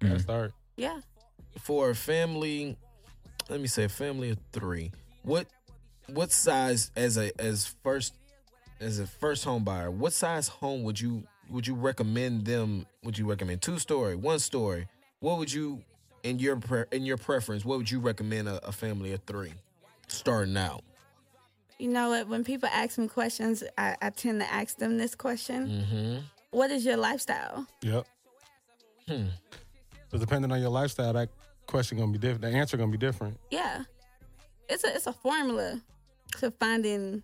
Mm-hmm. 0.00 0.08
Gotta 0.08 0.20
start. 0.20 0.52
Yeah. 0.76 1.00
For 1.60 1.90
a 1.90 1.94
family, 1.94 2.76
let 3.48 3.60
me 3.60 3.66
say 3.66 3.84
a 3.84 3.88
family 3.88 4.30
of 4.30 4.38
three, 4.52 4.92
what 5.22 5.46
what 6.08 6.30
size 6.30 6.90
as 6.96 7.16
a 7.16 7.32
as 7.40 7.74
first 7.82 8.14
as 8.80 8.98
a 8.98 9.06
first 9.06 9.44
home 9.44 9.64
buyer, 9.64 9.90
what 9.90 10.12
size 10.12 10.48
home 10.48 10.82
would 10.84 11.00
you 11.00 11.24
would 11.50 11.66
you 11.66 11.74
recommend 11.74 12.44
them? 12.44 12.86
Would 13.04 13.18
you 13.18 13.28
recommend 13.28 13.62
two 13.62 13.78
story, 13.78 14.16
one 14.16 14.38
story? 14.38 14.86
What 15.20 15.38
would 15.38 15.52
you 15.52 15.82
in 16.22 16.38
your 16.38 16.56
pre, 16.56 16.84
in 16.92 17.04
your 17.04 17.16
preference? 17.16 17.64
What 17.64 17.78
would 17.78 17.90
you 17.90 18.00
recommend 18.00 18.48
a, 18.48 18.64
a 18.66 18.72
family 18.72 19.12
of 19.12 19.22
three 19.26 19.52
starting 20.08 20.56
out? 20.56 20.82
You 21.78 21.88
know 21.88 22.08
what? 22.10 22.28
When 22.28 22.42
people 22.44 22.68
ask 22.72 22.96
me 22.98 23.06
questions, 23.08 23.62
I, 23.76 23.96
I 24.00 24.10
tend 24.10 24.40
to 24.40 24.52
ask 24.52 24.76
them 24.78 24.96
this 24.98 25.14
question 25.14 25.68
Mm-hmm. 25.68 26.16
What 26.52 26.70
is 26.70 26.86
your 26.86 26.96
lifestyle? 26.96 27.66
Yep. 27.82 28.06
Hmm. 29.08 29.24
So 30.10 30.16
depending 30.18 30.50
on 30.52 30.60
your 30.60 30.70
lifestyle, 30.70 31.12
that 31.12 31.28
question 31.66 31.98
gonna 31.98 32.12
be 32.12 32.18
different. 32.18 32.42
The 32.42 32.48
answer 32.48 32.76
gonna 32.76 32.90
be 32.92 32.96
different. 32.98 33.36
Yeah. 33.50 33.82
it's 34.68 34.84
a 34.84 34.94
it's 34.94 35.06
a 35.06 35.12
formula 35.12 35.82
to 36.38 36.50
finding 36.52 37.22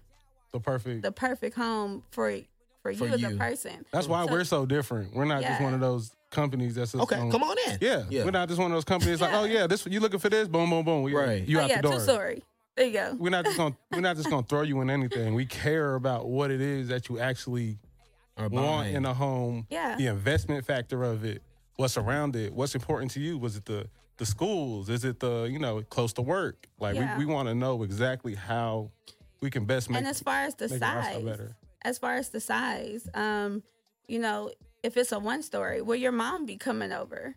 The 0.52 0.60
perfect. 0.60 1.02
the 1.02 1.12
perfect 1.12 1.56
home 1.56 2.02
for 2.10 2.36
for, 2.82 2.92
For 2.94 3.06
you 3.06 3.14
as 3.14 3.22
a 3.22 3.36
person. 3.36 3.84
That's 3.92 4.08
why 4.08 4.26
So- 4.26 4.32
we're 4.32 4.44
so 4.44 4.66
different. 4.66 5.14
We're 5.14 5.24
not 5.24 5.42
just 5.42 5.62
one 5.62 5.72
of 5.72 5.80
those 5.80 6.10
companies 6.30 6.74
that's 6.74 6.92
just 6.92 7.02
Okay, 7.04 7.16
on- 7.20 7.30
come 7.30 7.42
on 7.44 7.56
in. 7.68 7.78
Yeah, 7.80 8.02
Yeah. 8.10 8.24
we're 8.24 8.32
not 8.32 8.48
just 8.48 8.60
one 8.60 8.70
of 8.70 8.76
those 8.76 8.84
companies 8.84 9.20
like, 9.20 9.32
oh 9.32 9.44
yeah, 9.44 9.66
this 9.68 9.86
you 9.86 10.00
looking 10.00 10.18
for 10.18 10.28
this? 10.28 10.48
Boom, 10.48 10.68
boom, 10.68 10.84
boom. 10.84 11.02
We, 11.04 11.14
Right. 11.14 11.46
You 11.46 11.58
oh 11.60 11.62
out 11.62 11.70
yeah, 11.70 11.76
the 11.76 11.82
door. 11.82 11.92
two 11.94 12.00
story. 12.00 12.42
There 12.76 12.86
you 12.86 12.92
go. 12.92 13.16
We're 13.18 13.30
not 13.30 13.44
just 13.44 13.56
gonna 13.56 13.76
we're 13.90 14.00
not 14.00 14.16
just 14.16 14.30
gonna 14.30 14.46
throw 14.46 14.62
you 14.62 14.80
in 14.80 14.88
anything. 14.90 15.34
We 15.34 15.44
care 15.46 15.94
about 15.94 16.28
what 16.28 16.50
it 16.50 16.60
is 16.60 16.88
that 16.88 17.08
you 17.08 17.18
actually 17.18 17.78
Or 18.38 18.48
want 18.48 18.52
buying. 18.84 18.94
in 18.96 19.04
a 19.04 19.12
home. 19.14 19.66
Yeah. 19.70 19.96
The 19.96 20.06
investment 20.06 20.64
factor 20.64 21.02
of 21.04 21.24
it. 21.24 21.42
What's 21.76 21.96
around 21.96 22.34
it? 22.36 22.52
What's 22.54 22.74
important 22.74 23.10
to 23.12 23.20
you? 23.20 23.36
Was 23.38 23.56
it 23.56 23.64
the 23.66 23.88
the 24.16 24.24
schools? 24.26 24.88
Is 24.88 25.04
it 25.04 25.20
the 25.20 25.44
you 25.44 25.58
know 25.58 25.82
close 25.82 26.12
to 26.14 26.22
work? 26.22 26.66
Like 26.78 26.94
Yeah. 26.96 27.18
we, 27.18 27.26
we 27.26 27.32
want 27.32 27.48
to 27.48 27.54
know 27.54 27.82
exactly 27.82 28.34
how 28.34 28.90
we 29.40 29.50
can 29.50 29.64
best 29.66 29.90
make 29.90 29.98
and 29.98 30.06
as 30.06 30.20
far 30.20 30.40
as 30.42 30.54
the 30.54 30.68
make 30.68 30.82
our 30.82 30.94
lifestyle 30.96 31.14
size, 31.14 31.24
better. 31.24 31.56
as 31.82 31.98
far 31.98 32.14
as 32.14 32.28
the 32.30 32.40
size, 32.40 33.08
um, 33.14 33.62
you 34.06 34.18
know, 34.18 34.50
if 34.82 34.96
it's 34.96 35.12
a 35.12 35.18
one 35.18 35.42
story, 35.42 35.82
will 35.82 35.96
your 35.96 36.12
mom 36.12 36.46
be 36.46 36.56
coming 36.56 36.92
over? 36.92 37.34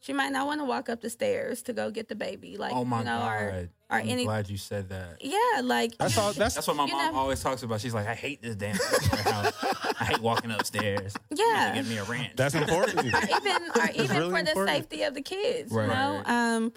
She 0.00 0.12
might 0.12 0.32
not 0.32 0.46
want 0.46 0.60
to 0.60 0.64
walk 0.66 0.88
up 0.90 1.00
the 1.00 1.08
stairs 1.08 1.62
to 1.62 1.72
go 1.72 1.90
get 1.90 2.08
the 2.08 2.14
baby, 2.14 2.56
like 2.58 2.72
oh 2.74 2.84
my 2.84 2.98
you 2.98 3.04
know, 3.06 3.18
god! 3.20 3.42
or 3.42 3.68
or 3.96 4.00
I'm 4.00 4.08
any. 4.08 4.24
glad 4.24 4.48
you 4.50 4.56
said 4.56 4.88
that. 4.90 5.18
Yeah, 5.20 5.60
like 5.62 5.96
That's 5.98 6.16
all. 6.18 6.32
That's, 6.32 6.54
That's 6.54 6.66
what 6.66 6.76
my 6.76 6.86
mom 6.86 7.12
know- 7.14 7.18
always 7.20 7.42
talks 7.42 7.62
about. 7.62 7.80
She's 7.80 7.94
like, 7.94 8.06
I 8.06 8.14
hate 8.14 8.42
this 8.42 8.56
damn 8.56 8.76
house. 8.76 9.52
I 10.00 10.04
hate 10.06 10.20
walking 10.20 10.50
upstairs. 10.50 11.14
Yeah. 11.34 11.72
Get 11.74 11.86
me 11.86 11.98
a 11.98 12.04
ranch. 12.04 12.32
that's 12.36 12.54
important. 12.54 12.98
or 12.98 13.06
even 13.06 13.62
or 13.76 13.90
even 13.94 14.16
really 14.16 14.30
for 14.30 14.42
the 14.54 14.66
safety 14.66 15.02
of 15.02 15.14
the 15.14 15.22
kids 15.22 15.72
Right. 15.72 15.84
you 15.84 15.88
know 15.94 16.22
um 16.26 16.72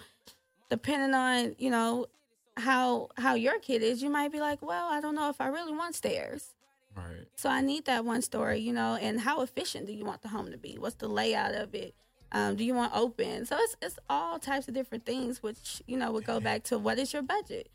depending 0.70 1.14
on 1.14 1.56
you 1.58 1.70
know 1.70 2.06
how 2.58 3.10
how 3.18 3.36
your 3.36 3.60
kid 3.60 3.82
is 3.84 4.02
you 4.02 4.10
might 4.10 4.32
be 4.32 4.40
like 4.40 4.62
well 4.62 4.88
i 4.90 5.00
don't 5.00 5.16
know 5.16 5.30
if 5.30 5.40
i 5.40 5.48
really 5.48 5.72
want 5.74 5.94
stairs 5.96 6.54
right. 6.96 7.26
so 7.36 7.50
i 7.50 7.62
need 7.62 7.86
that 7.86 8.04
one 8.04 8.22
story 8.22 8.60
you 8.60 8.74
know 8.74 8.96
and 9.00 9.20
how 9.22 9.42
efficient 9.42 9.86
do 9.86 9.94
you 9.94 10.04
want 10.04 10.22
the 10.24 10.28
home 10.28 10.52
to 10.52 10.58
be 10.58 10.76
what's 10.80 10.96
the 10.96 11.08
layout 11.08 11.54
of 11.54 11.74
it 11.76 11.94
um, 12.32 12.56
do 12.56 12.64
you 12.64 12.74
want 12.74 12.94
open? 12.96 13.46
So 13.46 13.58
it's, 13.60 13.76
it's 13.82 14.00
all 14.10 14.40
types 14.40 14.68
of 14.68 14.74
different 14.74 15.06
things 15.06 15.42
which 15.42 15.82
you 15.88 15.98
know 15.98 16.12
would 16.12 16.26
go 16.26 16.40
back 16.40 16.64
to 16.64 16.78
what 16.78 17.00
is 17.00 17.14
your 17.14 17.22
budget? 17.22 17.70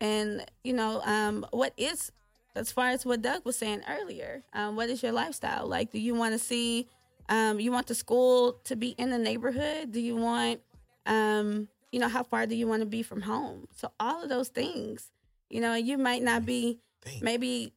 And 0.00 0.44
you 0.62 0.72
know 0.72 1.02
um, 1.04 1.46
what 1.50 1.72
is 1.76 2.12
as 2.54 2.72
far 2.72 2.88
as 2.88 3.04
what 3.04 3.20
doug 3.20 3.44
was 3.44 3.56
saying 3.56 3.82
earlier 3.88 4.42
um, 4.54 4.76
what 4.76 4.88
is 4.88 5.02
your 5.02 5.12
lifestyle? 5.12 5.66
Like 5.66 5.90
do 5.90 5.98
you 5.98 6.14
want 6.14 6.32
to 6.34 6.38
see 6.38 6.86
um, 7.28 7.58
you 7.58 7.72
want 7.72 7.88
the 7.88 7.94
school 7.94 8.60
to 8.64 8.76
be 8.76 8.90
in 8.90 9.10
the 9.10 9.18
neighborhood? 9.18 9.92
Do 9.92 10.00
you 10.00 10.16
want 10.16 10.60
um, 11.06 11.68
you 11.90 12.00
know 12.00 12.08
how 12.08 12.22
far 12.22 12.46
do 12.46 12.54
you 12.54 12.66
want 12.66 12.82
to 12.82 12.86
be 12.86 13.02
from 13.02 13.22
home? 13.22 13.66
So 13.76 13.90
all 13.98 14.22
of 14.22 14.28
those 14.28 14.48
things 14.48 15.10
you 15.50 15.60
know 15.60 15.74
you 15.74 15.98
might 15.98 16.22
not 16.22 16.46
be 16.46 16.78
maybe 17.20 17.72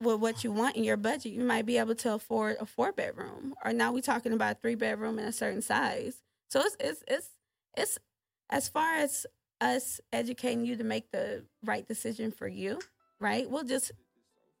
with 0.00 0.20
what 0.20 0.44
you 0.44 0.52
want 0.52 0.76
in 0.76 0.84
your 0.84 0.96
budget 0.96 1.32
you 1.32 1.42
might 1.42 1.66
be 1.66 1.78
able 1.78 1.94
to 1.94 2.12
afford 2.12 2.56
a 2.60 2.66
four 2.66 2.92
bedroom 2.92 3.54
or 3.64 3.72
now 3.72 3.92
we're 3.92 4.00
talking 4.00 4.32
about 4.32 4.56
a 4.56 4.58
three 4.60 4.74
bedroom 4.74 5.18
in 5.18 5.24
a 5.24 5.32
certain 5.32 5.62
size 5.62 6.22
so 6.48 6.60
it's 6.60 6.76
it's 6.80 7.04
it's 7.06 7.30
it's 7.76 7.98
as 8.50 8.68
far 8.68 8.96
as 8.96 9.26
us 9.60 10.00
educating 10.12 10.64
you 10.64 10.76
to 10.76 10.84
make 10.84 11.10
the 11.10 11.44
right 11.64 11.86
decision 11.86 12.30
for 12.30 12.48
you 12.48 12.78
right 13.20 13.48
we'll 13.48 13.64
just 13.64 13.92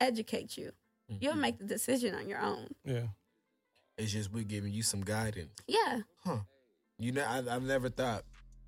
educate 0.00 0.56
you 0.56 0.72
you'll 1.08 1.32
mm-hmm. 1.32 1.42
make 1.42 1.58
the 1.58 1.64
decision 1.64 2.14
on 2.14 2.28
your 2.28 2.40
own 2.40 2.68
yeah. 2.84 3.06
It's 3.96 4.12
just 4.12 4.32
we're 4.32 4.44
giving 4.44 4.72
you 4.72 4.82
some 4.82 5.02
guidance. 5.02 5.52
yeah 5.66 6.00
Huh. 6.24 6.38
You 6.98 7.12
know, 7.12 7.24
I, 7.24 7.38
I've 7.38 7.62
never 7.62 7.88
thought 7.88 8.24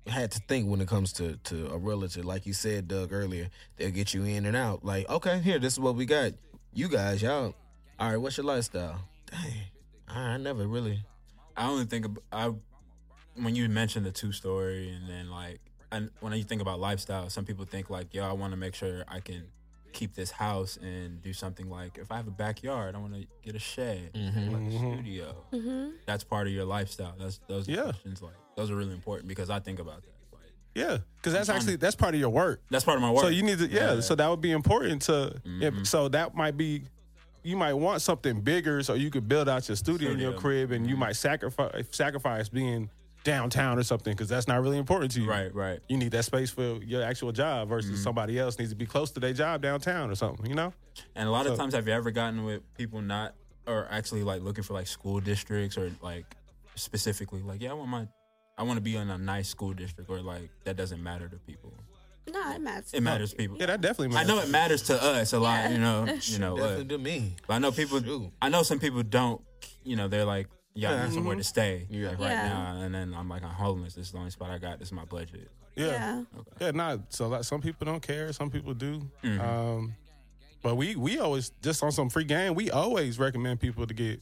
had 0.07 0.31
to 0.31 0.39
think 0.47 0.69
when 0.69 0.81
it 0.81 0.87
comes 0.87 1.13
to 1.13 1.37
to 1.37 1.71
a 1.71 1.77
relative. 1.77 2.25
Like 2.25 2.45
you 2.45 2.53
said, 2.53 2.87
Doug 2.87 3.11
earlier, 3.11 3.49
they'll 3.77 3.91
get 3.91 4.13
you 4.13 4.23
in 4.23 4.45
and 4.45 4.55
out. 4.55 4.83
Like, 4.83 5.09
okay, 5.09 5.39
here, 5.39 5.59
this 5.59 5.73
is 5.73 5.79
what 5.79 5.95
we 5.95 6.05
got. 6.05 6.33
You 6.77 6.87
guys, 6.87 7.23
y'all. 7.23 7.55
All 7.99 8.07
right, 8.11 8.17
what's 8.17 8.37
your 8.37 8.45
lifestyle? 8.45 8.99
Dang, 9.31 9.53
I 10.07 10.37
never 10.37 10.67
really. 10.67 11.03
I 11.55 11.67
only 11.67 11.85
think 11.85 12.05
about 12.05 12.23
I 12.31 12.53
when 13.41 13.55
you 13.55 13.67
mentioned 13.67 14.05
the 14.05 14.11
two 14.11 14.31
story 14.31 14.91
and 14.91 15.09
then 15.09 15.31
like 15.31 15.59
and 15.91 16.11
when 16.19 16.33
you 16.33 16.43
think 16.43 16.61
about 16.61 16.79
lifestyle, 16.79 17.31
some 17.31 17.45
people 17.45 17.65
think 17.65 17.89
like, 17.89 18.13
yo, 18.13 18.23
I 18.29 18.33
want 18.33 18.51
to 18.53 18.57
make 18.57 18.75
sure 18.75 19.03
I 19.07 19.21
can 19.21 19.45
keep 19.91 20.13
this 20.13 20.29
house 20.29 20.77
and 20.79 21.19
do 21.23 21.33
something 21.33 21.67
like 21.67 21.97
if 21.97 22.11
I 22.11 22.17
have 22.17 22.27
a 22.27 22.31
backyard, 22.31 22.93
I 22.93 22.99
want 22.99 23.15
to 23.15 23.25
get 23.43 23.55
a 23.55 23.59
shed, 23.59 24.13
Mhm. 24.13 24.51
like 24.51 24.61
a 24.71 24.77
studio. 24.77 25.35
mm-hmm. 25.51 25.95
That's 26.05 26.23
part 26.23 26.45
of 26.45 26.53
your 26.53 26.65
lifestyle. 26.65 27.15
That's 27.17 27.39
those 27.47 27.67
are 27.67 27.71
Yeah. 27.71 27.83
questions 27.85 28.21
like 28.21 28.35
those 28.55 28.69
are 28.69 28.75
really 28.75 28.93
important 28.93 29.29
because 29.29 29.49
I 29.49 29.59
think 29.61 29.79
about 29.79 30.03
that. 30.03 30.13
Yeah, 30.77 30.97
because 31.17 31.33
that's 31.33 31.49
actually 31.49 31.75
that's 31.77 31.95
part 31.95 32.13
of 32.13 32.19
your 32.19 32.29
work. 32.29 32.61
that's 32.69 32.85
part 32.85 32.95
of 32.97 33.01
my 33.01 33.11
work. 33.11 33.23
So 33.23 33.29
you 33.29 33.43
need 33.43 33.57
to 33.59 33.67
yeah, 33.67 33.99
So 33.99 34.15
that 34.15 34.29
would 34.29 34.41
be 34.41 34.51
important 34.51 35.01
to. 35.03 35.41
Yeah, 35.43 35.71
Mhm. 35.71 35.87
so 35.87 36.07
that 36.09 36.35
might 36.35 36.55
be. 36.57 36.83
You 37.43 37.55
might 37.55 37.73
want 37.73 38.01
something 38.01 38.41
bigger 38.41 38.83
so 38.83 38.93
you 38.93 39.09
could 39.09 39.27
build 39.27 39.47
out 39.47 39.67
your 39.69 39.77
studio, 39.77 40.11
in 40.11 40.19
your 40.19 40.33
crib, 40.33 40.71
and 40.71 40.85
you 40.87 40.95
Mhm. 40.95 40.99
might 40.99 41.15
sacrifice 41.15 41.85
sacrifice 41.91 42.49
being 42.49 42.89
downtown 43.23 43.77
or 43.79 43.83
something 43.83 44.13
because 44.13 44.29
that's 44.29 44.47
not 44.47 44.61
really 44.61 44.77
important 44.77 45.11
to 45.11 45.21
you. 45.21 45.29
right, 45.29 45.53
right. 45.53 45.79
You 45.89 45.97
need 45.97 46.11
that 46.11 46.23
space 46.23 46.49
for 46.49 46.81
your 46.83 47.03
actual 47.03 47.31
job 47.33 47.67
versus 47.69 47.99
Mhm. 47.99 48.03
somebody 48.03 48.39
else 48.39 48.57
needs 48.59 48.71
to 48.71 48.75
be 48.77 48.85
close 48.85 49.11
to 49.11 49.19
their 49.19 49.33
job 49.33 49.61
downtown 49.61 50.09
or 50.09 50.15
something. 50.15 50.45
You 50.45 50.55
know? 50.55 50.73
And 51.15 51.27
a 51.27 51.31
lot 51.31 51.45
of 51.47 51.57
times, 51.57 51.73
have 51.73 51.87
you 51.87 51.93
ever 51.93 52.11
gotten 52.11 52.43
with 52.45 52.61
people 52.77 53.01
not, 53.01 53.33
or 53.65 53.87
actually 53.91 54.23
like 54.23 54.41
looking 54.43 54.63
for 54.63 54.73
like 54.73 54.87
school 54.87 55.19
districts 55.19 55.77
or 55.77 55.91
like 56.01 56.35
specifically 56.75 57.41
like, 57.41 57.61
yeah, 57.61 57.71
I 57.71 57.73
want 57.73 57.89
my, 57.89 58.07
I 58.57 58.63
want 58.63 58.77
to 58.77 58.81
be 58.81 58.95
in 58.95 59.09
a 59.09 59.17
nice 59.17 59.49
school 59.49 59.73
district 59.73 60.09
or 60.09 60.19
like 60.21 60.49
that 60.63 60.75
doesn't 60.77 61.01
matter 61.01 61.27
to 61.29 61.35
people. 61.37 61.73
no 62.31 62.51
it 62.55 62.59
matters 62.61 62.93
It 62.93 63.01
matters 63.03 63.31
to 63.31 63.35
people. 63.37 63.57
Yeah, 63.59 63.67
that 63.67 63.81
definitely. 63.81 64.09
Matters. 64.15 64.29
I 64.29 64.33
know 64.35 64.41
it 64.41 64.49
matters 64.49 64.81
to 64.83 65.01
us 65.01 65.33
a 65.33 65.39
lot, 65.39 65.71
you 65.71 65.77
know, 65.77 66.05
you 66.23 66.39
know. 66.39 66.57
Definitely 66.57 66.85
Uh, 66.85 66.89
to 66.89 66.97
me. 66.97 67.35
but 67.47 67.53
I 67.53 67.59
know 67.59 67.71
people. 67.71 68.01
Shoot. 68.01 68.31
I 68.41 68.49
know 68.49 68.63
some 68.63 68.79
people 68.79 69.03
don't. 69.03 69.41
You 69.83 69.95
know, 69.95 70.07
they're 70.07 70.25
like, 70.25 70.47
yeah, 70.73 70.89
I 70.91 70.93
Yeah. 70.95 71.05
need 71.05 71.13
somewhere 71.13 71.35
to 71.35 71.43
stay 71.43 71.87
Yeah. 71.89 72.09
like, 72.09 72.19
right 72.19 72.31
Yeah. 72.31 72.49
now, 72.49 72.81
and 72.81 72.93
then 72.93 73.13
I'm 73.13 73.29
like, 73.29 73.43
I'm 73.43 73.49
homeless. 73.51 73.93
This 73.95 74.07
is 74.07 74.11
the 74.11 74.17
only 74.17 74.31
spot 74.31 74.49
I 74.51 74.57
got. 74.57 74.79
This 74.79 74.89
is 74.89 74.93
my 74.93 75.05
budget. 75.05 75.49
Yeah. 75.75 75.85
yeah 75.87 76.23
Okay. 76.39 76.65
Yeah, 76.65 76.71
not 76.71 77.13
so. 77.13 77.27
Like, 77.29 77.43
some 77.43 77.61
people 77.61 77.85
don't 77.85 78.01
care. 78.01 78.33
Some 78.33 78.49
people 78.49 78.73
do. 78.73 79.01
Mhm. 79.23 79.39
Um, 79.39 79.95
but 80.63 80.75
we 80.75 80.95
we 80.95 81.19
always 81.19 81.51
just 81.61 81.81
on 81.83 81.91
some 81.91 82.09
free 82.09 82.23
game. 82.25 82.55
We 82.55 82.71
always 82.71 83.19
recommend 83.19 83.59
people 83.59 83.85
to 83.87 83.93
get 83.93 84.19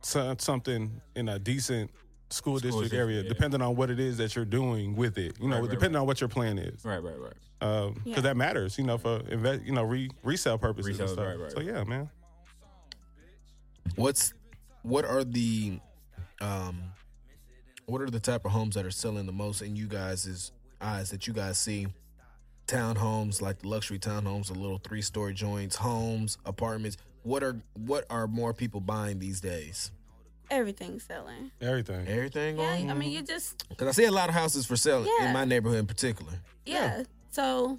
some, 0.00 0.38
something 0.38 1.00
in 1.14 1.28
a 1.28 1.38
decent 1.38 1.90
school, 2.30 2.58
School 2.58 2.70
district 2.70 2.82
district, 2.90 3.00
area, 3.00 3.22
yeah. 3.22 3.28
depending 3.28 3.62
on 3.62 3.76
what 3.76 3.90
it 3.90 4.00
is 4.00 4.16
that 4.18 4.34
you're 4.34 4.44
doing 4.44 4.96
with 4.96 5.18
it. 5.18 5.36
You 5.40 5.48
know, 5.48 5.56
Right, 5.56 5.62
right, 5.62 5.70
depending 5.70 6.00
on 6.00 6.06
what 6.06 6.20
your 6.20 6.28
plan 6.28 6.58
is, 6.58 6.84
Right, 6.84 7.02
right, 7.02 7.18
right. 7.18 7.32
because 7.94 7.94
Yeah. 8.04 8.20
that 8.20 8.36
matters. 8.36 8.76
You 8.78 8.84
know, 8.84 8.98
for 8.98 9.20
invest, 9.28 9.62
you 9.64 9.72
know, 9.72 9.82
re, 9.84 10.10
resale 10.22 10.58
purposes 10.58 10.98
and 11.00 11.08
stuff. 11.08 11.26
right, 11.26 11.38
right, 11.38 11.52
So 11.52 11.60
yeah, 11.60 11.84
man. 11.84 12.10
What's 13.96 14.32
what 14.82 15.04
are 15.04 15.24
the 15.24 15.78
um 16.40 16.82
what 17.86 18.00
are 18.00 18.08
the 18.10 18.20
type 18.20 18.44
of 18.44 18.52
homes 18.52 18.74
that 18.76 18.86
are 18.86 18.90
selling 18.90 19.26
the 19.26 19.32
most 19.32 19.60
in 19.62 19.76
you 19.76 19.86
guys' 19.86 20.52
eyes 20.80 21.10
that 21.10 21.26
you 21.26 21.34
guys 21.34 21.58
see? 21.58 21.86
Townhomes, 22.66 23.42
like 23.42 23.58
the 23.58 23.68
luxury 23.68 23.98
townhomes, 23.98 24.46
the 24.46 24.54
little 24.58 24.78
three 24.78 25.02
story 25.02 25.34
joints, 25.34 25.76
homes, 25.76 26.38
apartments. 26.46 26.96
What 27.22 27.42
are 27.42 27.60
what 27.74 28.06
are 28.08 28.26
more 28.26 28.54
people 28.54 28.80
buying 28.80 29.18
these 29.18 29.40
days? 29.40 29.90
Everything's 30.50 31.02
selling 31.04 31.50
Everything. 31.60 32.06
Everything 32.06 32.56
yeah 32.58 32.76
going? 32.76 32.90
i 32.90 32.94
mean 32.94 33.10
you 33.10 33.22
just 33.22 33.66
Because 33.68 33.88
I 33.88 33.92
see 33.92 34.04
a 34.04 34.12
lot 34.12 34.28
of 34.28 34.34
houses 34.34 34.66
for 34.66 34.76
sale 34.76 35.06
Yeah. 35.18 35.26
in 35.28 35.32
my 35.32 35.44
neighborhood 35.44 35.78
in 35.80 35.86
particular. 35.86 36.32
yeah. 36.66 37.04
So 37.30 37.78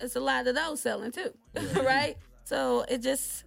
it's 0.00 0.16
a 0.16 0.20
lot 0.20 0.46
of 0.46 0.54
those 0.54 0.80
selling 0.80 1.12
too, 1.12 1.32
right? 1.82 2.16
So 2.44 2.84
it 2.88 3.02
just 3.02 3.44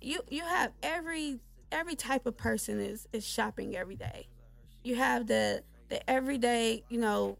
you 0.00 0.20
you 0.30 0.42
have 0.42 0.72
every 0.82 1.38
every 1.70 1.94
type 1.94 2.26
of 2.26 2.36
person 2.36 2.80
is 2.80 3.06
is 3.12 3.26
shopping 3.26 3.74
every 3.76 3.96
day. 3.96 4.26
You 4.84 4.96
have 4.96 5.26
the 5.26 5.62
the 5.88 5.98
everyday, 6.10 6.84
you 6.88 6.98
know, 6.98 7.38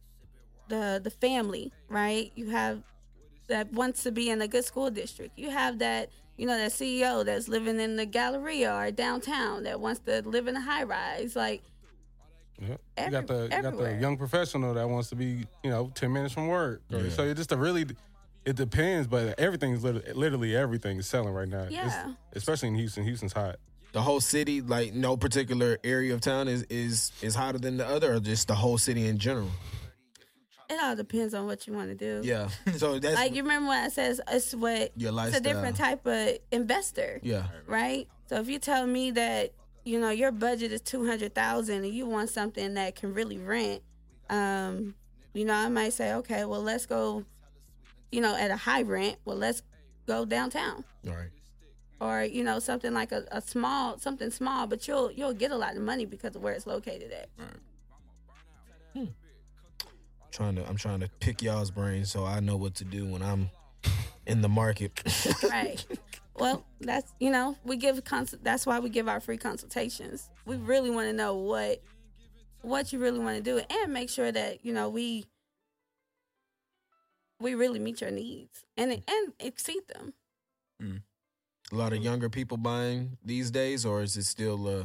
the 0.69 1.01
the 1.03 1.11
family, 1.11 1.73
right? 1.89 2.33
You 2.35 2.51
have 2.51 2.83
that 3.49 3.73
wants 3.73 4.03
to 4.05 4.13
be 4.13 4.31
in 4.31 4.41
a 4.43 4.49
good 4.49 4.65
school 4.65 4.91
district. 4.91 5.39
You 5.39 5.51
have 5.51 5.79
that 5.81 6.09
you 6.43 6.49
know 6.49 6.59
that 6.59 6.73
CEO 6.73 7.25
that's 7.25 7.47
living 7.47 7.79
in 7.79 7.95
the 7.95 8.05
Galleria 8.05 8.75
or 8.75 8.91
downtown 8.91 9.63
that 9.63 9.79
wants 9.79 10.01
to 10.07 10.23
live 10.23 10.49
in 10.49 10.57
a 10.57 10.61
high 10.61 10.83
rise. 10.83 11.37
Like 11.37 11.63
Yeah. 12.61 12.75
you 13.05 13.11
got 13.13 13.29
the 13.29 13.43
you 13.45 13.63
got 13.63 13.79
the 13.79 13.95
young 14.01 14.17
professional 14.17 14.75
that 14.75 14.89
wants 14.89 15.09
to 15.11 15.15
be 15.15 15.47
you 15.63 15.71
know 15.71 15.93
ten 15.95 16.13
minutes 16.13 16.35
from 16.35 16.49
work. 16.49 16.83
Yeah. 16.89 17.09
So 17.11 17.23
it 17.23 17.37
just 17.37 17.53
a 17.53 17.57
really 17.57 17.87
it 18.45 18.57
depends, 18.57 19.07
but 19.07 19.39
everything's 19.39 19.85
literally, 19.85 20.13
literally 20.15 20.57
everything 20.57 20.99
is 20.99 21.07
selling 21.07 21.33
right 21.33 21.47
now. 21.47 21.63
It's- 21.63 21.73
Yeah. 21.85 22.13
especially 22.33 22.71
in 22.71 22.75
Houston. 22.75 23.05
Houston's 23.05 23.33
hot. 23.33 23.61
The 23.93 24.03
whole 24.03 24.21
city, 24.21 24.61
like 24.63 24.95
no 24.95 25.17
particular 25.17 25.79
area 25.85 26.13
of 26.13 26.23
town 26.23 26.49
is 26.49 26.65
is 26.65 27.13
is 27.23 27.37
hotter 27.37 27.61
than 27.61 27.77
the 27.77 27.87
other, 27.87 28.15
or 28.15 28.19
just 28.19 28.49
the 28.49 28.57
whole 28.57 28.79
city 28.79 29.07
in 29.07 29.19
general. 29.19 29.51
It 30.73 30.81
all 30.83 30.97
depends 30.97 31.35
on 31.35 31.47
what 31.47 31.67
you 31.67 31.73
want 31.73 31.89
to 31.89 31.95
do. 31.95 32.27
Yeah. 32.27 32.49
So 32.77 32.99
that's 32.99 33.15
like 33.17 33.35
you 33.35 33.43
remember 33.43 33.69
when 33.69 33.85
I 33.85 33.89
says 33.89 34.21
it's 34.29 34.55
what 34.55 34.93
your 34.97 35.13
it's 35.27 35.37
a 35.37 35.41
different 35.41 35.77
type 35.77 36.07
of 36.07 36.39
investor, 36.51 37.21
Yeah. 37.23 37.45
right? 37.67 38.09
So 38.27 38.37
if 38.37 38.49
you 38.49 38.59
tell 38.59 38.87
me 38.87 39.11
that 39.13 39.53
you 39.85 40.01
know 40.01 40.11
your 40.11 40.33
budget 40.33 40.73
is 40.73 40.81
two 40.81 41.07
hundred 41.07 41.35
thousand 41.35 41.85
and 41.85 41.93
you 41.95 42.07
want 42.07 42.31
something 42.31 42.75
that 42.75 42.95
can 42.97 43.13
really 43.15 43.39
rent, 43.39 43.83
um, 44.31 44.95
you 45.35 45.45
know 45.45 45.55
I 45.55 45.69
might 45.69 45.93
say 45.93 46.15
okay, 46.15 46.45
well 46.45 46.63
let's 46.63 46.87
go 46.87 47.25
you 48.11 48.21
know, 48.21 48.37
at 48.37 48.51
a 48.51 48.57
high 48.57 48.83
rent. 48.83 49.17
Well, 49.25 49.39
let's 49.39 49.63
go 50.07 50.27
downtown. 50.27 50.85
All 51.09 51.15
right. 51.15 51.31
Or, 51.99 52.23
you 52.23 52.45
know, 52.45 52.59
something 52.59 52.93
like 52.93 53.11
a, 53.11 53.25
a 53.33 53.41
small 53.41 53.97
something 53.99 54.31
small, 54.31 54.67
but 54.67 54.87
you'll 54.87 55.11
you'll 55.11 55.33
get 55.33 55.51
a 55.51 55.57
lot 55.57 55.77
of 55.77 55.83
money 55.83 56.05
because 56.05 56.37
of 56.37 56.43
where 56.43 56.53
it's 56.53 56.67
located 56.67 57.11
at. 57.11 57.29
Trying 60.33 60.57
to 60.57 60.67
I'm 60.69 60.77
trying 60.77 61.01
to 61.01 61.11
pick 61.21 61.43
y'all's 61.43 61.71
brains 61.71 62.11
so 62.11 62.25
I 62.25 62.41
know 62.41 62.57
what 62.57 62.75
to 62.77 62.85
do 62.85 63.05
when 63.07 63.23
I'm 63.23 63.51
in 64.27 64.41
the 64.41 64.49
market. 64.49 65.03
right. 65.45 65.85
Well, 66.35 66.65
that's 66.81 67.13
you 67.21 67.31
know 67.31 67.57
we 67.65 67.77
give 67.77 68.03
cons- 68.05 68.35
that's 68.43 68.67
why 68.67 68.79
we 68.79 68.89
give 68.89 69.09
our 69.09 69.21
free 69.21 69.37
consultations. 69.37 70.31
We 70.47 70.57
really 70.57 70.91
want 70.91 71.09
to 71.09 71.13
know 71.13 71.37
what 71.37 71.83
what 72.63 72.93
you 72.93 72.99
really 72.99 73.19
want 73.19 73.37
to 73.37 73.43
do 73.43 73.61
and 73.69 73.93
make 73.93 74.09
sure 74.09 74.33
that 74.33 74.65
you 74.65 74.73
know 74.73 74.89
we 74.89 75.27
we 77.39 77.55
really 77.55 77.79
meet 77.79 78.01
your 78.01 78.11
needs 78.11 78.65
and 78.77 78.91
and 78.93 79.33
exceed 79.39 79.83
them. 79.89 80.15
a 81.73 81.77
lot 81.77 81.93
of 81.93 82.03
younger 82.03 82.29
people 82.29 82.57
buying 82.57 83.17
these 83.25 83.51
days, 83.51 83.85
or 83.85 84.03
is 84.03 84.17
it 84.17 84.25
still 84.25 84.69
uh, 84.69 84.85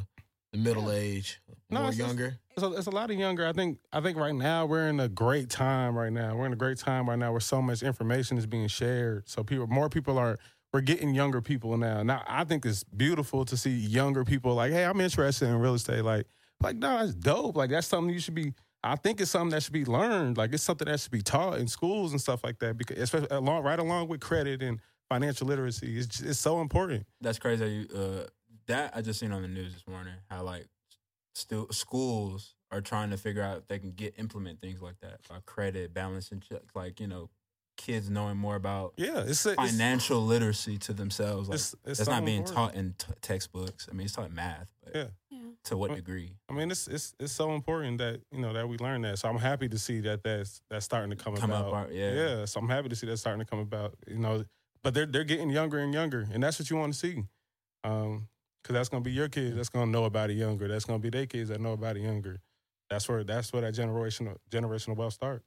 middle 0.57 0.91
age, 0.91 1.39
No, 1.69 1.79
more 1.81 1.89
it's 1.89 1.97
just- 1.97 2.07
younger? 2.07 2.37
So 2.57 2.73
it's 2.73 2.87
a 2.87 2.91
lot 2.91 3.11
of 3.11 3.17
younger. 3.17 3.45
I 3.45 3.53
think. 3.53 3.77
I 3.93 4.01
think 4.01 4.17
right 4.17 4.33
now 4.33 4.65
we're 4.65 4.87
in 4.87 4.99
a 4.99 5.07
great 5.07 5.49
time. 5.49 5.95
Right 5.95 6.11
now 6.11 6.35
we're 6.35 6.47
in 6.47 6.53
a 6.53 6.57
great 6.57 6.77
time 6.79 7.07
right 7.07 7.19
now 7.19 7.31
where 7.31 7.39
so 7.39 7.61
much 7.61 7.83
information 7.83 8.37
is 8.37 8.47
being 8.47 8.67
shared. 8.67 9.29
So 9.29 9.43
people, 9.43 9.67
more 9.67 9.89
people 9.89 10.17
are. 10.17 10.39
We're 10.73 10.81
getting 10.81 11.13
younger 11.15 11.39
people 11.41 11.77
now. 11.77 12.01
Now 12.03 12.23
I 12.27 12.43
think 12.43 12.65
it's 12.65 12.83
beautiful 12.83 13.45
to 13.45 13.55
see 13.55 13.69
younger 13.71 14.25
people 14.25 14.53
like, 14.55 14.71
hey, 14.71 14.85
I'm 14.85 14.99
interested 14.99 15.47
in 15.47 15.55
real 15.59 15.75
estate. 15.75 16.01
Like, 16.03 16.25
like 16.61 16.75
no, 16.77 16.97
that's 16.97 17.13
dope. 17.15 17.55
Like 17.55 17.69
that's 17.69 17.87
something 17.87 18.13
you 18.13 18.19
should 18.19 18.33
be. 18.35 18.53
I 18.83 18.95
think 18.95 19.21
it's 19.21 19.31
something 19.31 19.51
that 19.51 19.61
should 19.63 19.73
be 19.73 19.85
learned. 19.85 20.37
Like 20.37 20.51
it's 20.53 20.63
something 20.63 20.87
that 20.87 20.99
should 20.99 21.11
be 21.11 21.21
taught 21.21 21.59
in 21.59 21.67
schools 21.67 22.11
and 22.11 22.19
stuff 22.19 22.43
like 22.43 22.57
that. 22.59 22.75
Because 22.77 22.97
especially 22.97 23.27
along, 23.31 23.63
right 23.63 23.79
along 23.79 24.07
with 24.07 24.19
credit 24.19 24.61
and 24.63 24.79
financial 25.09 25.47
literacy, 25.47 25.97
it's 25.99 26.19
it's 26.21 26.39
so 26.39 26.59
important. 26.59 27.05
That's 27.21 27.37
crazy. 27.39 27.63
How 27.63 27.69
you, 27.69 27.87
uh, 28.01 28.27
that 28.67 28.93
I 28.95 29.01
just 29.01 29.19
seen 29.19 29.31
on 29.31 29.41
the 29.41 29.47
news 29.47 29.73
this 29.73 29.87
morning. 29.87 30.13
How 30.29 30.43
like 30.43 30.67
still 31.35 31.67
schools 31.71 32.55
are 32.71 32.81
trying 32.81 33.09
to 33.11 33.17
figure 33.17 33.41
out 33.41 33.57
if 33.59 33.67
they 33.67 33.79
can 33.79 33.91
get 33.91 34.13
implement 34.17 34.59
things 34.61 34.81
like 34.81 34.99
that, 35.01 35.19
like 35.29 35.45
credit, 35.45 35.93
balance, 35.93 36.31
and 36.31 36.41
checks. 36.41 36.75
Like 36.75 36.99
you 36.99 37.07
know, 37.07 37.29
kids 37.77 38.09
knowing 38.09 38.37
more 38.37 38.55
about 38.55 38.93
Yeah, 38.97 39.19
it's, 39.25 39.45
it's 39.45 39.55
financial 39.55 40.21
literacy 40.25 40.77
to 40.79 40.93
themselves. 40.93 41.47
Like 41.47 41.55
It's- 41.55 41.75
it's 41.85 41.99
that's 41.99 42.09
not 42.09 42.25
being 42.25 42.39
important. 42.39 42.73
taught 42.73 42.75
in 42.75 42.93
t- 42.97 43.13
textbooks. 43.21 43.87
I 43.89 43.93
mean, 43.93 44.05
it's 44.05 44.15
taught 44.15 44.29
in 44.29 44.35
math, 44.35 44.73
but 44.83 44.95
Yeah. 44.95 45.07
Yeah. 45.29 45.37
to 45.65 45.77
what 45.77 45.91
Right. 45.91 45.97
degree? 45.97 46.33
I 46.49 46.53
mean, 46.53 46.71
it's 46.71 46.87
it's 46.87 47.13
it's 47.19 47.33
so 47.33 47.53
important 47.53 47.99
that 47.99 48.21
you 48.31 48.39
know 48.41 48.53
that 48.53 48.67
we 48.67 48.77
learn 48.79 49.01
that. 49.03 49.19
So 49.19 49.29
I'm 49.29 49.37
happy 49.37 49.69
to 49.69 49.77
see 49.79 49.99
that 50.01 50.23
that's 50.23 50.61
that's 50.69 50.85
starting 50.85 51.11
to 51.11 51.15
come, 51.15 51.35
Come 51.37 51.51
about. 51.51 51.67
about, 51.69 51.93
yeah. 51.93 52.11
yeah. 52.13 52.45
So 52.45 52.59
I'm 52.59 52.67
happy 52.69 52.89
to 52.89 52.95
see 52.95 53.05
that 53.07 53.17
starting 53.17 53.39
to 53.45 53.49
come 53.49 53.59
about. 53.59 53.95
You 54.07 54.17
know, 54.19 54.43
but 54.83 54.93
they're 54.93 55.05
they're 55.05 55.23
getting 55.23 55.49
younger 55.51 55.77
and 55.77 55.93
younger, 55.93 56.27
and 56.33 56.41
that's 56.43 56.59
what 56.59 56.69
you 56.69 56.75
want 56.77 56.93
to 56.93 56.99
see. 56.99 57.23
Um, 57.83 58.27
because 58.67 58.79
that's 58.81 58.89
gonna 58.89 59.03
be 59.03 59.11
your 59.11 59.29
kids 59.29 59.55
that's 59.55 59.69
gonna 59.69 59.89
know 59.89 60.03
about 60.03 60.29
it 60.29 60.33
younger. 60.33 60.67
That's 60.67 60.83
gonna 60.83 60.99
be 60.99 61.09
their 61.09 61.25
kids 61.25 61.49
that 61.49 61.61
know 61.61 61.71
about 61.71 61.95
it 61.95 62.01
younger. 62.01 62.37
That's 62.89 63.07
where 63.07 63.23
that's 63.23 63.53
where 63.53 63.61
that 63.61 63.73
generational 63.73 64.35
generational 64.51 64.97
wealth 64.97 65.13
starts. 65.13 65.45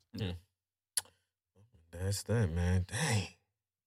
That's 1.92 2.22
that, 2.24 2.50
man. 2.50 2.86
Dang. 2.88 3.28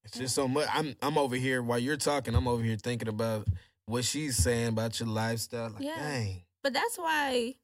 It's 0.03 0.17
just 0.17 0.35
so 0.35 0.47
much. 0.47 0.67
I'm 0.71 0.95
I'm 1.01 1.17
over 1.17 1.35
here 1.35 1.63
while 1.63 1.79
you're 1.79 1.97
talking. 1.97 2.35
I'm 2.35 2.47
over 2.47 2.61
here 2.61 2.75
thinking 2.75 3.07
about 3.07 3.47
what 3.87 4.03
she's 4.05 4.35
saying 4.37 4.69
about 4.69 4.99
your 4.99 5.09
lifestyle. 5.09 5.71
Like, 5.71 5.81
Yeah. 5.83 5.95
dang. 5.97 6.43
But 6.61 6.73
that's 6.73 6.97
why 6.97 7.55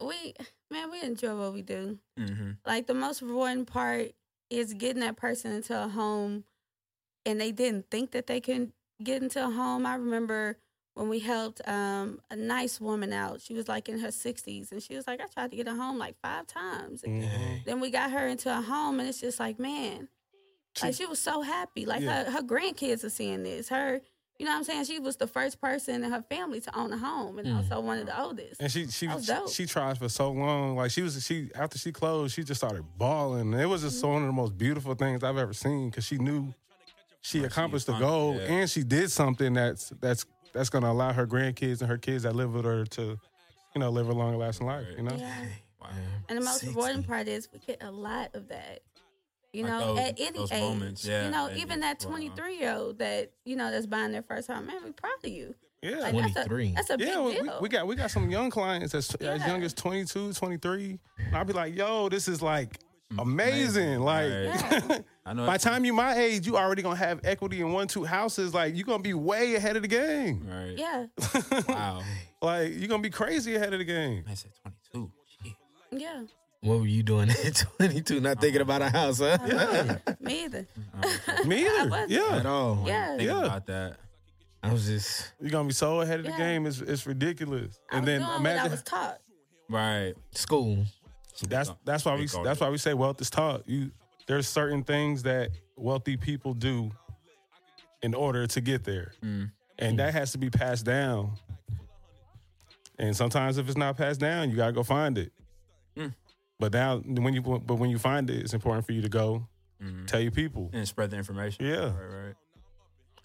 we 0.00 0.34
man 0.70 0.90
we 0.90 1.02
enjoy 1.02 1.36
what 1.38 1.54
we 1.54 1.62
do. 1.62 1.98
Mm-hmm. 2.18 2.50
Like 2.66 2.86
the 2.86 2.94
most 2.94 3.22
rewarding 3.22 3.64
part 3.64 4.12
is 4.50 4.74
getting 4.74 5.00
that 5.00 5.16
person 5.16 5.52
into 5.52 5.80
a 5.82 5.88
home 5.88 6.44
and 7.24 7.40
they 7.40 7.52
didn't 7.52 7.90
think 7.90 8.10
that 8.10 8.26
they 8.26 8.40
can 8.40 8.72
get 9.02 9.22
into 9.22 9.44
a 9.44 9.50
home. 9.50 9.86
I 9.86 9.94
remember 9.94 10.56
when 10.98 11.08
we 11.08 11.20
helped 11.20 11.60
um, 11.68 12.20
a 12.28 12.34
nice 12.36 12.80
woman 12.80 13.12
out. 13.12 13.40
She 13.40 13.54
was 13.54 13.68
like 13.68 13.88
in 13.88 14.00
her 14.00 14.08
60s 14.08 14.72
and 14.72 14.82
she 14.82 14.96
was 14.96 15.06
like, 15.06 15.20
I 15.20 15.26
tried 15.26 15.52
to 15.52 15.56
get 15.56 15.68
a 15.68 15.74
home 15.74 15.96
like 15.96 16.16
five 16.20 16.46
times. 16.48 17.04
And 17.04 17.22
Mhm. 17.22 17.64
then 17.64 17.78
we 17.80 17.90
got 17.90 18.10
her 18.10 18.26
into 18.26 18.50
a 18.50 18.60
home 18.60 18.98
and 18.98 19.08
it's 19.08 19.20
just 19.20 19.38
like, 19.38 19.60
man, 19.60 20.08
like 20.82 20.94
she 20.94 21.06
was 21.06 21.20
so 21.20 21.42
happy. 21.42 21.86
Like 21.86 22.02
Yeah. 22.02 22.24
her, 22.24 22.30
her 22.32 22.42
grandkids 22.42 23.04
are 23.04 23.10
seeing 23.10 23.44
this. 23.44 23.68
Her, 23.68 24.00
you 24.40 24.44
know 24.46 24.50
what 24.52 24.58
I'm 24.58 24.64
saying? 24.64 24.84
She 24.86 24.98
was 24.98 25.16
the 25.16 25.28
first 25.28 25.60
person 25.60 26.02
in 26.02 26.10
her 26.10 26.22
family 26.22 26.60
to 26.62 26.76
own 26.76 26.92
a 26.92 26.98
home 26.98 27.38
and 27.38 27.46
Mm. 27.46 27.56
also 27.58 27.78
one 27.80 27.98
of 27.98 28.06
the 28.06 28.20
oldest. 28.20 28.60
And 28.60 28.70
she 28.70 28.88
she 28.88 29.06
That 29.06 29.16
was 29.16 29.26
dope. 29.26 29.50
she 29.50 29.66
tried 29.66 29.98
for 29.98 30.08
so 30.08 30.32
long. 30.32 30.74
Like 30.76 30.90
she 30.90 31.02
was 31.02 31.24
she 31.24 31.48
after 31.54 31.78
she 31.78 31.92
closed, 31.92 32.34
she 32.34 32.42
just 32.42 32.60
started 32.60 32.84
bawling. 32.96 33.52
It 33.54 33.66
was 33.66 33.82
just 33.82 34.02
one 34.04 34.22
of 34.22 34.26
the 34.26 34.32
most 34.32 34.58
beautiful 34.58 34.94
things 34.96 35.22
I've 35.22 35.38
ever 35.38 35.52
seen 35.52 35.90
because 35.90 36.04
she 36.04 36.18
knew 36.18 36.52
she 37.20 37.44
accomplished 37.44 37.86
the 37.86 37.98
goal 37.98 38.34
yeah. 38.34 38.46
and 38.46 38.70
she 38.70 38.82
did 38.82 39.10
something 39.12 39.54
that's 39.54 39.90
that's 40.00 40.24
that's 40.52 40.70
gonna 40.70 40.90
allow 40.90 41.12
her 41.12 41.26
grandkids 41.26 41.80
and 41.80 41.88
her 41.88 41.98
kids 41.98 42.22
that 42.24 42.34
live 42.34 42.54
with 42.54 42.64
her 42.64 42.84
to, 42.84 43.02
you 43.74 43.80
know, 43.80 43.90
live 43.90 44.08
a 44.08 44.12
long 44.12 44.36
lasting 44.36 44.66
life. 44.66 44.86
You 44.96 45.04
know. 45.04 45.16
Yeah. 45.16 45.34
Wow. 45.80 45.88
And 46.28 46.38
the 46.38 46.44
most 46.44 46.60
60. 46.60 46.68
rewarding 46.68 47.02
part 47.04 47.28
is 47.28 47.48
we 47.52 47.60
get 47.60 47.82
a 47.82 47.90
lot 47.90 48.34
of 48.34 48.48
that. 48.48 48.80
You 49.52 49.62
Like 49.62 49.72
know, 49.72 49.94
those- 49.94 49.98
at 49.98 50.20
any 50.20 50.38
those 50.38 50.52
age. 50.52 50.60
moments, 50.60 51.04
yeah, 51.04 51.24
you 51.24 51.30
know, 51.30 51.50
even 51.56 51.80
that 51.80 52.00
23 52.00 52.58
year 52.58 52.74
old 52.74 52.98
that, 52.98 53.30
you 53.44 53.56
know, 53.56 53.70
that's 53.70 53.86
buying 53.86 54.12
their 54.12 54.22
first 54.22 54.48
home. 54.48 54.66
Man, 54.66 54.76
we 54.84 54.92
proud 54.92 55.12
of 55.24 55.30
you. 55.30 55.54
Yeah. 55.82 55.98
Like, 56.00 56.14
that's 56.14 56.36
a, 56.36 56.44
23. 56.48 56.72
that's 56.74 56.90
a 56.90 56.98
big 56.98 57.08
yeah, 57.08 57.20
we, 57.22 57.32
deal. 57.34 57.58
we 57.60 57.68
got 57.68 57.86
we 57.86 57.94
got 57.96 58.10
some 58.10 58.30
young 58.30 58.50
clients 58.50 58.92
that's 58.92 59.14
as 59.14 59.46
young 59.46 59.62
as 59.62 59.72
22, 59.72 60.32
23. 60.32 60.98
And 61.18 61.36
I'll 61.36 61.44
be 61.44 61.52
like, 61.52 61.74
yo, 61.74 62.08
this 62.08 62.26
is 62.28 62.42
like 62.42 62.78
mm. 63.12 63.22
amazing. 63.22 64.00
Like 64.00 64.30
Right. 64.30 65.04
I 65.28 65.34
know. 65.34 65.46
by 65.46 65.58
the 65.58 65.62
time 65.62 65.84
you 65.84 65.92
my 65.92 66.14
age, 66.16 66.46
you 66.46 66.56
already 66.56 66.80
gonna 66.80 66.96
have 66.96 67.20
equity 67.22 67.60
in 67.60 67.70
one, 67.72 67.86
two 67.86 68.04
houses. 68.04 68.54
Like 68.54 68.74
you're 68.74 68.86
gonna 68.86 69.02
be 69.02 69.12
way 69.14 69.56
ahead 69.56 69.76
of 69.76 69.82
the 69.82 69.88
game. 69.88 70.46
right. 70.48 70.76
yeah. 70.76 71.06
Wow. 71.68 72.02
like 72.40 72.72
you're 72.74 72.88
gonna 72.88 73.02
be 73.02 73.10
crazy 73.10 73.54
ahead 73.54 73.72
of 73.74 73.78
the 73.78 73.84
game. 73.84 74.24
I 74.28 74.34
said 74.34 74.52
twenty 74.62 74.76
two. 74.92 75.12
Yeah. 75.90 76.22
What 76.60 76.80
were 76.80 76.86
you 76.86 77.02
doing 77.02 77.30
at 77.30 77.64
22? 77.78 78.20
Not 78.20 78.40
thinking 78.40 78.60
about 78.62 78.82
a 78.82 78.86
uh-huh. 78.86 78.98
house, 78.98 79.20
huh? 79.20 79.98
Me 80.20 80.44
either. 80.44 80.66
Uh-huh. 81.02 81.44
Me 81.44 81.64
either. 81.64 81.88
wasn't. 81.88 82.10
Yeah. 82.10 82.36
At 82.36 82.46
all. 82.46 82.82
Yeah. 82.86 83.16
Think 83.16 83.28
Yeah. 83.28 83.44
about 83.44 83.66
that. 83.66 83.96
I 84.62 84.72
was 84.72 84.86
just 84.86 85.32
You're 85.40 85.50
gonna 85.50 85.68
be 85.68 85.74
so 85.74 86.00
ahead 86.00 86.20
of 86.20 86.26
the 86.26 86.32
game. 86.32 86.66
It's 86.66 86.80
it's 86.80 87.06
ridiculous. 87.06 87.78
I 87.92 87.98
And 87.98 88.04
was 88.04 88.06
then 88.06 88.20
doing 88.20 88.28
what 88.28 88.36
I 88.36 88.40
imagine 88.40 88.70
was 88.72 88.82
taught. 88.82 89.18
Right. 89.68 90.14
school. 90.32 90.84
that's 91.48 91.70
that's 91.84 92.04
why 92.04 92.16
we 92.16 92.26
that's 92.42 92.60
why 92.60 92.70
we 92.70 92.78
say 92.78 92.94
wealth 92.94 93.20
is 93.20 93.30
taught. 93.30 93.68
You 93.68 93.92
there's 94.28 94.46
certain 94.46 94.84
things 94.84 95.24
that 95.24 95.50
wealthy 95.76 96.16
people 96.16 96.54
do 96.54 96.90
in 98.02 98.14
order 98.14 98.46
to 98.46 98.60
get 98.60 98.84
there. 98.84 99.12
Mm. 99.24 99.50
And 99.80 99.98
that 99.98 100.12
has 100.14 100.32
to 100.32 100.38
be 100.38 100.50
passed 100.50 100.84
down. 100.84 101.32
And 102.98 103.16
sometimes 103.16 103.58
if 103.58 103.66
it's 103.68 103.76
not 103.76 103.96
passed 103.96 104.20
down, 104.20 104.50
you 104.50 104.56
gotta 104.56 104.72
go 104.72 104.82
find 104.82 105.18
it. 105.18 105.32
Mm. 105.96 106.14
But 106.58 106.72
now 106.72 106.98
when 106.98 107.34
you 107.34 107.42
but 107.42 107.74
when 107.76 107.90
you 107.90 107.98
find 107.98 108.28
it, 108.30 108.36
it's 108.42 108.54
important 108.54 108.86
for 108.86 108.92
you 108.92 109.02
to 109.02 109.08
go 109.08 109.48
Mhm. 109.82 110.06
tell 110.08 110.20
your 110.20 110.32
people. 110.32 110.70
And 110.72 110.86
spread 110.88 111.10
the 111.10 111.16
information. 111.16 111.64
Yeah. 111.64 111.92
Right. 111.96 112.26
Right. 112.26 112.34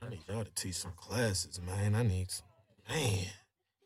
I 0.04 0.10
need 0.10 0.20
y'all 0.28 0.44
to 0.44 0.52
teach 0.52 0.76
some 0.76 0.92
classes, 0.92 1.60
man. 1.62 1.96
I 1.96 2.04
need 2.04 2.30
some, 2.30 2.46
man. 2.89 3.26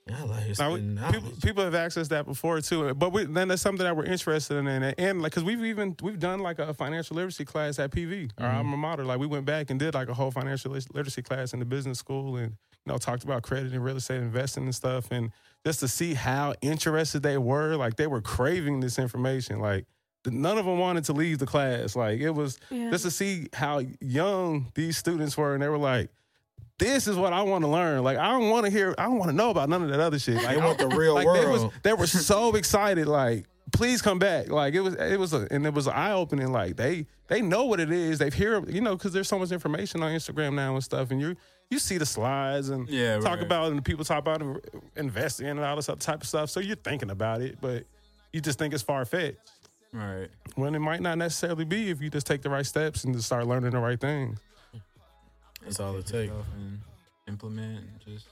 Y'all 0.10 0.32
out 0.32 0.44
here 0.44 0.56
Now, 0.58 0.74
we, 0.74 0.80
people, 0.80 0.94
knowledge. 0.96 1.42
people 1.42 1.64
have 1.64 1.74
accessed 1.74 2.10
that 2.10 2.26
before 2.26 2.62
too, 2.62 2.94
but 2.94 3.12
we, 3.12 3.26
then 3.26 3.48
that's 3.50 3.62
something 3.62 3.84
that 3.84 3.96
we're 3.96 4.06
interested 4.06 4.56
in, 4.58 4.68
and, 4.68 4.96
and 4.98 5.22
like 5.22 5.32
because 5.32 5.44
we've 5.44 5.64
even 5.66 5.96
we've 6.02 6.20
done 6.20 6.40
like 6.40 6.60
a 6.60 6.74
financial 6.74 7.16
literacy 7.16 7.46
class 7.46 7.80
at 7.80 7.92
PV, 7.92 8.32
our 8.38 8.48
Mm-hmm. 8.48 8.58
alma 8.58 8.78
mater. 8.78 9.06
Like 9.06 9.20
we 9.20 9.28
went 9.28 9.46
back 9.46 9.70
and 9.70 9.80
did 9.80 9.94
like 9.94 10.10
a 10.10 10.14
whole 10.14 10.32
financial 10.32 10.72
literacy 10.72 11.22
class 11.22 11.54
in 11.54 11.60
the 11.60 11.66
business 11.66 12.00
school, 12.00 12.38
and 12.38 12.52
you 12.86 12.92
know 12.92 12.98
talked 12.98 13.24
about 13.24 13.44
credit 13.44 13.74
and 13.74 13.84
real 13.84 13.98
estate 13.98 14.18
investing 14.22 14.64
and 14.64 14.76
stuff, 14.76 15.12
and 15.12 15.32
just 15.66 15.80
to 15.82 15.88
see 15.88 16.14
how 16.14 16.54
interested 16.62 17.22
they 17.24 17.38
were, 17.38 17.76
like 17.76 17.96
they 17.98 18.08
were 18.08 18.22
craving 18.22 18.80
this 18.80 18.98
information, 19.00 19.60
like. 19.60 19.86
None 20.30 20.58
of 20.58 20.66
them 20.66 20.78
wanted 20.78 21.06
to 21.06 21.14
leave 21.14 21.40
the 21.40 21.46
class. 21.46 21.96
Like 21.96 22.20
it 22.20 22.32
was 22.32 22.60
Yeah. 22.70 22.90
just 22.90 23.06
to 23.06 23.12
see 23.12 23.48
how 23.54 23.82
young 24.02 24.72
these 24.76 24.98
students 24.98 25.38
were, 25.38 25.54
and 25.54 25.64
they 25.64 25.70
were 25.70 25.78
like, 25.78 26.10
"This 26.80 27.08
is 27.08 27.16
what 27.16 27.34
I 27.34 27.42
want 27.42 27.64
to 27.64 27.68
learn." 27.70 28.04
Like 28.04 28.18
I 28.18 28.32
don't 28.32 28.50
want 28.50 28.66
to 28.66 28.72
hear, 28.72 28.94
I 28.98 29.04
don't 29.06 29.18
want 29.18 29.30
to 29.32 29.36
know 29.36 29.50
about 29.50 29.70
none 29.70 29.84
of 29.84 29.90
that 29.90 30.00
other 30.00 30.20
shit. 30.20 30.36
Like 30.36 30.56
They 30.56 30.58
want 30.58 30.78
the 30.78 30.88
real 30.88 31.14
like 31.16 31.26
world. 31.26 31.38
They, 31.40 31.48
was, 31.48 31.72
they 31.84 31.94
were 31.94 32.08
so 32.08 32.56
excited. 32.62 33.08
Like, 33.08 33.46
please 33.74 34.02
come 34.02 34.20
back. 34.20 34.50
Like 34.50 34.74
it 34.74 34.82
was, 34.82 34.96
it 34.96 35.20
was, 35.20 35.34
a, 35.34 35.48
and 35.52 35.66
it 35.66 35.74
was 35.74 35.88
eye 35.88 36.12
opening. 36.14 36.52
Like 36.52 36.76
they, 36.78 37.06
they 37.28 37.42
know 37.42 37.66
what 37.66 37.80
it 37.80 37.92
is. 37.92 38.20
They've 38.20 38.34
hear, 38.34 38.64
you 38.70 38.82
know, 38.82 38.96
because 38.96 39.14
there's 39.14 39.28
so 39.28 39.40
much 39.40 39.52
information 39.52 40.02
on 40.04 40.12
Instagram 40.14 40.54
now 40.54 40.74
and 40.76 40.84
stuff, 40.84 41.12
and 41.12 41.20
you, 41.20 41.36
you 41.70 41.80
see 41.80 41.98
the 41.98 42.06
slides 42.06 42.70
and 42.70 42.88
Yeah, 42.88 43.20
talk 43.20 43.38
right. 43.38 43.44
about 43.44 43.72
and 43.72 43.84
people 43.84 44.06
talk 44.06 44.20
about 44.20 44.42
investing 44.96 45.48
and 45.48 45.60
all 45.60 45.76
this 45.76 45.90
other 45.90 46.00
type 46.00 46.22
of 46.22 46.28
stuff. 46.28 46.50
So 46.50 46.60
you're 46.60 46.76
thinking 46.78 47.10
about 47.10 47.42
it, 47.42 47.58
but 47.60 47.84
you 48.32 48.40
just 48.42 48.58
think 48.60 48.74
it's 48.74 48.84
far 48.84 49.04
fetched. 49.04 49.38
Right. 49.92 50.28
When 50.56 50.76
it 50.76 50.80
might 50.80 51.02
not 51.02 51.18
necessarily 51.18 51.66
be 51.66 51.90
if 51.90 52.02
you 52.02 52.10
just 52.10 52.28
take 52.28 52.42
the 52.42 52.50
right 52.50 52.66
steps 52.66 53.04
and 53.04 53.14
just 53.16 53.26
start 53.26 53.48
learning 53.48 53.72
the 53.72 53.80
right 53.80 54.00
things. 54.00 54.40
That's 55.68 55.80
all 55.80 55.96
it 55.98 56.06
takes. 56.06 56.34
And 56.56 56.80
implement 57.28 57.80
and 57.80 58.00
just. 58.06 58.28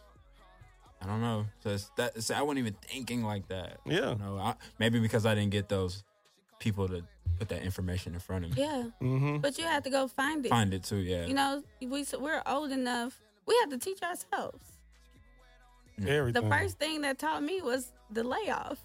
I 1.01 1.07
don't 1.07 1.21
know. 1.21 1.45
Just 1.63 1.95
that. 1.97 2.23
so 2.23 2.33
I 2.33 2.41
wasn't 2.41 2.59
even 2.59 2.75
thinking 2.81 3.23
like 3.23 3.47
that. 3.49 3.77
Yeah. 3.85 4.11
You 4.11 4.15
know, 4.17 4.37
I, 4.41 4.55
maybe 4.79 4.99
because 4.99 5.25
I 5.25 5.35
didn't 5.35 5.51
get 5.51 5.69
those 5.69 6.03
people 6.59 6.87
to 6.87 7.03
put 7.37 7.49
that 7.49 7.61
information 7.63 8.13
in 8.13 8.19
front 8.19 8.45
of 8.45 8.55
me. 8.55 8.61
Yeah, 8.63 8.85
Mm-hmm. 9.01 9.37
but 9.39 9.57
you 9.57 9.65
have 9.65 9.83
to 9.83 9.89
go 9.89 10.07
find 10.07 10.45
it. 10.45 10.49
Find 10.49 10.73
it 10.73 10.83
too, 10.83 10.95
yeah. 10.97 11.25
You 11.25 11.33
know, 11.33 11.61
we 11.81 12.05
we're 12.17 12.41
old 12.47 12.71
enough. 12.71 13.19
We 13.45 13.55
have 13.61 13.69
to 13.71 13.77
teach 13.77 14.01
ourselves. 14.01 14.63
Everything. 16.07 16.43
The 16.43 16.49
first 16.49 16.79
thing 16.79 17.01
that 17.01 17.19
taught 17.19 17.43
me 17.43 17.61
was 17.61 17.91
the 18.09 18.23
layoff. 18.23 18.79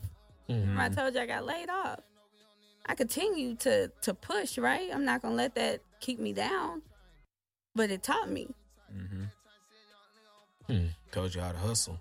Remember 0.48 0.82
I 0.82 0.88
told 0.88 1.14
you 1.14 1.20
I 1.20 1.26
got 1.26 1.46
laid 1.46 1.70
off. 1.70 2.00
I 2.86 2.94
continue 2.96 3.54
to 3.56 3.88
to 4.02 4.14
push, 4.14 4.58
right? 4.58 4.90
I'm 4.92 5.04
not 5.04 5.22
gonna 5.22 5.36
let 5.36 5.54
that 5.54 5.80
keep 6.00 6.18
me 6.18 6.32
down. 6.32 6.82
But 7.74 7.90
it 7.90 8.02
taught 8.02 8.30
me. 8.30 8.48
hmm 8.92 9.24
Hmm. 10.66 10.86
Told 11.10 11.34
you 11.34 11.40
how 11.40 11.50
to 11.52 11.58
hustle. 11.58 11.98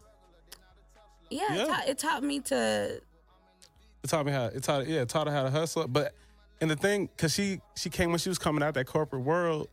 Yeah, 1.32 1.42
Yeah. 1.54 1.64
It, 1.64 1.68
taught, 1.68 1.88
it 1.90 1.98
taught 1.98 2.24
me 2.24 2.40
to 2.42 3.02
It 4.04 4.08
taught 4.08 4.26
me 4.26 4.32
how. 4.32 4.46
It 4.46 4.62
taught 4.64 4.88
yeah, 4.88 5.02
it 5.02 5.10
taught 5.10 5.28
her 5.28 5.34
how 5.34 5.44
to 5.44 5.50
hustle. 5.50 5.88
But 5.88 6.14
and 6.62 6.70
the 6.70 6.76
thing, 6.76 7.10
cause 7.18 7.34
she 7.34 7.62
she 7.76 7.90
came 7.90 8.10
when 8.12 8.20
she 8.20 8.30
was 8.30 8.38
coming 8.38 8.62
out 8.64 8.74
that 8.76 8.86
corporate 8.86 9.24
world. 9.24 9.70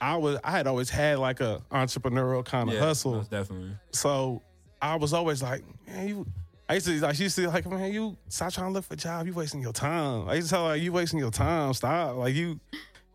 I 0.00 0.16
was 0.16 0.38
I 0.42 0.50
had 0.50 0.66
always 0.66 0.90
had 0.90 1.18
like 1.18 1.40
a 1.40 1.62
entrepreneurial 1.70 2.44
kind 2.44 2.68
of 2.68 2.74
yeah, 2.74 2.80
hustle. 2.80 3.14
most 3.14 3.30
definitely. 3.30 3.76
So 3.92 4.42
I 4.82 4.96
was 4.96 5.12
always 5.12 5.42
like, 5.42 5.62
man, 5.86 6.08
you. 6.08 6.26
I 6.68 6.74
used 6.74 6.86
to 6.86 6.98
like 7.00 7.14
she 7.14 7.24
used 7.24 7.36
to 7.36 7.48
like, 7.48 7.66
man, 7.66 7.92
you 7.92 8.16
stop 8.28 8.52
trying 8.52 8.68
to 8.68 8.72
look 8.72 8.84
for 8.84 8.94
a 8.94 8.96
job. 8.96 9.26
You 9.26 9.34
wasting 9.34 9.60
your 9.62 9.72
time. 9.72 10.28
I 10.28 10.34
used 10.34 10.48
to 10.48 10.54
tell 10.54 10.62
her, 10.64 10.70
like, 10.70 10.82
you 10.82 10.92
wasting 10.92 11.18
your 11.18 11.30
time. 11.30 11.72
Stop. 11.74 12.16
Like 12.16 12.34
you, 12.34 12.58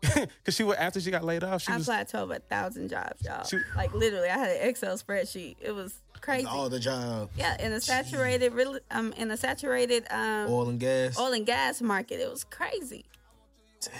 because 0.00 0.54
she 0.54 0.62
was 0.62 0.76
after 0.76 1.00
she 1.00 1.10
got 1.10 1.24
laid 1.24 1.44
off. 1.44 1.62
She 1.62 1.72
I 1.72 1.76
was 1.76 1.86
applied 1.88 2.08
to 2.08 2.20
over 2.20 2.34
a 2.34 2.38
thousand 2.38 2.88
jobs, 2.88 3.22
y'all. 3.24 3.44
She- 3.44 3.58
like 3.76 3.92
literally, 3.92 4.28
I 4.28 4.38
had 4.38 4.50
an 4.50 4.68
Excel 4.68 4.96
spreadsheet. 4.96 5.56
It 5.60 5.72
was 5.72 5.94
crazy. 6.20 6.46
All 6.46 6.68
the 6.68 6.80
job, 6.80 7.30
yeah, 7.36 7.60
in 7.64 7.72
a 7.72 7.80
saturated, 7.80 8.52
really, 8.54 8.80
um, 8.90 9.12
in 9.14 9.30
a 9.30 9.36
saturated 9.36 10.06
um, 10.10 10.50
oil 10.50 10.68
and 10.68 10.80
gas. 10.80 11.18
oil 11.18 11.32
and 11.32 11.44
gas 11.46 11.82
market, 11.82 12.20
it 12.20 12.30
was 12.30 12.44
crazy. 12.44 13.04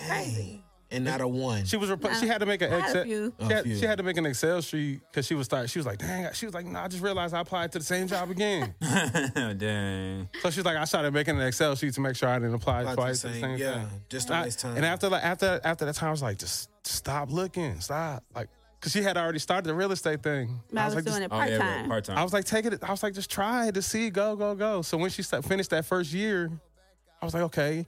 crazy. 0.08 0.64
And 0.92 1.04
not 1.04 1.20
a 1.20 1.28
one. 1.28 1.66
She 1.66 1.76
was. 1.76 1.88
Rep- 1.88 2.14
she 2.18 2.26
had 2.26 2.38
to 2.40 2.46
make 2.46 2.62
an 2.62 2.72
I 2.72 2.76
a 2.76 2.80
Excel. 2.80 3.04
few. 3.04 3.32
She, 3.38 3.44
had, 3.46 3.52
A 3.52 3.62
few. 3.62 3.76
she 3.76 3.84
had 3.86 3.98
to 3.98 4.02
make 4.02 4.16
an 4.16 4.26
Excel 4.26 4.60
sheet 4.60 5.00
because 5.10 5.24
she 5.24 5.34
was 5.34 5.44
start. 5.46 5.70
She 5.70 5.78
was 5.78 5.86
like, 5.86 5.98
dang. 5.98 6.26
She 6.32 6.46
was 6.46 6.54
like, 6.54 6.66
no. 6.66 6.80
I 6.80 6.88
just 6.88 7.00
realized 7.02 7.32
I 7.32 7.40
applied 7.40 7.70
to 7.72 7.78
the 7.78 7.84
same 7.84 8.08
job 8.08 8.28
again. 8.30 8.74
Dang. 9.56 10.28
so 10.42 10.50
she's 10.50 10.64
like, 10.64 10.76
I 10.76 10.84
started 10.84 11.12
making 11.14 11.36
an 11.40 11.46
Excel 11.46 11.74
sheet 11.76 11.94
to 11.94 12.00
make 12.00 12.16
sure 12.16 12.28
I 12.28 12.38
didn't 12.38 12.54
apply 12.54 12.80
Apply 12.82 12.94
twice 12.94 13.22
the 13.22 13.28
to 13.28 13.34
the 13.34 13.40
same- 13.40 13.58
same 13.58 13.66
yeah, 13.66 13.74
thing. 13.88 14.00
just 14.08 14.28
to 14.28 14.34
waste 14.42 14.60
time. 14.60 14.76
And 14.76 14.84
after 14.84 15.08
like 15.08 15.22
after 15.22 15.60
after 15.64 15.84
that 15.84 15.94
time, 15.94 16.08
I 16.08 16.10
was 16.12 16.22
like, 16.22 16.38
just 16.38 16.68
stop 16.84 17.30
looking, 17.30 17.80
stop. 17.80 18.24
Like, 18.34 18.48
cause 18.80 18.92
she 18.92 19.02
had 19.02 19.16
already 19.16 19.38
started 19.38 19.68
the 19.68 19.74
real 19.74 19.92
estate 19.92 20.22
thing. 20.22 20.60
I 20.76 20.86
was, 20.86 20.94
like, 20.94 21.04
doing 21.04 21.18
just- 21.18 21.20
it 21.22 21.26
Oh, 21.26 21.36
part 21.36 21.50
yeah, 21.50 21.58
time. 21.58 21.88
part 21.88 22.04
time. 22.04 22.18
I 22.18 22.22
was 22.24 22.32
like, 22.32 22.44
take 22.46 22.64
it. 22.66 22.82
I 22.82 22.90
was 22.90 23.02
like, 23.02 23.14
just 23.14 23.30
try 23.30 23.68
it 23.68 23.74
to 23.74 23.82
see, 23.82 24.10
go, 24.10 24.34
go, 24.36 24.54
go. 24.54 24.82
So 24.82 24.96
when 24.98 25.10
she 25.10 25.22
finished 25.22 25.70
that 25.70 25.84
first 25.84 26.12
year, 26.12 26.50
I 27.20 27.24
was 27.24 27.34
like, 27.34 27.42
okay, 27.44 27.86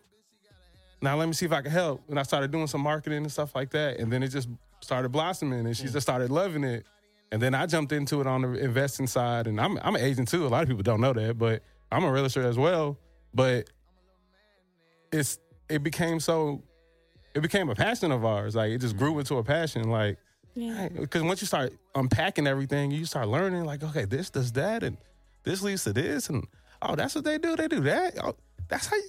now 1.02 1.16
let 1.16 1.26
me 1.26 1.34
see 1.34 1.44
if 1.44 1.52
I 1.52 1.60
can 1.60 1.72
help. 1.72 2.08
And 2.08 2.18
I 2.18 2.22
started 2.22 2.50
doing 2.50 2.68
some 2.68 2.80
marketing 2.80 3.18
and 3.18 3.32
stuff 3.32 3.54
like 3.54 3.70
that. 3.70 3.98
And 3.98 4.12
then 4.12 4.22
it 4.22 4.28
just 4.28 4.48
started 4.80 5.10
blossoming, 5.10 5.66
and 5.66 5.76
she 5.76 5.84
mm. 5.84 5.92
just 5.92 6.06
started 6.06 6.30
loving 6.30 6.64
it. 6.64 6.86
And 7.32 7.40
then 7.40 7.54
I 7.54 7.66
jumped 7.66 7.92
into 7.92 8.20
it 8.20 8.26
on 8.26 8.42
the 8.42 8.52
investing 8.52 9.06
side, 9.06 9.46
and 9.46 9.60
I'm 9.60 9.78
I'm 9.82 9.96
an 9.96 10.02
agent 10.02 10.28
too. 10.28 10.46
A 10.46 10.48
lot 10.48 10.62
of 10.62 10.68
people 10.68 10.82
don't 10.82 11.00
know 11.00 11.12
that, 11.12 11.38
but 11.38 11.62
I'm 11.90 12.04
a 12.04 12.12
realtor 12.12 12.42
as 12.42 12.56
well. 12.56 12.98
But 13.34 13.70
it's 15.10 15.38
it 15.68 15.82
became 15.82 16.20
so 16.20 16.62
it 17.34 17.40
became 17.40 17.68
a 17.70 17.74
passion 17.74 18.12
of 18.12 18.24
ours. 18.24 18.54
Like 18.54 18.70
it 18.70 18.78
just 18.78 18.96
grew 18.96 19.18
into 19.18 19.36
a 19.38 19.44
passion. 19.44 19.90
Like 19.90 20.18
Yeah. 20.54 20.88
because 20.88 21.22
once 21.22 21.40
you 21.40 21.46
start 21.46 21.72
unpacking 21.94 22.46
everything, 22.46 22.90
you 22.90 23.06
start 23.06 23.28
learning 23.28 23.64
like, 23.64 23.82
okay, 23.82 24.04
this 24.04 24.30
does 24.30 24.52
that, 24.52 24.82
and 24.82 24.98
this 25.42 25.62
leads 25.62 25.84
to 25.84 25.92
this, 25.92 26.28
and 26.28 26.46
oh, 26.82 26.94
that's 26.94 27.14
what 27.14 27.24
they 27.24 27.38
do. 27.38 27.56
They 27.56 27.68
do 27.68 27.80
that. 27.80 28.18
Oh, 28.22 28.36
that's 28.68 28.86
how. 28.86 28.96
You, 28.96 29.08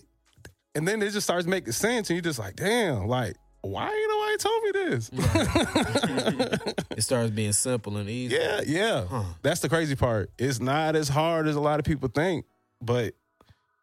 and 0.76 0.88
then 0.88 1.02
it 1.02 1.12
just 1.12 1.26
starts 1.26 1.46
making 1.48 1.74
sense, 1.74 2.10
and 2.10 2.16
you're 2.18 2.24
just 2.24 2.40
like, 2.40 2.56
damn, 2.56 3.08
like, 3.08 3.36
why 3.62 3.88
ain't 3.88 4.10
nobody 4.10 4.38
told 4.38 4.64
me 4.64 4.72
this? 4.74 5.10
it 6.98 7.02
starts 7.04 7.30
being 7.32 7.54
simple 7.54 7.98
and 7.98 8.10
easy. 8.10 8.36
yeah, 8.36 8.62
yeah. 8.66 9.06
Huh. 9.06 9.24
That's 9.42 9.62
the 9.62 9.70
crazy 9.70 9.96
part. 9.96 10.32
It's 10.38 10.60
not 10.60 10.96
as 10.96 11.10
hard 11.10 11.48
as 11.48 11.56
a 11.56 11.62
lot 11.62 11.80
of 11.80 11.86
people 11.86 12.10
think, 12.10 12.46
but 12.82 13.14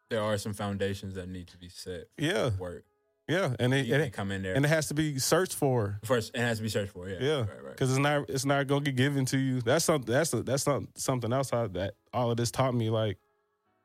there 0.09 0.21
are 0.21 0.37
some 0.37 0.53
foundations 0.53 1.15
that 1.15 1.29
need 1.29 1.47
to 1.47 1.57
be 1.57 1.69
set. 1.69 2.05
yeah, 2.17 2.51
Work. 2.59 2.83
yeah, 3.27 3.55
and 3.59 3.73
it, 3.73 3.85
You 3.87 3.93
and 3.95 4.01
can 4.03 4.07
it 4.09 4.13
come 4.13 4.31
in 4.31 4.43
there. 4.43 4.53
and 4.55 4.65
it 4.65 4.67
has 4.67 4.87
to 4.89 4.93
be 4.93 5.17
searched 5.19 5.55
for. 5.55 5.99
First, 6.03 6.31
it 6.35 6.39
has 6.41 6.57
to 6.57 6.63
be 6.63 6.69
searched 6.69 6.91
for. 6.93 7.07
Yeah. 7.09 7.17
Yeah, 7.19 7.37
Right, 7.39 7.47
right. 7.63 7.71
because 7.71 7.89
it's 7.89 7.99
not 7.99 8.29
it's 8.29 8.45
not 8.45 8.67
gonna 8.67 8.81
get 8.81 8.95
given 8.95 9.25
to 9.27 9.37
you. 9.37 9.61
That's 9.61 9.85
something 9.85 10.11
that's 10.13 10.33
a, 10.33 10.43
that's 10.43 10.67
not 10.67 10.83
something 10.95 11.31
else 11.33 11.51
I, 11.53 11.67
that 11.67 11.93
all 12.13 12.29
of 12.29 12.37
this 12.37 12.51
taught 12.51 12.75
me. 12.75 12.89
Like, 12.89 13.17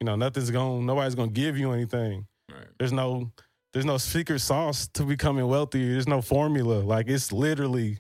you 0.01 0.05
know, 0.05 0.17
nothing's 0.17 0.51
gonna 0.51 0.83
nobody's 0.83 1.15
gonna 1.15 1.31
give 1.31 1.57
you 1.57 1.73
anything. 1.73 2.27
Right. 2.77 2.79
There's 2.79 2.93
no 2.93 3.31
there's 3.73 3.85
no 3.85 3.99
secret 3.99 4.41
sauce 4.41 4.89
to 4.95 5.05
becoming 5.05 5.47
wealthy. 5.49 5.93
There's 5.93 6.09
no 6.09 6.23
formula. 6.23 6.81
Like 6.81 7.09
it's 7.09 7.33
literally 7.33 7.99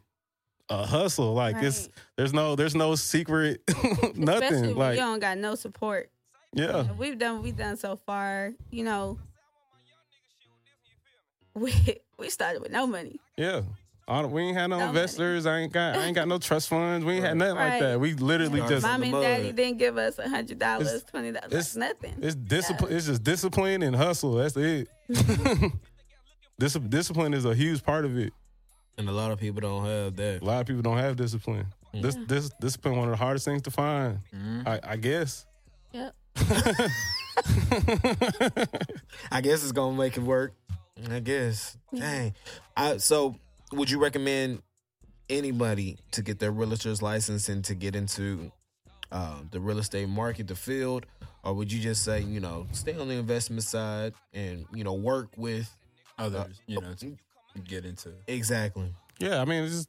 a 0.68 0.84
hustle. 0.86 1.34
Like 1.34 1.56
it's 1.62 1.88
there's 2.16 2.32
no 2.32 2.56
there's 2.56 2.74
no 2.74 2.94
secret 2.94 3.60
nothing. 4.16 4.62
when 4.62 4.74
Like 4.76 4.94
you 4.96 5.02
don't 5.02 5.20
got 5.20 5.38
no 5.38 5.54
support. 5.54 6.10
yeah, 6.52 6.92
We've 6.92 7.18
done 7.18 7.34
what 7.36 7.42
we've 7.44 7.56
done 7.56 7.76
so 7.76 7.96
far. 7.96 8.52
You 8.70 8.84
know, 8.84 9.18
we 11.54 11.72
we 12.18 12.28
started 12.30 12.62
with 12.62 12.72
no 12.72 12.86
money. 12.86 13.18
yeah. 13.36 13.62
All- 14.08 14.26
we 14.28 14.42
ain't 14.42 14.56
had 14.56 14.68
no 14.68 14.76
No 14.78 14.86
money. 14.86 14.98
investors. 14.98 15.46
I 15.46 15.58
ain't 15.58 15.72
got 15.72 15.96
I 15.96 16.04
ain't 16.04 16.14
got 16.14 16.28
no 16.28 16.38
trust 16.38 16.68
funds. 16.68 17.04
We 17.04 17.14
ain't 17.14 17.24
had 17.24 17.36
nothing 17.36 17.56
like 17.56 17.80
that. 17.80 17.98
We 18.00 18.14
literally 18.14 18.60
Right. 18.60 18.68
just 18.70 18.82
From 18.86 19.00
Mom 19.00 19.02
and 19.02 19.12
daddy 19.22 19.52
didn't 19.52 19.78
give 19.78 19.98
us 19.98 20.18
a 20.18 20.28
hundred 20.28 20.58
dollars, 20.60 20.86
It's- 20.88 21.02
twenty 21.10 21.32
dollars, 21.32 21.52
it's- 21.52 21.76
nothing. 21.76 22.14
It's 22.22 22.34
discipline. 22.36 22.92
It's 22.96 23.06
just 23.06 23.24
discipline 23.24 23.82
and 23.82 23.96
hustle. 23.96 24.34
That's 24.34 24.56
it. 24.56 24.88
Dis- 26.58 26.74
discipline 26.74 27.34
is 27.34 27.44
a 27.44 27.54
huge 27.54 27.82
part 27.82 28.04
of 28.04 28.16
it. 28.16 28.32
And 28.96 29.08
a 29.08 29.12
lot 29.12 29.30
of 29.32 29.38
people 29.38 29.60
don't 29.60 29.84
have 29.84 30.16
that. 30.16 30.40
A 30.40 30.44
lot 30.44 30.60
of 30.60 30.66
people 30.66 30.82
don't 30.82 30.96
have 30.98 31.16
discipline. 31.16 31.66
This, 31.92 32.16
this 32.28 32.50
discipline 32.60 32.96
one 32.96 33.08
of 33.08 33.12
the 33.12 33.16
hardest 33.24 33.44
things 33.44 33.62
to 33.62 33.70
find. 33.70 34.20
Mhm. 34.34 34.66
I, 34.66 34.80
I 34.92 34.96
guess. 34.96 35.46
Yep. 35.92 36.14
I 39.30 39.40
guess 39.40 39.62
it's 39.62 39.72
gonna 39.72 39.96
make 39.96 40.16
it 40.16 40.22
work. 40.22 40.54
I 41.10 41.20
guess. 41.20 41.76
Dang. 41.94 42.34
I, 42.76 42.96
so, 42.98 43.36
would 43.72 43.90
you 43.90 43.98
recommend 43.98 44.62
anybody 45.28 45.98
to 46.12 46.22
get 46.22 46.38
their 46.38 46.52
realtor's 46.52 47.02
license 47.02 47.48
and 47.48 47.64
to 47.64 47.74
get 47.74 47.96
into 47.96 48.50
uh, 49.12 49.36
the 49.50 49.60
real 49.60 49.78
estate 49.78 50.08
market, 50.08 50.46
the 50.46 50.54
field, 50.54 51.06
or 51.42 51.54
would 51.54 51.72
you 51.72 51.80
just 51.80 52.04
say, 52.04 52.20
you 52.20 52.40
know, 52.40 52.66
stay 52.72 52.94
on 52.96 53.08
the 53.08 53.14
investment 53.14 53.62
side 53.62 54.14
and 54.32 54.66
you 54.72 54.84
know 54.84 54.94
work 54.94 55.28
with 55.36 55.74
Others, 56.18 56.60
you 56.66 56.80
know, 56.80 56.92
to 56.94 57.16
get 57.64 57.84
into. 57.84 58.10
exactly? 58.26 58.92
yeah, 59.18 59.40
I 59.40 59.44
mean, 59.44 59.64
it 59.64 59.68
just 59.68 59.88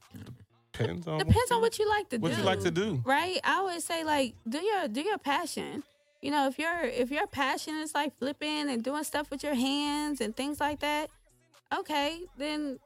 depends 0.72 1.06
on 1.06 1.18
Depends 1.18 1.50
on 1.50 1.60
what 1.60 1.78
you 1.78 1.88
like 1.88 2.08
to 2.10 2.18
do. 2.18 2.22
what 2.22 2.36
you 2.36 2.44
like 2.44 2.60
to 2.60 2.70
do. 2.70 3.00
right? 3.04 3.40
I 3.44 3.54
always 3.58 3.84
say 3.84 4.04
like 4.04 4.34
do 4.48 4.58
your 4.60 4.88
do 4.88 5.00
your 5.00 5.18
passion. 5.18 5.82
You 6.20 6.32
know, 6.32 6.46
if 6.48 6.58
your 6.58 6.80
if 6.82 7.10
your 7.10 7.26
passion 7.26 7.76
is 7.76 7.94
like 7.94 8.16
flipping 8.18 8.68
and 8.68 8.82
doing 8.82 9.04
stuff 9.04 9.30
with 9.30 9.42
your 9.42 9.54
hands 9.54 10.20
and 10.20 10.36
things 10.36 10.60
like 10.60 10.80
that, 10.80 11.10
okay, 11.76 12.20
then 12.36 12.78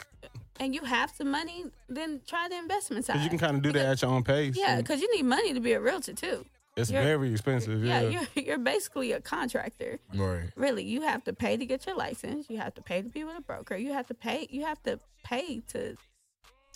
and 0.61 0.75
you 0.75 0.83
have 0.85 1.11
some 1.11 1.31
money, 1.31 1.65
then 1.89 2.21
try 2.27 2.49
the 2.49 2.59
investment 2.59 3.05
side. 3.05 3.15
Because 3.15 3.25
you 3.25 3.31
can 3.31 3.39
kind 3.39 3.57
of 3.57 3.63
do 3.63 3.73
that 3.73 3.87
at 3.87 4.03
your 4.03 4.11
own 4.11 4.23
pace. 4.23 4.57
yeah, 4.57 4.77
because 4.77 5.01
you 5.01 5.15
need 5.17 5.25
money 5.25 5.55
to 5.55 5.61
be 5.61 5.73
a 5.73 5.81
realtor 5.81 6.13
too. 6.13 6.45
it's 6.77 6.91
you're- 6.91 7.05
very 7.05 7.31
expensive. 7.33 7.85
Yeah, 7.85 8.01
Yeah, 8.03 8.25
you're 8.35 8.45
you're 8.45 8.59
basically 8.59 9.13
a 9.13 9.21
contractor. 9.21 9.99
Right. 10.15 10.51
Really, 10.57 10.85
you 10.85 11.03
have 11.03 11.23
to 11.25 11.33
pay 11.33 11.57
to 11.57 11.67
get 11.67 11.87
your 11.87 11.97
license. 11.97 12.49
You 12.49 12.59
have 12.59 12.75
to 12.75 12.83
pay 12.83 13.03
to 13.03 13.09
be 13.09 13.25
with 13.25 13.37
a 13.37 13.43
broker. 13.43 13.77
You 13.77 13.93
have 13.93 14.07
to 14.09 14.15
pay. 14.15 14.47
You 14.51 14.65
have 14.65 14.83
to 14.85 14.99
pay 15.25 15.61
to 15.73 15.97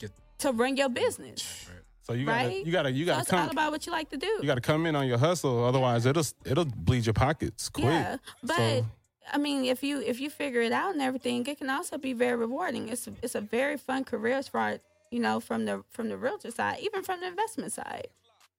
Get- 0.01 0.13
to 0.39 0.53
run 0.53 0.77
your 0.77 0.89
business. 0.91 1.67
so 2.03 2.13
you 2.13 2.27
gotta 2.27 2.49
right? 2.49 2.67
you 2.67 2.73
gotta 2.73 2.91
you 2.91 3.05
gotta 3.07 3.23
it's 3.23 3.33
all 3.33 3.49
about 3.51 3.73
what 3.73 3.87
you 3.87 3.93
like 3.93 4.11
to 4.11 4.17
do. 4.17 4.27
you 4.41 4.47
gotta 4.47 4.61
come 4.61 4.87
in 4.87 4.95
on 4.97 5.07
your 5.07 5.19
hustle. 5.19 5.65
Otherwise, 5.65 6.05
it'll 6.07 6.25
it'll 6.45 6.65
bleed 6.67 7.07
your 7.07 7.15
pockets 7.15 7.69
quick. 7.69 7.87
Yeah, 7.87 8.17
but 8.43 8.57
So- 8.57 8.87
I 9.33 9.39
mean, 9.39 9.65
if 9.65 9.83
you 9.83 10.01
if 10.01 10.21
you 10.21 10.31
figure 10.31 10.61
it 10.63 10.73
out 10.73 10.93
and 10.93 11.03
everything, 11.03 11.45
it 11.47 11.59
can 11.59 11.71
also 11.71 11.99
be 11.99 12.13
very 12.13 12.37
rewarding. 12.37 12.89
It's 12.89 13.09
it's 13.23 13.35
a 13.35 13.41
very 13.41 13.77
fun 13.77 14.05
career 14.05 14.35
as 14.37 14.49
far 14.49 14.79
you 15.11 15.21
know 15.21 15.41
from 15.41 15.65
the 15.65 15.83
from 15.91 16.09
the 16.09 16.17
realtor 16.17 16.51
side, 16.51 16.79
even 16.81 17.03
from 17.03 17.21
the 17.21 17.27
investment 17.29 17.73
side. 17.73 18.09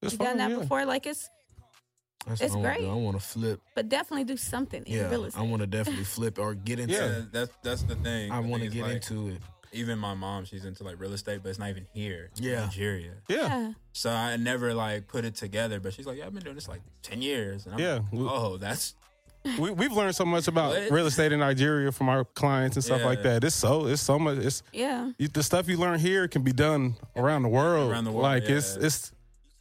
It's 0.01 0.13
You've 0.13 0.21
done 0.21 0.37
that 0.37 0.51
yeah. 0.51 0.57
before, 0.59 0.85
like 0.85 1.05
it's 1.07 1.29
That's 2.27 2.41
It's 2.41 2.53
what 2.55 2.59
I 2.59 2.61
wanna 2.63 2.75
great. 2.75 2.85
do. 2.85 2.91
I 2.91 2.93
want 2.95 3.19
to 3.19 3.25
flip. 3.25 3.61
but 3.75 3.87
definitely 3.89 4.25
do 4.25 4.37
something 4.37 4.83
in 4.83 4.93
Yeah, 4.93 5.09
real 5.09 5.23
I 5.23 5.27
estate. 5.27 5.47
want 5.49 5.61
to 5.61 5.67
definitely 5.67 6.03
flip 6.03 6.37
or 6.39 6.53
get 6.55 6.79
into. 6.79 6.93
Yeah. 6.93 7.07
Yeah, 7.07 7.21
that's 7.31 7.51
that's 7.63 7.83
the 7.83 7.95
thing. 7.95 8.31
I 8.31 8.41
The 8.41 8.47
want 8.47 8.63
to 8.63 8.69
thing 8.69 8.77
is, 8.79 8.83
get 8.83 8.83
like, 8.83 9.09
into 9.09 9.29
it. 9.35 9.41
Even 9.73 9.99
my 9.99 10.13
mom, 10.13 10.45
she's 10.45 10.63
into 10.65 10.83
like 10.83 10.99
real 10.99 11.13
estate, 11.13 11.41
but 11.43 11.49
it's 11.49 11.59
not 11.59 11.69
even 11.69 11.87
here. 11.93 12.29
It's 12.31 12.39
Yeah. 12.41 12.65
Nigeria. 12.65 13.13
Yeah, 13.27 13.35
yeah, 13.47 13.73
So 13.93 14.09
I 14.09 14.35
never 14.37 14.73
like 14.73 15.07
put 15.07 15.23
it 15.25 15.35
together. 15.35 15.79
But 15.79 15.93
she's 15.93 16.05
like, 16.07 16.17
"Yeah, 16.17 16.25
I've 16.25 16.33
been 16.33 16.43
doing 16.43 16.55
this 16.55 16.67
like 16.69 16.81
ten 17.01 17.21
years." 17.21 17.65
And 17.65 17.75
I'm 17.75 17.79
Yeah. 17.81 17.99
like, 18.11 18.31
oh, 18.31 18.57
that's 18.57 18.95
we 19.59 19.71
we've 19.71 19.91
learned 19.91 20.15
so 20.15 20.25
much 20.25 20.47
about 20.47 20.71
What? 20.73 20.91
real 20.91 21.07
estate 21.07 21.31
in 21.31 21.39
Nigeria 21.39 21.91
from 21.91 22.09
our 22.09 22.25
clients 22.25 22.75
and 22.75 22.83
stuff 22.83 23.03
like 23.03 23.23
that. 23.23 23.43
It's 23.43 23.55
so 23.55 23.87
it's 23.87 24.01
so 24.01 24.17
much. 24.19 24.37
It's 24.39 24.63
yeah. 24.73 25.11
you, 25.17 25.27
the 25.27 25.43
stuff 25.43 25.67
you 25.67 25.77
learn 25.77 25.99
here 25.99 26.27
can 26.27 26.41
be 26.43 26.53
done 26.53 26.95
around 27.15 27.43
the 27.43 27.49
world. 27.49 27.91
Around 27.91 28.05
the 28.05 28.11
world, 28.11 28.23
like 28.23 28.43
it's 28.43 28.77
yeah. 28.77 28.85
it's 28.87 29.11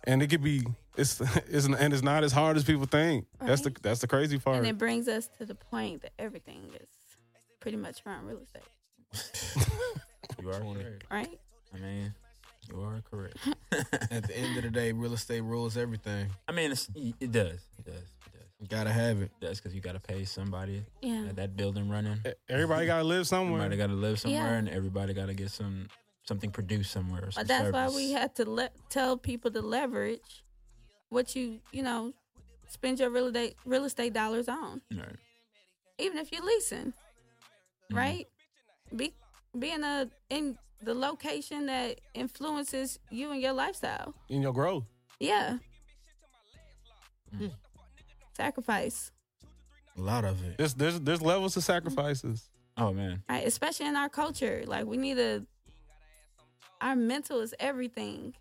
and 0.05 0.22
it 0.22 0.28
could 0.28 0.43
be 0.43 0.64
it's 0.97 1.20
it's 1.49 1.66
and 1.66 1.93
it's 1.93 2.03
not 2.03 2.24
as 2.24 2.32
hard 2.32 2.57
as 2.57 2.64
people 2.64 2.87
think. 2.87 3.26
That's 3.41 3.62
the 3.62 3.72
that's 3.82 4.01
the 4.01 4.07
crazy 4.07 4.39
part. 4.39 4.59
And 4.59 4.66
it 4.66 4.78
brings 4.78 5.09
us 5.09 5.28
to 5.39 5.45
the 5.45 5.55
point 5.55 6.03
that 6.03 6.12
everything 6.18 6.70
is 6.80 6.89
pretty 7.61 7.76
much 7.76 8.03
around 8.07 8.26
real 8.26 8.39
estate, 8.39 8.62
You 10.41 10.51
are 10.51 10.61
correct. 10.61 11.05
right? 11.11 11.41
I 11.74 11.78
mean, 11.78 12.14
you 12.70 12.80
are 12.80 13.03
correct. 13.11 13.39
At 14.11 14.26
the 14.28 14.37
end 14.37 14.57
of 14.57 14.62
the 14.62 14.70
day, 14.70 14.93
real 14.93 15.14
estate 15.14 15.41
rules 15.41 15.76
everything. 15.76 16.28
I 16.47 16.53
mean, 16.53 16.70
it's, 16.72 16.89
it 16.95 17.32
does. 17.32 17.61
It 17.78 17.84
does. 17.84 17.95
It 17.95 18.32
does. 18.32 18.36
You 18.61 18.67
gotta 18.69 18.91
have 18.91 19.21
it. 19.21 19.31
That's 19.41 19.61
because 19.61 19.75
you 19.75 19.81
got 19.83 19.93
to 19.93 20.01
pay 20.01 20.25
somebody 20.25 20.83
Yeah. 21.03 21.25
that, 21.27 21.37
that 21.37 21.57
building 21.57 21.91
running. 21.91 22.23
Everybody 22.49 22.87
got 22.87 22.99
to 22.99 23.05
live 23.05 23.27
somewhere. 23.27 23.61
Everybody 23.61 23.77
got 23.77 23.87
to 23.89 23.93
live 23.95 24.19
somewhere, 24.19 24.41
Yeah. 24.53 24.55
and 24.59 24.69
everybody 24.69 25.13
got 25.13 25.27
to 25.27 25.35
get 25.35 25.51
some 25.51 25.89
something 26.25 26.51
produced 26.51 26.91
somewhere. 26.91 27.27
Or 27.27 27.31
some 27.31 27.43
But 27.43 27.49
that's 27.49 27.71
why 27.73 27.85
service. 27.87 27.97
we 27.97 28.13
had 28.13 28.35
to 28.37 28.51
le- 28.51 28.71
tell 28.89 29.17
people 29.19 29.51
to 29.51 29.61
leverage 29.61 30.43
what 31.11 31.37
you 31.37 31.61
you 31.71 31.83
know 31.83 32.15
spend 32.69 32.99
your 32.99 33.11
real 33.11 33.27
estate 33.27 33.57
real 33.67 33.85
estate 33.85 34.13
dollars 34.15 34.49
on, 34.49 34.81
Right. 34.91 35.17
even 35.99 36.17
if 36.19 36.33
you're 36.33 36.45
leasing, 36.45 36.95
Mhm. 37.91 37.97
right? 37.97 38.27
Be 38.95 39.13
be 39.59 39.71
in 39.71 39.85
a 39.85 40.11
in 40.31 40.59
the 40.83 40.95
location 40.95 41.67
that 41.67 42.01
influences 42.15 42.99
you 43.11 43.31
and 43.33 43.41
your 43.43 43.53
lifestyle. 43.53 44.15
in 44.31 44.41
your 44.41 44.53
growth. 44.55 44.85
Yeah. 45.21 45.59
Mm. 47.35 47.53
Sacrifice, 48.37 49.11
A 49.97 50.01
lot 50.03 50.26
of 50.26 50.45
it. 50.45 50.59
There's 50.59 50.74
there's 50.74 51.01
there's 51.01 51.22
levels 51.22 51.55
to 51.55 51.62
sacrifices. 51.62 52.51
Oh 52.76 52.93
man. 52.93 53.22
right? 53.30 53.47
Especially 53.47 53.87
in 53.87 53.97
our 53.97 54.11
culture, 54.11 54.62
like 54.66 54.84
we 54.84 54.99
need 54.99 55.16
to. 55.16 55.47
Our 56.82 56.95
mental 56.95 57.41
is 57.41 57.55
everything. 57.59 58.34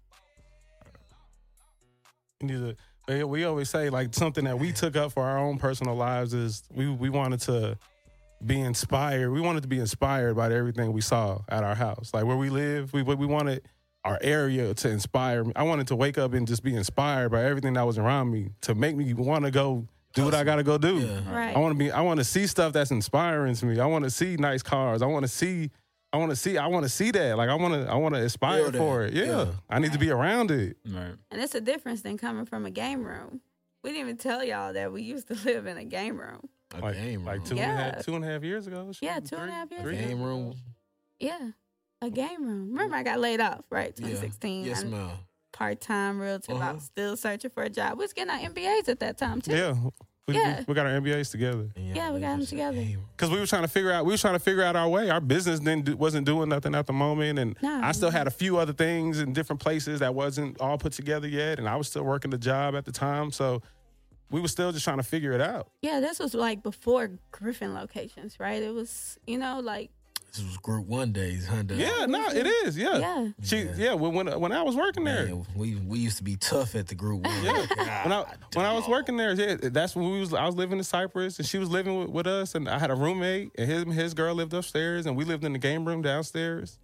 You 2.41 2.47
need 2.47 2.53
to. 2.59 2.75
we- 3.07 3.23
We 3.23 3.43
always 3.45 3.69
say 3.69 3.89
like 3.89 4.13
something 4.13 4.43
that 4.43 4.59
we 4.59 4.73
took 4.73 4.97
up 4.97 5.13
for 5.13 5.23
our 5.23 5.37
own 5.37 5.57
personal 5.57 5.95
lives 5.95 6.33
is 6.33 6.63
we 6.73 6.89
we 6.89 7.09
wanted 7.09 7.39
to 7.41 7.77
be 8.45 8.59
inspired. 8.59 9.31
We 9.31 9.39
wanted 9.39 9.61
to 9.63 9.69
be 9.69 9.79
inspired 9.79 10.35
by 10.35 10.51
everything 10.51 10.91
we 10.91 10.99
saw 11.01 11.39
at 11.47 11.63
our 11.63 11.75
house, 11.75 12.11
like 12.13 12.25
where 12.25 12.35
we 12.37 12.49
live. 12.49 12.91
We 12.91 13.01
we 13.03 13.25
wanted 13.25 13.61
our 14.05 14.17
area 14.21 14.73
to 14.73 14.89
inspire 14.89 15.43
me. 15.43 15.51
I 15.55 15.63
wanted 15.63 15.87
to 15.87 15.95
wake 15.95 16.17
up 16.17 16.33
and 16.33 16.47
just 16.47 16.63
be 16.63 16.75
inspired 16.75 17.29
by 17.29 17.43
everything 17.43 17.73
that 17.73 17.85
was 17.85 17.97
around 17.97 18.31
me 18.31 18.51
to 18.61 18.75
make 18.75 18.95
me 18.95 19.13
want 19.13 19.43
to 19.45 19.51
go 19.51 19.87
do 20.13 20.23
what 20.23 20.33
I 20.33 20.43
got 20.45 20.55
to 20.55 20.63
go 20.63 20.77
do. 20.77 20.99
Yeah. 20.99 21.35
Right. 21.35 21.55
I 21.55 21.59
want 21.59 21.73
to 21.73 21.77
be. 21.77 21.91
I 21.91 22.01
want 22.01 22.19
to 22.19 22.23
see 22.23 22.47
stuff 22.47 22.71
that's 22.71 22.91
inspiring 22.91 23.55
to 23.55 23.65
me. 23.65 23.79
I 23.79 23.85
want 23.87 24.05
to 24.05 24.09
see 24.09 24.37
nice 24.37 24.63
cars. 24.63 25.01
I 25.01 25.07
want 25.07 25.23
to 25.23 25.27
see. 25.27 25.71
I 26.13 26.17
want 26.17 26.29
to 26.29 26.35
see. 26.37 26.57
I 26.57 26.67
want 26.67 26.83
to 26.83 26.89
see 26.89 27.11
that. 27.11 27.35
Like 27.35 27.49
I 27.49 27.55
want 27.55 27.73
to. 27.73 27.91
I 27.91 27.95
want 27.95 28.15
to 28.15 28.21
aspire 28.21 28.71
Feel 28.71 28.79
for 28.79 29.03
it. 29.05 29.13
Yeah. 29.13 29.25
Yeah. 29.25 29.45
I 29.69 29.79
need 29.79 29.91
to 29.91 29.99
be 29.99 30.11
around 30.11 30.51
it. 30.51 30.77
Right. 30.87 31.15
And 31.31 31.41
it's 31.41 31.55
a 31.55 31.59
difference 31.61 32.01
than 32.01 32.17
coming 32.17 32.45
from 32.45 32.65
a 32.65 32.71
game 32.71 33.03
room. 33.03 33.41
We 33.83 33.89
didn't 33.91 34.01
even 34.01 34.17
tell 34.17 34.43
y'all 34.43 34.71
that 34.73 34.93
we 34.93 35.01
used 35.01 35.27
to 35.27 35.33
live 35.45 35.65
in 35.65 35.77
a 35.77 35.83
game 35.83 36.17
room. 36.17 36.47
A 36.75 36.79
Like 36.79 36.93
game 36.95 37.15
room. 37.17 37.25
like 37.25 37.43
two 37.43 37.57
and 37.57 37.71
a 37.71 37.75
half 37.75 37.93
Yeah. 37.97 38.01
two 38.03 38.15
and 38.15 38.23
a 38.23 38.27
half 38.27 38.43
years 38.43 38.67
ago. 38.67 38.91
Yeah, 39.01 39.19
two 39.19 39.35
and 39.35 39.49
a 39.49 39.53
half 39.53 39.69
years 39.71 39.83
three? 39.83 39.97
ago. 39.97 40.07
game 40.07 40.21
room. 40.21 40.55
Yeah, 41.19 41.49
a 42.01 42.09
game 42.09 42.43
room. 42.45 42.69
Remember, 42.71 42.95
I 42.95 43.03
got 43.03 43.19
laid 43.19 43.39
off, 43.41 43.65
right? 43.69 43.93
Yeah. 43.97 44.07
2016. 44.07 44.65
Yes, 44.65 44.81
I'm 44.83 44.91
ma'am. 44.91 45.11
part-time 45.53 46.19
realtor. 46.19 46.53
I 46.53 46.55
Uh-huh. 46.55 46.73
was 46.75 46.83
still 46.83 47.15
searching 47.17 47.49
for 47.51 47.63
a 47.63 47.69
job. 47.69 47.97
We 47.97 48.03
was 48.03 48.13
getting 48.13 48.31
our 48.31 48.39
MBAs 48.39 48.89
at 48.89 48.99
that 48.99 49.17
time 49.17 49.41
too. 49.41 49.51
Yeah. 49.55 49.73
We, 50.27 50.33
Yeah. 50.33 50.59
we, 50.59 50.65
we 50.69 50.73
got 50.73 50.85
our 50.87 50.91
MBAs 50.99 51.29
together 51.31 51.69
And 51.75 51.95
Yeah, 51.95 52.11
we 52.11 52.19
got 52.19 52.37
them 52.37 52.45
together. 52.45 52.83
because 53.15 53.29
we 53.29 53.39
were 53.39 53.45
trying 53.45 53.61
to 53.61 53.67
figure 53.67 53.91
out. 53.91 54.05
We 54.05 54.11
were 54.13 54.17
trying 54.17 54.33
to 54.33 54.39
figure 54.39 54.63
out 54.63 54.75
our 54.75 54.89
way. 54.89 55.09
Our 55.09 55.21
business 55.21 55.59
didn't 55.59 55.85
do, 55.85 55.95
wasn't 55.95 56.25
doing 56.25 56.49
nothing 56.49 56.73
at 56.75 56.87
the 56.87 56.93
moment, 56.93 57.39
and 57.39 57.55
No. 57.61 57.79
I 57.81 57.91
still 57.93 58.09
had 58.11 58.27
a 58.27 58.31
few 58.31 58.57
other 58.57 58.73
things 58.73 59.19
in 59.19 59.33
different 59.33 59.61
places 59.61 59.99
that 60.01 60.13
wasn't 60.15 60.59
all 60.59 60.77
put 60.77 60.93
together 60.93 61.27
yet, 61.27 61.59
and 61.59 61.69
I 61.69 61.75
was 61.75 61.87
still 61.87 62.03
working 62.03 62.31
the 62.31 62.37
job 62.39 62.75
at 62.75 62.85
the 62.85 62.91
time. 62.91 63.31
So 63.31 63.61
we 64.31 64.41
were 64.41 64.47
still 64.47 64.71
just 64.71 64.83
trying 64.83 64.97
to 64.97 65.03
figure 65.03 65.31
it 65.31 65.41
out. 65.41 65.69
Yeah, 65.83 65.99
this 65.99 66.17
was 66.19 66.33
like 66.33 66.63
before 66.63 67.11
Griffin 67.31 67.75
locations, 67.75 68.39
right? 68.39 68.61
It 68.63 68.73
was, 68.73 69.19
you 69.27 69.37
know, 69.37 69.59
like 69.59 69.91
This 70.35 70.45
was 70.45 70.57
Group 70.57 70.85
One 70.87 71.11
days, 71.11 71.47
huh? 71.47 71.63
Dad? 71.63 71.77
Yeah, 71.77 72.05
no, 72.07 72.27
it 72.27 72.45
mm-hmm. 72.45 72.67
is. 72.67 72.77
Yeah. 72.77 72.97
yeah, 72.97 73.27
She, 73.43 73.57
Yeah. 73.59 73.73
yeah. 73.77 73.93
when 73.93 74.13
when 74.13 74.39
when 74.39 74.51
I 74.51 74.61
was 74.63 74.75
working 74.75 75.03
there, 75.03 75.25
Man, 75.27 75.45
we 75.55 75.75
we 75.75 75.99
used 75.99 76.17
to 76.17 76.23
be 76.23 76.35
tough 76.35 76.75
at 76.75 76.87
the 76.87 76.95
Group 76.95 77.23
One. 77.25 77.43
Yeah. 77.43 77.65
when 78.03 78.11
I 78.11 78.25
when 78.53 78.65
I 78.65 78.73
was 78.73 78.87
working 78.87 79.17
there, 79.17 79.33
yeah, 79.33 79.55
that's 79.61 79.95
when 79.95 80.11
we 80.11 80.19
was. 80.19 80.33
I 80.33 80.45
was 80.45 80.55
living 80.55 80.77
in 80.77 80.83
Cypress, 80.83 81.37
and 81.39 81.47
she 81.47 81.57
was 81.57 81.69
living 81.69 81.97
with, 81.99 82.09
with 82.09 82.27
us, 82.27 82.53
and 82.55 82.67
I 82.67 82.79
had 82.79 82.91
a 82.91 82.95
roommate, 82.95 83.51
and 83.57 83.69
his 83.69 83.83
his 83.95 84.13
girl 84.13 84.35
lived 84.35 84.53
upstairs, 84.53 85.05
and 85.05 85.15
we 85.15 85.23
lived 85.23 85.43
in 85.45 85.53
the 85.53 85.59
game 85.59 85.85
room 85.85 86.01
downstairs. 86.01 86.79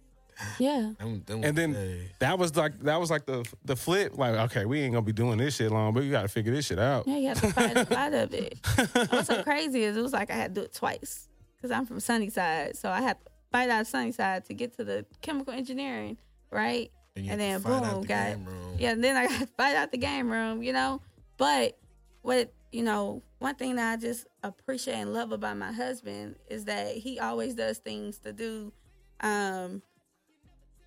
yeah. 0.58 0.92
Them- 0.98 1.22
them 1.26 1.44
And 1.44 1.56
then 1.56 1.72
days. 1.74 2.08
that 2.20 2.38
was 2.38 2.56
like 2.56 2.78
that 2.80 2.98
was 2.98 3.10
like 3.10 3.26
the 3.26 3.44
the 3.66 3.76
flip. 3.76 4.16
Like, 4.16 4.34
okay, 4.50 4.64
we 4.64 4.80
ain't 4.80 4.94
gonna 4.94 5.04
be 5.04 5.12
doing 5.12 5.36
this 5.36 5.56
shit 5.56 5.70
long, 5.70 5.92
but 5.92 6.04
we 6.04 6.10
got 6.10 6.22
to 6.22 6.28
figure 6.28 6.54
this 6.54 6.66
shit 6.66 6.78
out. 6.78 7.06
Yeah, 7.06 7.18
you 7.18 7.28
have 7.28 7.40
to 7.42 7.52
fight 7.52 7.76
a 7.76 7.94
lot 7.94 8.14
of 8.14 8.32
it. 8.32 8.58
What's 9.10 9.28
so 9.28 9.42
crazy 9.42 9.82
is 9.84 9.94
it 9.96 10.02
was 10.02 10.14
like 10.14 10.30
I 10.30 10.34
had 10.34 10.54
to 10.54 10.60
do 10.62 10.64
it 10.64 10.72
twice 10.72 11.28
because 11.56 11.70
I'm 11.70 11.84
from 11.86 12.00
Sunnyside, 12.00 12.76
so 12.76 12.88
I 12.88 13.02
had 13.02 13.18
to 13.24 13.31
fight 13.52 13.68
out 13.68 13.82
of 13.82 13.86
Sunnyside 13.86 14.46
to 14.46 14.54
get 14.54 14.76
to 14.78 14.84
the 14.84 15.04
chemical 15.20 15.52
engineering, 15.52 16.16
right? 16.50 16.90
And, 17.14 17.28
and 17.30 17.40
then 17.40 17.60
boom, 17.60 18.00
the 18.00 18.06
got 18.06 18.38
yeah. 18.78 18.92
And 18.92 19.04
then 19.04 19.16
I 19.16 19.26
got 19.28 19.40
to 19.40 19.46
fight 19.46 19.76
out 19.76 19.92
the 19.92 19.98
game 19.98 20.30
room, 20.30 20.62
you 20.62 20.72
know. 20.72 21.00
But 21.36 21.78
what 22.22 22.52
you 22.72 22.82
know, 22.82 23.22
one 23.38 23.54
thing 23.54 23.76
that 23.76 23.92
I 23.92 23.96
just 24.00 24.26
appreciate 24.42 24.94
and 24.94 25.12
love 25.12 25.30
about 25.30 25.58
my 25.58 25.72
husband 25.72 26.36
is 26.48 26.64
that 26.64 26.96
he 26.96 27.18
always 27.20 27.54
does 27.54 27.78
things 27.78 28.18
to 28.20 28.32
do, 28.32 28.72
um, 29.20 29.82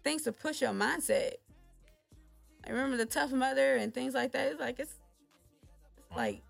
things 0.04 0.24
to 0.24 0.32
push 0.32 0.62
your 0.62 0.72
mindset. 0.72 1.34
I 2.66 2.72
remember 2.72 2.98
the 2.98 3.06
Tough 3.06 3.32
Mudder 3.32 3.76
and 3.76 3.94
things 3.94 4.16
like 4.16 4.32
that. 4.32 4.48
It's 4.48 4.60
like 4.60 4.80
it's, 4.80 4.96
it's 5.98 6.18
like 6.18 6.42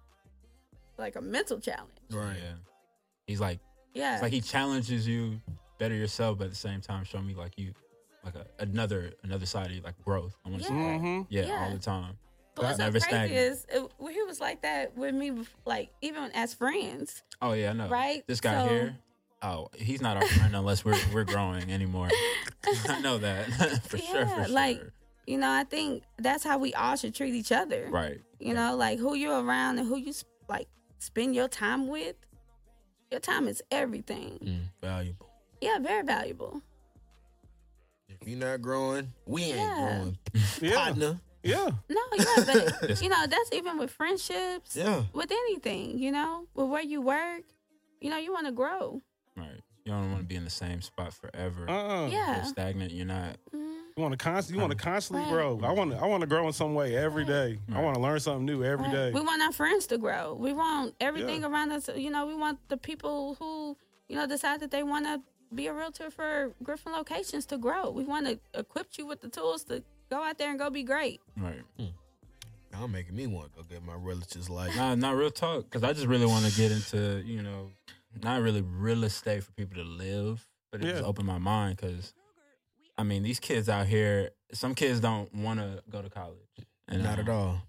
like 0.97 1.17
a 1.17 1.21
mental 1.21 1.59
challenge. 1.59 1.91
Right. 2.09 2.37
Yeah. 2.41 2.53
He's 3.27 3.41
like, 3.41 3.59
Yeah. 3.93 4.13
it's 4.13 4.21
like 4.23 4.31
he 4.31 4.39
challenges 4.39 5.05
you 5.05 5.41
better 5.77 5.95
yourself, 5.95 6.37
but 6.37 6.45
at 6.45 6.49
the 6.51 6.55
same 6.57 6.81
time, 6.81 7.03
show 7.03 7.21
me 7.21 7.33
like 7.35 7.57
you, 7.57 7.73
like 8.23 8.35
a, 8.35 8.45
another 8.59 9.13
another 9.23 9.45
side 9.45 9.67
of 9.67 9.71
you, 9.73 9.81
like 9.81 10.01
growth. 10.03 10.35
I 10.45 10.49
want 10.49 10.61
to 10.63 10.67
see 10.67 10.73
that. 10.73 10.79
Mm-hmm. 10.79 11.21
Yeah, 11.29 11.45
Yeah. 11.47 11.63
all 11.65 11.71
the 11.71 11.79
time. 11.79 12.17
but 12.55 12.65
what's 12.65 12.77
so 12.77 12.83
never 12.83 12.99
crazy 12.99 13.07
stagnant. 13.09 13.39
is 13.39 13.65
it, 13.69 13.91
he 14.11 14.23
was 14.23 14.39
like 14.39 14.61
that 14.61 14.95
with 14.97 15.13
me, 15.15 15.31
like 15.65 15.89
even 16.01 16.31
as 16.33 16.53
friends, 16.53 17.23
Oh 17.41 17.53
yeah, 17.53 17.71
I 17.71 17.73
know. 17.73 17.87
right? 17.89 18.23
This 18.27 18.41
guy 18.41 18.63
So- 18.63 18.69
here. 18.73 18.97
Oh, 19.41 19.67
he's 19.75 20.01
not 20.01 20.17
our 20.17 20.25
friend 20.25 20.55
unless 20.55 20.83
we're 20.83 20.97
we're 21.13 21.23
growing 21.25 21.69
anymore. 21.71 22.09
I 22.89 22.99
know 23.01 23.17
that 23.19 23.45
for 23.87 23.97
sure. 23.97 24.21
Yeah, 24.21 24.45
For 24.45 24.49
like- 24.51 24.77
sure. 24.79 24.91
You 25.27 25.39
know, 25.39 25.49
I 25.51 25.63
think 25.63 26.03
that's 26.19 26.43
how 26.43 26.59
we 26.59 26.73
all 26.75 26.95
should 26.95 27.15
treat 27.15 27.33
each 27.33 27.51
other. 27.51 27.87
Right. 27.89 28.21
You 28.39 28.53
know, 28.53 28.75
like 28.75 28.99
who 28.99 29.15
you're 29.15 29.43
around 29.43 29.79
and 29.79 29.87
who 29.87 29.97
you 29.97 30.13
sp- 30.13 30.29
like 30.47 30.67
spend 30.99 31.33
your 31.35 31.47
time 31.47 31.87
with. 31.87 32.15
Your 33.11 33.19
time 33.19 33.47
is 33.47 33.61
everything. 33.71 34.37
Mm, 34.43 34.59
valuable. 34.81 35.24
Yeah, 35.61 35.79
very 35.79 36.03
valuable. 36.03 36.61
If 38.07 38.27
you're 38.27 38.39
not 38.39 38.61
growing, 38.61 39.09
we 39.25 39.43
ain't 39.43 39.55
Yeah. 39.57 39.75
growing. 39.97 40.17
Yeah, 40.61 40.75
Partner. 40.75 41.19
yeah. 41.43 41.69
No, 41.89 42.01
yeah, 42.13 42.35
but 42.79 43.01
you 43.01 43.09
know, 43.09 43.25
that's 43.27 43.51
even 43.53 43.77
with 43.77 43.91
friendships, 43.91 44.75
Yeah. 44.75 45.03
with 45.13 45.31
anything, 45.31 45.97
you 45.99 46.11
know, 46.11 46.47
with 46.53 46.67
where 46.69 46.83
you 46.83 47.01
work, 47.01 47.43
you 48.01 48.09
know, 48.09 48.17
you 48.17 48.31
want 48.31 48.45
to 48.47 48.51
grow. 48.51 49.01
Right. 49.35 49.61
You 49.85 49.91
don't 49.91 50.09
want 50.11 50.21
to 50.23 50.27
be 50.27 50.35
in 50.35 50.43
the 50.43 50.49
same 50.49 50.81
spot 50.81 51.13
forever. 51.13 51.69
Uh-uh. 51.69 52.07
Yeah. 52.07 52.37
You're 52.37 52.45
stagnant. 52.45 52.91
You're 52.91 53.05
not. 53.05 53.37
Mhm. 53.53 53.61
You 53.95 54.01
want 54.01 54.13
to 54.13 54.17
constantly, 54.17 54.57
you 54.57 54.67
want 54.67 54.77
to 54.77 54.83
constantly 54.83 55.23
Right. 55.25 55.31
grow. 55.31 55.59
I 55.63 55.71
want 55.71 55.91
to, 55.91 55.97
I 55.97 56.05
want 56.07 56.21
to 56.21 56.27
grow 56.27 56.47
in 56.47 56.53
some 56.53 56.73
way 56.73 56.95
every 56.97 57.23
day. 57.23 57.59
I 57.69 57.75
Right. 57.75 57.83
want 57.83 57.95
to 57.95 58.01
learn 58.01 58.19
something 58.19 58.45
new 58.45 58.63
every 58.63 58.85
Right. 58.87 58.93
day. 58.93 59.11
We 59.11 59.21
want 59.21 59.41
our 59.43 59.51
friends 59.51 59.85
to 59.87 59.97
grow. 59.99 60.33
We 60.33 60.53
want 60.53 60.95
everything 60.99 61.41
Yeah. 61.41 61.47
around 61.49 61.71
us. 61.71 61.87
You 61.95 62.09
know, 62.09 62.25
we 62.25 62.35
want 62.35 62.67
the 62.67 62.77
people 62.77 63.35
who, 63.35 63.77
you 64.07 64.15
know, 64.15 64.25
decide 64.25 64.59
that 64.61 64.71
they 64.71 64.81
want 64.83 65.05
to 65.05 65.21
be 65.55 65.67
a 65.67 65.73
realtor 65.73 66.09
for 66.11 66.51
Griffin 66.63 66.91
locations 66.93 67.45
to 67.47 67.57
grow. 67.57 67.89
We 67.89 68.03
want 68.03 68.27
to 68.27 68.39
equip 68.59 68.97
you 68.97 69.05
with 69.05 69.21
the 69.21 69.29
tools 69.29 69.63
to 69.65 69.83
go 70.09 70.23
out 70.23 70.37
there 70.37 70.49
and 70.49 70.59
go 70.59 70.69
be 70.69 70.83
great. 70.83 71.21
Right. 71.37 71.61
Hmm. 71.79 71.85
I'm 72.73 72.91
making 72.91 73.15
me 73.15 73.25
want 73.27 73.53
to 73.53 73.61
go 73.61 73.63
get 73.69 73.83
my 73.85 73.93
relatives 73.95 74.49
like. 74.49 74.75
Nah, 74.75 74.95
not 74.95 75.15
real 75.15 75.31
talk. 75.31 75.63
Because 75.63 75.83
I 75.83 75.93
just 75.93 76.07
really 76.07 76.25
want 76.25 76.45
to 76.45 76.55
get 76.57 76.71
into, 76.73 77.23
you 77.25 77.41
know, 77.41 77.71
not 78.21 78.41
really 78.41 78.61
real 78.61 79.05
estate 79.05 79.43
for 79.43 79.51
people 79.53 79.75
to 79.81 79.87
live, 79.87 80.45
but 80.71 80.81
it 80.83 80.89
just 80.91 81.03
opened 81.03 81.27
my 81.27 81.37
mind. 81.37 81.77
Because, 81.77 82.13
I 82.97 83.03
mean, 83.03 83.23
these 83.23 83.39
kids 83.39 83.69
out 83.69 83.87
here, 83.87 84.31
some 84.51 84.75
kids 84.75 84.99
don't 84.99 85.33
want 85.33 85.59
to 85.61 85.81
go 85.89 86.01
to 86.01 86.09
college. 86.09 86.35
And, 86.89 87.01
Not 87.03 87.17
at 87.17 87.29
all. 87.29 87.61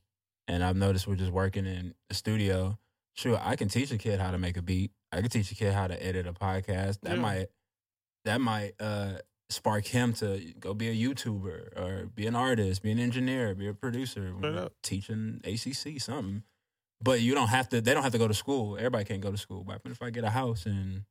And 0.48 0.64
I've 0.64 0.76
noticed 0.76 1.06
we're 1.06 1.14
just 1.14 1.32
working 1.32 1.66
in 1.66 1.94
a 2.10 2.14
studio. 2.14 2.76
Sure, 3.14 3.40
I 3.42 3.54
can 3.56 3.68
teach 3.68 3.90
a 3.92 3.98
kid 3.98 4.20
how 4.20 4.30
to 4.32 4.38
make 4.38 4.56
a 4.56 4.62
beat. 4.62 4.90
I 5.12 5.20
can 5.20 5.30
teach 5.30 5.50
a 5.52 5.54
kid 5.54 5.72
how 5.72 5.86
to 5.86 6.04
edit 6.04 6.26
a 6.26 6.32
podcast. 6.32 7.00
That 7.02 7.14
Yeah. 7.14 7.20
might 7.22 7.46
that 8.26 8.40
might 8.40 8.74
uh, 8.78 9.18
spark 9.48 9.86
him 9.86 10.12
to 10.14 10.40
go 10.60 10.74
be 10.74 10.88
a 10.88 10.94
YouTuber 10.94 11.76
or 11.80 12.06
be 12.14 12.26
an 12.26 12.36
artist, 12.36 12.82
be 12.82 12.90
an 12.92 12.98
engineer, 12.98 13.54
be 13.54 13.66
a 13.68 13.74
producer, 13.74 14.32
Straight 14.38 14.68
teaching 14.82 15.40
ACC 15.44 16.00
something. 16.00 16.42
But 17.02 17.20
you 17.20 17.34
don't 17.34 17.48
have 17.48 17.68
to. 17.70 17.80
They 17.80 17.92
don't 17.94 18.02
have 18.02 18.12
to 18.12 18.18
go 18.18 18.28
to 18.28 18.34
school. 18.34 18.76
Everybody 18.76 19.04
can't 19.04 19.20
go 19.20 19.30
to 19.30 19.36
school. 19.36 19.64
But 19.64 19.80
if 19.84 20.02
I 20.02 20.10
get 20.10 20.24
a 20.24 20.30
house 20.30 20.64
and 20.66 21.02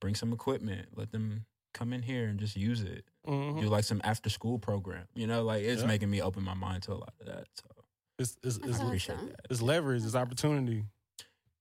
bring 0.00 0.14
some 0.14 0.32
equipment, 0.32 0.88
let 0.96 1.10
them 1.12 1.44
come 1.74 1.92
in 1.92 2.00
here 2.02 2.26
and 2.26 2.38
just 2.40 2.56
use 2.56 2.80
it. 2.80 3.04
Mhm. 3.26 3.60
Do 3.60 3.68
like 3.68 3.84
some 3.84 4.00
after 4.02 4.30
school 4.30 4.58
program. 4.58 5.06
You 5.14 5.26
know, 5.26 5.44
like 5.44 5.62
it's 5.62 5.82
Yeah. 5.82 5.88
making 5.88 6.10
me 6.10 6.22
open 6.22 6.42
my 6.42 6.54
mind 6.54 6.84
to 6.84 6.92
a 6.92 6.94
lot 6.94 7.12
of 7.20 7.26
that. 7.26 7.46
So 7.54 7.66
It's, 8.18 8.36
it's, 8.42 8.56
it's, 8.56 8.80
Awesome. 8.80 9.26
that. 9.28 9.40
it's 9.50 9.60
leverage. 9.60 10.02
It's 10.04 10.14
opportunity. 10.14 10.84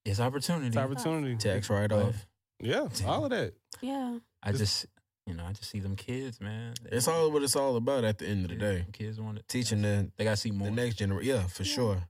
It's 0.06 0.22
opportunity. 0.22 0.68
It's 0.68 0.78
opportunity. 0.78 1.36
Tax 1.36 1.70
write 1.70 1.92
off. 1.92 2.26
Yeah, 2.62 2.88
all 3.06 3.26
of 3.26 3.32
that. 3.32 3.56
Yeah. 3.82 4.20
I 4.42 4.54
just, 4.54 4.86
you 5.26 5.34
know, 5.34 5.44
I 5.46 5.54
just 5.54 5.70
see 5.72 5.80
them 5.80 5.96
kids, 5.96 6.40
man. 6.40 6.74
They 6.84 6.98
It's 6.98 7.08
all 7.08 7.32
what 7.32 7.42
it's 7.44 7.56
all 7.56 7.76
about 7.78 8.04
at 8.04 8.20
the 8.20 8.28
end 8.28 8.46
of 8.46 8.50
the 8.52 8.56
day. 8.58 8.86
Kids 8.94 9.20
want 9.20 9.40
it. 9.40 9.48
Teaching 9.48 9.82
the 9.82 10.10
They 10.18 10.24
gotta 10.24 10.38
see 10.38 10.52
more. 10.52 10.68
the 10.70 10.74
next 10.76 10.96
generation. 10.96 11.28
Yeah, 11.36 11.48
for 11.48 11.64
Yeah. 11.64 11.74
sure. 11.76 12.04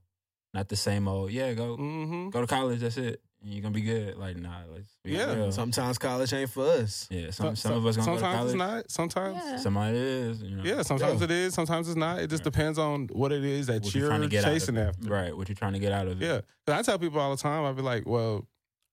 Not 0.52 0.68
the 0.68 0.76
same 0.76 1.08
old. 1.08 1.30
Yeah, 1.32 1.52
go 1.54 1.76
Mm-hmm. 1.76 2.28
go 2.30 2.40
to 2.42 2.46
college. 2.46 2.80
That's 2.80 2.96
it. 2.98 3.20
You're 3.42 3.62
gonna 3.62 3.74
be 3.74 3.82
good. 3.82 4.16
Like 4.16 4.36
nah, 4.36 4.62
let's 4.72 4.88
Yeah. 5.04 5.32
real. 5.34 5.52
Sometimes 5.52 5.98
college 5.98 6.32
ain't 6.32 6.50
for 6.50 6.66
us. 6.66 7.06
yeah, 7.10 7.30
some 7.30 7.54
some 7.56 7.72
of 7.74 7.86
us 7.86 7.96
gonna 7.96 8.12
go 8.12 8.16
to 8.16 8.20
college. 8.22 8.44
it's 8.52 8.54
not. 8.58 8.90
Sometimes. 8.90 9.36
Yeah. 9.36 9.56
Somebody 9.58 9.96
is. 9.98 10.42
You 10.42 10.56
know. 10.56 10.62
Yeah, 10.64 10.82
sometimes 10.82 11.20
Yeah. 11.20 11.24
it 11.26 11.30
is. 11.30 11.54
Sometimes 11.54 11.88
it's 11.88 11.96
not. 11.96 12.18
It 12.20 12.28
just 12.28 12.40
Right. 12.44 12.52
depends 12.52 12.78
on 12.78 13.06
what 13.12 13.32
it 13.32 13.44
is 13.44 13.66
that 13.68 13.82
What 13.82 13.94
you're, 13.94 14.08
trying 14.08 14.22
to 14.22 14.28
get 14.28 14.44
of 14.44 14.50
chasing 14.52 14.76
after. 14.76 15.08
Right. 15.08 15.36
What 15.36 15.48
you're 15.48 15.56
trying 15.56 15.74
to 15.74 15.78
get 15.78 15.92
out 15.92 16.08
of 16.08 16.20
it. 16.20 16.24
Yeah. 16.24 16.34
Yeah, 16.34 16.40
'Cause 16.66 16.78
I 16.78 16.82
tell 16.82 16.98
people 16.98 17.20
all 17.20 17.30
the 17.34 17.40
time. 17.42 17.64
I'd 17.64 17.76
be 17.76 17.82
like, 17.82 18.06
"Well, 18.06 18.46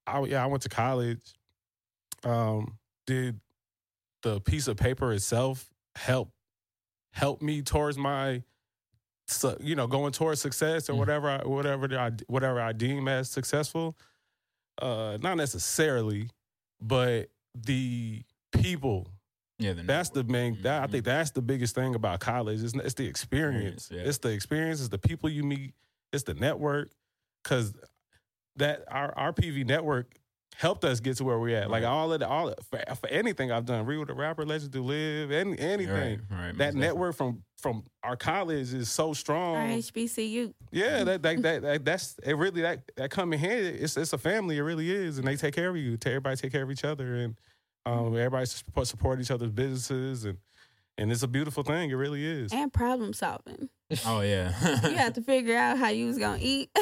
I 0.05 0.21
yeah, 0.25 0.43
I 0.43 0.45
went 0.47 0.61
to 0.63 0.69
college. 0.69 1.21
Um, 2.23 2.77
did 3.07 3.39
the 4.23 4.41
piece 4.41 4.67
of 4.67 4.77
paper 4.77 5.13
itself 5.13 5.69
help 5.95 6.31
help 7.11 7.41
me 7.41 7.61
towards 7.61 7.97
my, 7.97 8.41
you 9.59 9.75
know, 9.75 9.85
going 9.87 10.11
towards 10.11 10.41
success 10.41 10.89
or 10.89 10.93
Mm. 10.93 10.97
whatever, 10.97 11.29
I, 11.29 11.45
whatever 11.45 11.97
I 11.97 12.11
whatever 12.27 12.59
I 12.59 12.73
deem 12.73 13.07
as 13.07 13.29
successful? 13.29 13.95
Uh, 14.81 15.17
not 15.21 15.37
necessarily, 15.37 16.29
but 16.81 17.29
the 17.53 18.23
people 18.51 19.07
Yeah. 19.59 19.73
The 19.73 19.83
that's 19.83 20.09
the 20.09 20.23
main. 20.23 20.59
That, 20.63 20.81
I 20.83 20.87
think 20.87 21.05
that's 21.05 21.29
the 21.31 21.41
biggest 21.43 21.75
thing 21.75 21.93
about 21.95 22.19
college. 22.19 22.63
It's, 22.63 22.73
it's 22.73 22.95
the 22.95 23.05
experience. 23.05 23.89
Yeah. 23.91 24.01
It's 24.01 24.17
the 24.17 24.29
experience. 24.29 24.79
It's 24.79 24.89
the 24.89 24.97
people 24.97 25.29
you 25.29 25.43
meet. 25.43 25.75
It's 26.11 26.23
the 26.23 26.33
network. 26.33 26.91
Because 27.43 27.73
that 28.55 28.83
our 28.87 29.15
our 29.17 29.31
PV 29.33 29.65
network 29.67 30.15
helped 30.55 30.85
us 30.85 30.99
get 30.99 31.17
to 31.17 31.23
where 31.23 31.39
we're 31.39 31.57
at. 31.57 31.69
Like 31.69 31.83
all 31.83 32.13
of 32.13 32.19
the 32.19 32.27
all 32.27 32.53
for, 32.69 32.83
for 32.95 33.07
anything 33.09 33.51
I've 33.51 33.65
done, 33.65 33.85
read 33.85 33.97
with 33.97 34.07
the 34.07 34.13
rapper, 34.13 34.45
legend 34.45 34.71
to 34.73 34.81
live, 34.81 35.31
any 35.31 35.57
anything. 35.59 36.21
Right. 36.29 36.45
right 36.45 36.57
That 36.57 36.73
most 36.73 36.81
network 36.81 37.15
from 37.15 37.43
from 37.57 37.83
our 38.03 38.15
college 38.15 38.73
is 38.73 38.89
so 38.89 39.13
strong. 39.13 39.55
Or 39.55 39.75
HBCU. 39.77 40.53
Yeah, 40.71 41.03
that, 41.03 41.21
that 41.23 41.41
that 41.41 41.61
that 41.61 41.85
that's 41.85 42.15
it. 42.23 42.35
Really, 42.35 42.61
that 42.61 42.81
that 42.95 43.09
come 43.11 43.33
in 43.33 43.39
hand. 43.39 43.65
It's 43.65 43.97
it's 43.97 44.13
a 44.13 44.17
family. 44.17 44.57
It 44.57 44.63
really 44.63 44.91
is, 44.91 45.17
and 45.17 45.27
they 45.27 45.35
take 45.35 45.55
care 45.55 45.69
of 45.69 45.77
you. 45.77 45.97
Everybody 46.05 46.35
take 46.37 46.51
care 46.51 46.63
of 46.63 46.71
each 46.71 46.83
other, 46.83 47.15
and 47.15 47.35
um, 47.85 48.07
everybody 48.17 48.45
support 48.45 48.87
support 48.87 49.19
each 49.21 49.31
other's 49.31 49.51
businesses, 49.51 50.25
and 50.25 50.37
and 50.97 51.11
it's 51.11 51.23
a 51.23 51.27
beautiful 51.27 51.63
thing. 51.63 51.89
It 51.89 51.95
really 51.95 52.25
is. 52.25 52.53
And 52.53 52.71
problem 52.71 53.13
solving. 53.13 53.69
Oh 54.05 54.21
yeah. 54.21 54.53
You 54.89 54.97
have 54.97 55.13
to 55.13 55.21
figure 55.21 55.55
out 55.55 55.77
how 55.77 55.89
you 55.89 56.07
was 56.07 56.17
gonna 56.17 56.39
eat. 56.41 56.69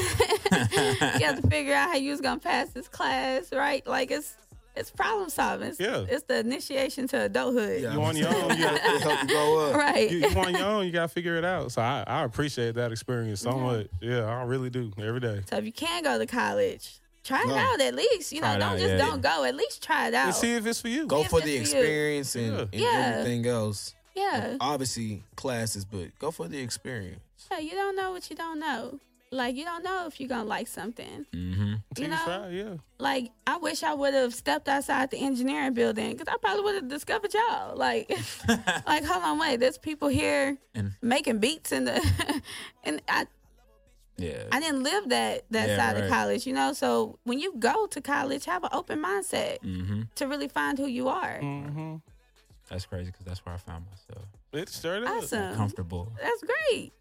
you 1.20 1.26
have 1.26 1.42
to 1.42 1.48
figure 1.50 1.74
out 1.74 1.90
how 1.90 1.96
you 1.96 2.12
was 2.12 2.22
gonna 2.22 2.40
pass 2.40 2.70
this 2.70 2.88
class, 2.88 3.52
right? 3.54 3.86
Like 3.88 4.12
it's 4.12 4.36
it's 4.74 4.90
problem 4.90 5.30
solving. 5.30 5.68
It's, 5.70 5.80
Yeah. 5.82 6.06
it's 6.08 6.24
the 6.24 6.40
initiation 6.40 7.06
to 7.10 7.24
adulthood. 7.24 7.82
Yeah, 7.82 7.94
You 7.94 8.02
on 8.02 8.16
your 8.16 8.30
own, 8.30 8.58
you 8.58 8.64
gotta- 8.64 8.80
help 8.80 9.22
you 9.24 9.28
grow 9.28 9.70
up. 9.70 9.76
Right. 9.76 10.10
You, 10.10 10.20
you 10.20 10.40
on 10.40 10.54
your 10.54 10.64
own. 10.66 10.86
You 10.86 10.92
gotta 10.94 11.10
figure 11.10 11.36
it 11.36 11.44
out. 11.44 11.74
So 11.74 11.82
I, 11.82 12.06
I 12.08 12.24
appreciate 12.24 12.76
that 12.76 12.92
experience 12.92 13.42
so 13.42 13.50
Yeah. 13.58 13.64
much. 13.64 13.88
Yeah, 14.02 14.24
I 14.26 14.44
really 14.44 14.70
do 14.70 14.92
every 14.98 15.20
day. 15.20 15.42
So 15.50 15.58
if 15.58 15.66
you 15.66 15.74
can 15.74 16.04
go 16.04 16.18
to 16.18 16.26
college, 16.26 17.00
try 17.26 17.42
it 17.42 17.48
No. 17.50 17.56
out 17.56 17.82
at 17.82 17.96
least. 17.96 18.32
You 18.32 18.40
know, 18.40 18.48
it 18.54 18.60
don't 18.60 18.64
out, 18.74 18.78
just 18.78 18.92
yeah, 18.92 18.98
don't 18.98 19.22
go. 19.22 19.44
At 19.44 19.56
least 19.56 19.84
try 19.84 20.08
it 20.08 20.14
out. 20.14 20.28
And 20.28 20.36
see 20.36 20.54
if 20.54 20.66
it's 20.66 20.80
for 20.80 20.88
you. 20.88 21.06
Go 21.06 21.24
for 21.26 21.42
the 21.42 21.42
for 21.42 21.48
you. 21.50 21.60
experience 21.62 22.36
and, 22.36 22.54
Yeah. 22.54 22.60
and 22.62 22.70
Yeah. 22.74 23.14
everything 23.18 23.48
else. 23.48 23.94
yeah. 24.16 24.56
Obviously 24.62 25.22
classes, 25.36 25.84
but 25.84 26.18
go 26.18 26.32
for 26.32 26.48
the 26.48 26.60
experience. 26.62 27.20
Yeah, 27.52 27.60
you 27.60 27.72
don't 27.72 27.98
know 27.98 28.12
what 28.12 28.30
you 28.30 28.38
don't 28.38 28.60
know. 28.60 29.00
Like 29.34 29.56
you 29.56 29.64
don't 29.64 29.82
know 29.84 30.08
if 30.08 30.20
you're 30.20 30.28
gonna 30.28 30.44
like 30.44 30.68
something. 30.68 31.26
mm-hmm. 31.34 31.74
You 31.98 32.04
you 32.04 32.08
know? 32.10 32.22
try, 32.26 32.50
yeah. 32.50 32.74
Like 33.00 33.32
I 33.48 33.58
wish 33.58 33.82
I 33.82 33.94
would 33.94 34.14
have 34.14 34.34
stepped 34.34 34.68
outside 34.68 35.10
the 35.10 35.18
engineering 35.20 35.74
building 35.74 36.12
because 36.12 36.28
I 36.28 36.36
probably 36.38 36.64
would 36.64 36.76
have 36.76 36.90
discovered 36.90 37.34
y'all. 37.34 37.78
Like, 37.78 38.10
like 38.86 39.06
hold 39.06 39.24
on, 39.24 39.40
wait, 39.40 39.62
there's 39.62 39.78
people 39.78 40.10
here 40.10 40.58
And- 40.76 40.92
making 41.02 41.40
beats 41.40 41.72
in 41.72 41.86
the, 41.86 42.42
and 42.84 43.02
I 43.08 43.26
Yeah. 44.18 44.44
I 44.52 44.60
didn't 44.60 44.84
live 44.84 45.08
that 45.10 45.46
that 45.52 45.70
Yeah, 45.70 45.78
side 45.78 45.96
right. 45.96 46.04
of 46.04 46.10
college, 46.10 46.46
you 46.46 46.52
know. 46.54 46.74
So 46.74 47.18
when 47.24 47.40
you 47.40 47.56
go 47.58 47.88
to 47.88 48.02
college, 48.02 48.44
have 48.46 48.66
an 48.66 48.72
open 48.74 49.02
mindset 49.02 49.60
mm-hmm. 49.64 50.02
to 50.16 50.28
really 50.28 50.50
find 50.50 50.78
who 50.78 50.88
you 50.88 51.08
are. 51.08 51.40
Mm-hmm. 51.42 51.96
That's 52.70 52.86
crazy 52.86 53.12
because 53.12 53.26
that's 53.26 53.46
where 53.46 53.56
I 53.56 53.58
found 53.58 53.86
myself. 53.86 54.28
It 54.54 54.70
sure 54.70 54.98
is. 55.02 55.10
Awesome. 55.10 55.56
Comfortable. 55.56 56.12
That's 56.22 56.44
great. 56.44 56.92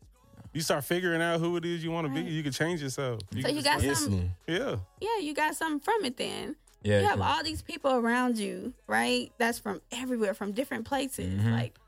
You 0.52 0.60
start 0.62 0.84
figuring 0.84 1.22
out 1.22 1.38
who 1.40 1.56
it 1.56 1.64
is 1.64 1.84
you 1.84 1.90
want 1.92 2.08
to 2.08 2.12
be. 2.12 2.28
You 2.28 2.42
can 2.42 2.52
change 2.52 2.82
yourself. 2.82 3.20
So 3.40 3.48
you 3.48 3.62
got 3.62 3.80
some, 3.80 3.88
Instantly. 3.90 4.30
yeah. 4.48 4.76
yeah, 5.00 5.18
you 5.20 5.32
got 5.34 5.54
something 5.54 5.80
from 5.80 6.04
it 6.04 6.16
then. 6.16 6.56
Yeah. 6.82 7.00
you 7.00 7.06
have 7.06 7.20
all 7.20 7.42
these 7.44 7.62
people 7.62 7.92
around 7.92 8.38
you, 8.38 8.72
right? 8.86 9.30
That's 9.38 9.58
from 9.58 9.80
everywhere, 9.92 10.34
from 10.34 10.52
different 10.52 10.86
places. 10.86 11.34
Mhm. 11.40 11.52
Like, 11.52 11.78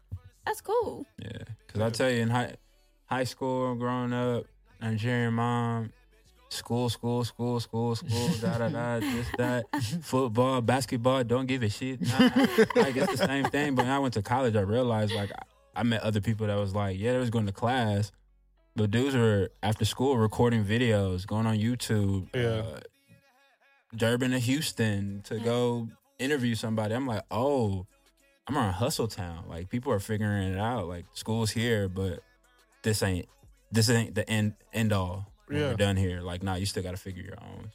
that's 0.46 0.60
cool. 0.60 1.06
Yeah, 1.18 1.30
because 1.66 1.80
I 1.80 1.90
tell 1.90 2.10
you, 2.10 2.20
in 2.22 2.30
high 2.30 2.54
high 3.06 3.24
school, 3.24 3.74
growing 3.74 4.12
up, 4.12 4.44
Nigerian 4.80 5.32
mom, 5.34 5.92
school, 6.50 6.88
school, 6.90 7.24
school, 7.24 7.58
school, 7.58 7.96
school, 7.96 8.28
da 8.40 8.58
da 8.58 8.68
da, 8.68 9.00
this 9.00 9.26
that, 9.38 9.64
football, 10.02 10.60
basketball, 10.60 11.24
don't 11.24 11.46
give 11.46 11.62
a 11.62 11.68
shit. 11.70 12.00
Nah, 12.02 12.18
like 12.76 12.94
it's 12.96 13.12
the 13.18 13.24
same 13.26 13.44
thing. 13.46 13.74
But 13.74 13.86
when 13.86 13.92
I 13.92 13.98
went 13.98 14.14
to 14.14 14.22
college, 14.22 14.54
I 14.56 14.60
realized 14.60 15.12
like 15.14 15.32
I, 15.32 15.80
I 15.80 15.82
met 15.84 16.02
other 16.02 16.20
people 16.20 16.46
that 16.48 16.56
was 16.58 16.74
like, 16.74 16.98
yeah, 16.98 17.12
they 17.12 17.18
was 17.18 17.30
going 17.30 17.46
to 17.46 17.52
class, 17.52 18.12
but 18.76 18.90
dudes 18.90 19.14
were 19.14 19.50
after 19.62 19.84
school 19.84 20.16
recording 20.16 20.64
videos, 20.64 21.26
going 21.26 21.46
on 21.46 21.58
YouTube. 21.58 22.28
Yeah. 22.34 22.40
Uh, 22.76 22.80
Durban 23.94 24.30
to 24.30 24.38
Houston 24.38 25.20
to 25.24 25.38
go 25.38 25.88
interview 26.18 26.54
somebody. 26.54 26.94
I'm 26.94 27.06
like, 27.06 27.24
oh, 27.30 27.86
I'm 28.46 28.56
on 28.56 28.72
Hustle 28.72 29.08
Town. 29.08 29.44
Like 29.48 29.68
people 29.68 29.92
are 29.92 30.00
figuring 30.00 30.52
it 30.54 30.58
out. 30.58 30.88
Like 30.88 31.04
school's 31.12 31.50
here, 31.50 31.88
but 31.88 32.20
this 32.82 33.02
ain't 33.02 33.28
this 33.70 33.90
ain't 33.90 34.14
the 34.14 34.28
end 34.28 34.54
end 34.72 34.92
all. 34.92 35.28
When 35.46 35.58
Yeah. 35.58 35.68
we're 35.68 35.76
done 35.76 35.96
here. 35.96 36.20
Like, 36.22 36.42
nah, 36.42 36.54
you 36.54 36.64
still 36.66 36.82
got 36.82 36.92
to 36.92 36.96
figure 36.96 37.22
your 37.22 37.38
own. 37.42 37.70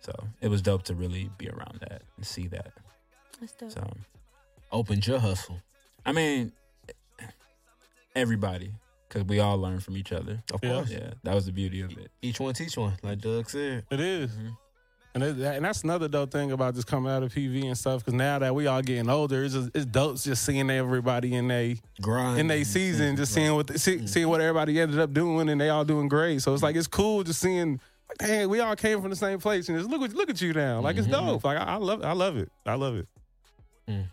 So 0.00 0.12
it 0.40 0.48
was 0.48 0.62
dope 0.62 0.84
to 0.84 0.94
really 0.94 1.30
be 1.38 1.48
around 1.48 1.80
that 1.80 2.02
and 2.16 2.24
see 2.24 2.46
that. 2.48 2.72
That's 3.40 3.52
dope. 3.52 3.72
So 3.72 3.90
Opened 4.70 5.06
your 5.06 5.18
hustle. 5.18 5.60
I 6.06 6.12
mean, 6.12 6.52
everybody, 8.14 8.72
because 9.08 9.24
we 9.24 9.40
all 9.40 9.58
learn 9.58 9.80
from 9.80 9.96
each 9.96 10.12
other. 10.12 10.42
Of 10.52 10.60
course. 10.60 10.90
Yeah, 10.90 11.14
that 11.22 11.34
was 11.34 11.46
the 11.46 11.52
beauty 11.52 11.80
of 11.80 11.92
it. 11.92 12.10
Each 12.22 12.40
one 12.40 12.54
teach 12.54 12.76
one, 12.76 12.96
like 13.02 13.20
Doug 13.20 13.48
said. 13.48 13.84
It 13.90 14.00
is. 14.00 14.30
Mhm. 14.30 14.56
And, 15.14 15.24
it, 15.24 15.38
and 15.38 15.64
that's 15.64 15.82
another 15.82 16.06
dope 16.06 16.30
thing 16.30 16.52
about 16.52 16.74
just 16.74 16.86
coming 16.86 17.10
out 17.10 17.22
of 17.22 17.32
PV 17.32 17.64
and 17.64 17.76
stuff. 17.76 18.04
Because 18.04 18.14
now 18.14 18.38
that 18.38 18.54
we 18.54 18.66
all 18.66 18.82
getting 18.82 19.08
older, 19.08 19.42
it's 19.42 19.54
just, 19.54 19.70
it's 19.74 19.86
dope 19.86 20.18
just 20.18 20.44
seeing 20.44 20.70
everybody 20.70 21.34
in 21.34 21.48
they 21.48 21.78
Grind. 22.00 22.38
in 22.38 22.46
they 22.46 22.62
season, 22.62 23.16
just 23.16 23.32
seeing 23.32 23.54
what 23.54 23.66
the, 23.66 23.78
see, 23.78 23.96
mm-hmm. 23.96 24.06
seeing 24.06 24.28
what 24.28 24.40
everybody 24.40 24.78
ended 24.80 25.00
up 25.00 25.12
doing, 25.12 25.48
and 25.48 25.60
they 25.60 25.70
all 25.70 25.84
doing 25.84 26.08
great. 26.08 26.42
So 26.42 26.54
it's 26.54 26.62
like 26.62 26.76
it's 26.76 26.86
cool 26.86 27.24
just 27.24 27.40
seeing. 27.40 27.80
Like, 28.08 28.18
dang, 28.18 28.48
we 28.48 28.60
all 28.60 28.76
came 28.76 29.00
from 29.00 29.10
the 29.10 29.16
same 29.16 29.38
place, 29.38 29.68
and 29.68 29.78
just 29.78 29.90
look 29.90 30.02
at 30.02 30.14
look 30.14 30.30
at 30.30 30.40
you 30.40 30.52
now. 30.52 30.80
Like 30.80 30.96
it's 30.96 31.08
mm-hmm. 31.08 31.26
dope. 31.26 31.44
Like 31.44 31.58
I, 31.58 31.64
I 31.64 31.76
love 31.76 32.04
I 32.04 32.12
love 32.12 32.36
it. 32.36 32.50
I 32.64 32.74
love 32.74 32.96
it. 32.96 33.08
Mm. 33.88 34.04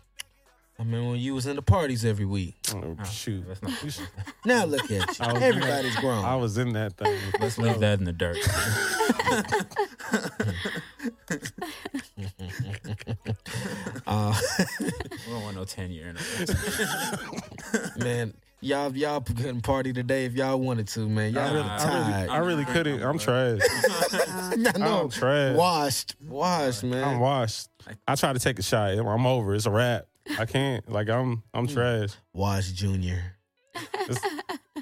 I 0.78 0.84
mean, 0.84 1.08
when 1.10 1.18
you 1.18 1.34
was 1.34 1.46
in 1.46 1.56
the 1.56 1.62
parties 1.62 2.04
every 2.04 2.26
week. 2.26 2.54
Oh, 2.74 2.96
Oh, 3.00 3.04
shoot. 3.04 3.44
Let's 3.48 3.62
not. 3.62 4.08
Now 4.44 4.64
look 4.66 4.90
at 4.90 5.18
you. 5.18 5.24
I 5.24 5.32
was- 5.32 5.42
Everybody's 5.42 5.96
grown. 5.96 6.22
I 6.24 6.36
was 6.36 6.58
in 6.58 6.72
that 6.74 6.96
thing. 6.98 7.18
Let's 7.40 7.56
leave 7.58 7.80
that 7.80 7.98
in 7.98 8.04
the 8.04 8.12
dirt. 8.12 8.36
Uh, 14.06 14.34
we 14.80 14.90
don't 15.32 15.42
want 15.42 15.56
no 15.56 15.64
ten 15.64 15.90
year 15.90 16.08
anniversary. 16.08 17.88
man, 17.98 18.34
y'all 18.60 18.94
y'all 18.96 19.20
couldn't 19.20 19.62
party 19.62 19.92
today 19.92 20.24
if 20.26 20.34
y'all 20.34 20.58
wanted 20.60 20.86
to, 20.88 21.08
man. 21.08 21.32
Y'all 21.32 21.42
I 21.42 21.52
really, 21.52 21.58
really 21.58 21.70
I 21.70 21.84
really, 21.84 22.12
tired. 22.12 22.30
I 22.30 22.36
really 22.38 22.64
couldn't. 22.66 23.02
I'm 23.02 23.18
trash. 23.18 23.60
I 24.12 24.72
know. 24.78 25.00
I'm 25.02 25.08
trash. 25.10 25.56
Washed, 25.56 26.16
washed, 26.28 26.84
man. 26.84 27.04
I'm 27.04 27.20
washed. 27.20 27.68
I 28.06 28.14
try 28.14 28.32
to 28.32 28.38
take 28.38 28.58
a 28.58 28.62
shot. 28.62 28.92
I'm 28.96 29.26
over. 29.26 29.54
It's 29.54 29.66
a 29.66 29.70
wrap. 29.70 30.06
I 30.38 30.46
can't. 30.46 30.88
Like 30.90 31.08
I'm. 31.08 31.42
I'm 31.54 31.66
hmm. 31.66 31.74
trash. 31.74 32.10
Washed 32.32 32.74
Junior. 32.74 33.36
It's- 33.74 34.20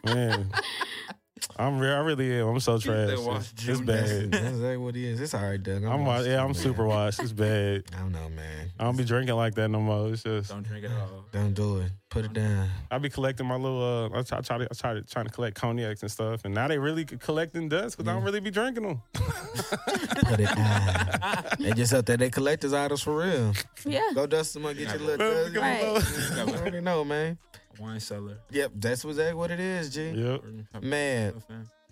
man, 0.04 0.50
I'm. 1.56 1.78
Re- 1.78 1.90
I 1.92 1.98
really 2.00 2.40
am. 2.40 2.48
I'm 2.48 2.60
so 2.60 2.78
trash. 2.78 3.10
said 3.10 3.18
It's, 3.18 3.68
it's 3.68 3.80
bad. 3.80 4.30
that's 4.32 4.44
exactly 4.46 4.76
what 4.76 4.94
he 4.94 5.06
is. 5.06 5.20
It's 5.20 5.34
all 5.34 5.42
right, 5.42 5.62
Doug. 5.62 5.84
I'm. 5.84 6.00
wa- 6.04 6.14
washed, 6.16 6.26
Yeah, 6.26 6.40
I'm 6.40 6.46
man. 6.48 6.54
super 6.54 6.86
washed. 6.86 7.20
It's 7.20 7.32
bad. 7.32 7.84
I 7.94 7.98
don't 8.00 8.12
know, 8.12 8.28
man. 8.28 8.70
I 8.78 8.84
don't 8.84 8.96
be 8.96 9.04
drinking 9.04 9.34
like 9.36 9.54
that 9.54 9.68
no 9.68 9.80
more. 9.80 10.08
It's 10.12 10.22
just 10.24 10.50
Don't 10.50 10.62
drink 10.66 10.84
it 10.84 10.90
all. 10.90 11.24
Don't 11.32 11.54
do 11.54 11.78
it. 11.78 11.92
Put 12.10 12.24
it 12.24 12.32
down. 12.32 12.68
I 12.90 12.98
be 12.98 13.08
collecting 13.08 13.46
my 13.46 13.56
little. 13.56 13.82
Uh, 14.14 14.18
I 14.18 14.22
try, 14.22 14.38
I 14.38 14.40
try 14.40 14.58
to. 14.58 14.64
I 14.64 14.74
try 14.74 14.94
to 14.94 15.02
trying 15.02 15.26
to 15.26 15.32
collect 15.32 15.56
cognacs 15.56 16.02
and 16.02 16.10
stuff, 16.10 16.44
and 16.44 16.54
now 16.54 16.68
they 16.68 16.78
really 16.78 17.04
collecting 17.04 17.68
dust 17.68 17.96
because 17.96 18.08
I 18.08 18.14
don't 18.14 18.24
really 18.24 18.40
be 18.40 18.50
drinking 18.50 18.86
them. 18.86 19.02
Put 19.14 20.40
it 20.40 20.54
down. 20.54 21.44
they 21.58 21.72
just 21.72 21.92
up 21.94 22.06
there. 22.06 22.16
They 22.16 22.30
collectors 22.30 22.72
items 22.72 23.02
for 23.02 23.16
real. 23.18 23.52
Yeah. 23.84 24.10
Go 24.14 24.26
dust 24.26 24.54
them 24.54 24.66
up, 24.66 24.76
get 24.76 24.88
your 24.90 24.98
little 24.98 25.50
dust. 25.50 25.56
Right. 25.56 26.46
You 26.48 26.54
already 26.54 26.80
know, 26.80 27.04
man. 27.04 27.38
Wine 27.80 28.00
cellar. 28.00 28.38
Yep, 28.50 28.72
that's 28.76 29.04
exactly 29.04 29.34
what 29.34 29.50
it 29.50 29.60
is, 29.60 29.90
G. 29.90 30.10
Yep. 30.10 30.44
Man, 30.82 31.34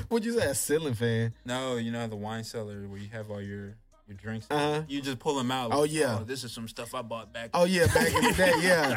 what'd 0.09 0.25
you 0.25 0.39
say? 0.39 0.47
A 0.47 0.55
ceiling 0.55 0.95
fan? 0.95 1.35
No, 1.45 1.77
you 1.77 1.91
know 1.91 2.07
the 2.07 2.17
wine 2.17 2.45
cellar 2.45 2.87
where 2.89 2.99
you 2.99 3.09
have 3.13 3.31
all 3.31 3.41
your 3.41 3.77
your 4.07 4.17
drinks. 4.17 4.47
Uh-huh. 4.51 4.83
You 4.89 5.03
just 5.03 5.19
pull 5.19 5.35
them 5.35 5.51
out. 5.51 5.71
Oh, 5.73 5.83
yeah. 5.83 6.21
this 6.25 6.45
is 6.45 6.53
some 6.53 6.69
stuff 6.69 6.95
I 6.95 7.03
bought 7.03 7.33
back. 7.33 7.51
Oh 7.55 7.65
yeah, 7.65 7.87
back 7.87 8.15
in 8.15 8.23
the 8.23 8.33
day, 8.33 8.53
yeah. 8.61 8.97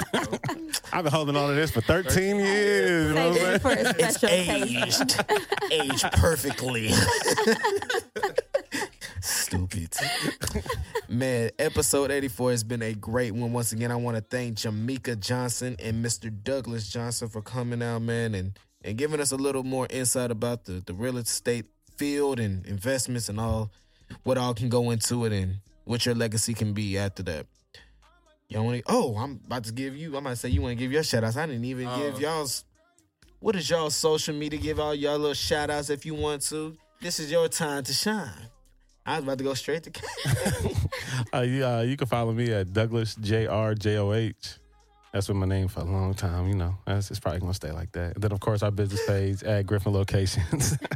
I've 0.93 1.03
been 1.03 1.11
holding 1.13 1.35
on 1.35 1.49
to 1.49 1.55
this 1.55 1.71
for 1.71 1.81
13 1.81 2.35
years. 2.37 3.07
You 3.09 3.15
know 3.15 3.29
what 3.29 3.41
I'm 3.41 3.59
saying? 3.59 3.95
It's 3.99 4.23
aged, 4.23 5.25
aged 5.71 6.11
perfectly. 6.13 6.91
Stupid. 9.21 9.93
Man, 11.09 11.49
episode 11.59 12.11
84 12.11 12.51
has 12.51 12.63
been 12.63 12.81
a 12.81 12.93
great 12.93 13.31
one. 13.31 13.51
Once 13.53 13.71
again, 13.71 13.91
I 13.91 13.95
want 13.95 14.17
to 14.17 14.21
thank 14.21 14.57
Jamaica 14.57 15.15
Johnson 15.17 15.75
and 15.79 16.03
Mr. 16.05 16.31
Douglas 16.43 16.89
Johnson 16.89 17.27
for 17.29 17.41
coming 17.41 17.81
out, 17.81 18.01
man, 18.01 18.35
and, 18.35 18.57
and 18.83 18.97
giving 18.97 19.19
us 19.19 19.31
a 19.31 19.35
little 19.35 19.63
more 19.63 19.87
insight 19.89 20.31
about 20.31 20.65
the, 20.65 20.83
the 20.85 20.93
real 20.93 21.17
estate 21.17 21.65
field 21.97 22.39
and 22.39 22.65
investments 22.65 23.27
and 23.29 23.39
all 23.39 23.71
what 24.23 24.37
all 24.37 24.53
can 24.53 24.69
go 24.69 24.89
into 24.91 25.25
it 25.25 25.33
and 25.33 25.57
what 25.85 26.05
your 26.05 26.15
legacy 26.15 26.53
can 26.53 26.73
be 26.73 26.97
after 26.97 27.23
that. 27.23 27.45
Y'all 28.47 28.65
want 28.65 28.77
to? 28.77 28.83
Oh, 28.87 29.15
I'm 29.17 29.39
about 29.45 29.65
to 29.65 29.73
give 29.73 29.95
you. 29.95 30.17
I 30.17 30.19
might 30.21 30.37
say 30.37 30.49
you 30.49 30.61
want 30.61 30.71
to 30.77 30.83
give 30.83 30.91
your 30.91 31.03
shout 31.03 31.23
outs. 31.23 31.37
I 31.37 31.45
didn't 31.45 31.65
even 31.65 31.85
give 31.97 32.15
Oh. 32.15 32.19
y'all's. 32.19 32.63
What 33.39 33.55
is 33.55 33.69
y'all 33.69 33.89
social 33.89 34.33
media? 34.35 34.59
Give 34.59 34.79
all 34.79 34.93
y'all 34.95 35.17
little 35.17 35.33
shout 35.33 35.69
outs 35.69 35.89
if 35.89 36.05
you 36.05 36.15
want 36.15 36.41
to. 36.43 36.75
This 37.01 37.19
is 37.19 37.31
your 37.31 37.47
time 37.47 37.83
to 37.83 37.93
shine. 37.93 38.49
I 39.09 39.15
was 39.15 39.23
about 39.23 39.37
to 39.39 39.43
go 39.43 39.53
straight 39.55 39.83
to. 39.83 39.91
Uh, 41.33 41.41
you, 41.41 41.65
uh, 41.65 41.81
you 41.81 41.97
can 41.97 42.07
follow 42.07 42.31
me 42.31 42.51
at 42.51 42.71
Douglas 42.73 43.15
J 43.15 43.45
R 43.45 43.75
J 43.75 43.97
O 43.97 44.13
H. 44.13 44.57
That's 45.11 45.27
been 45.27 45.37
my 45.37 45.45
name 45.45 45.67
for 45.67 45.81
a 45.81 45.83
long 45.83 46.13
time. 46.13 46.47
You 46.47 46.55
know, 46.55 46.75
that's 46.85 47.11
it's 47.11 47.19
probably 47.19 47.39
gonna 47.39 47.53
stay 47.53 47.71
like 47.71 47.91
that. 47.91 48.15
And 48.15 48.23
then 48.23 48.31
of 48.31 48.39
course 48.39 48.63
our 48.63 48.71
business 48.71 49.05
page 49.05 49.43
at 49.43 49.65
Griffin 49.65 49.93
Locations. 49.93 50.77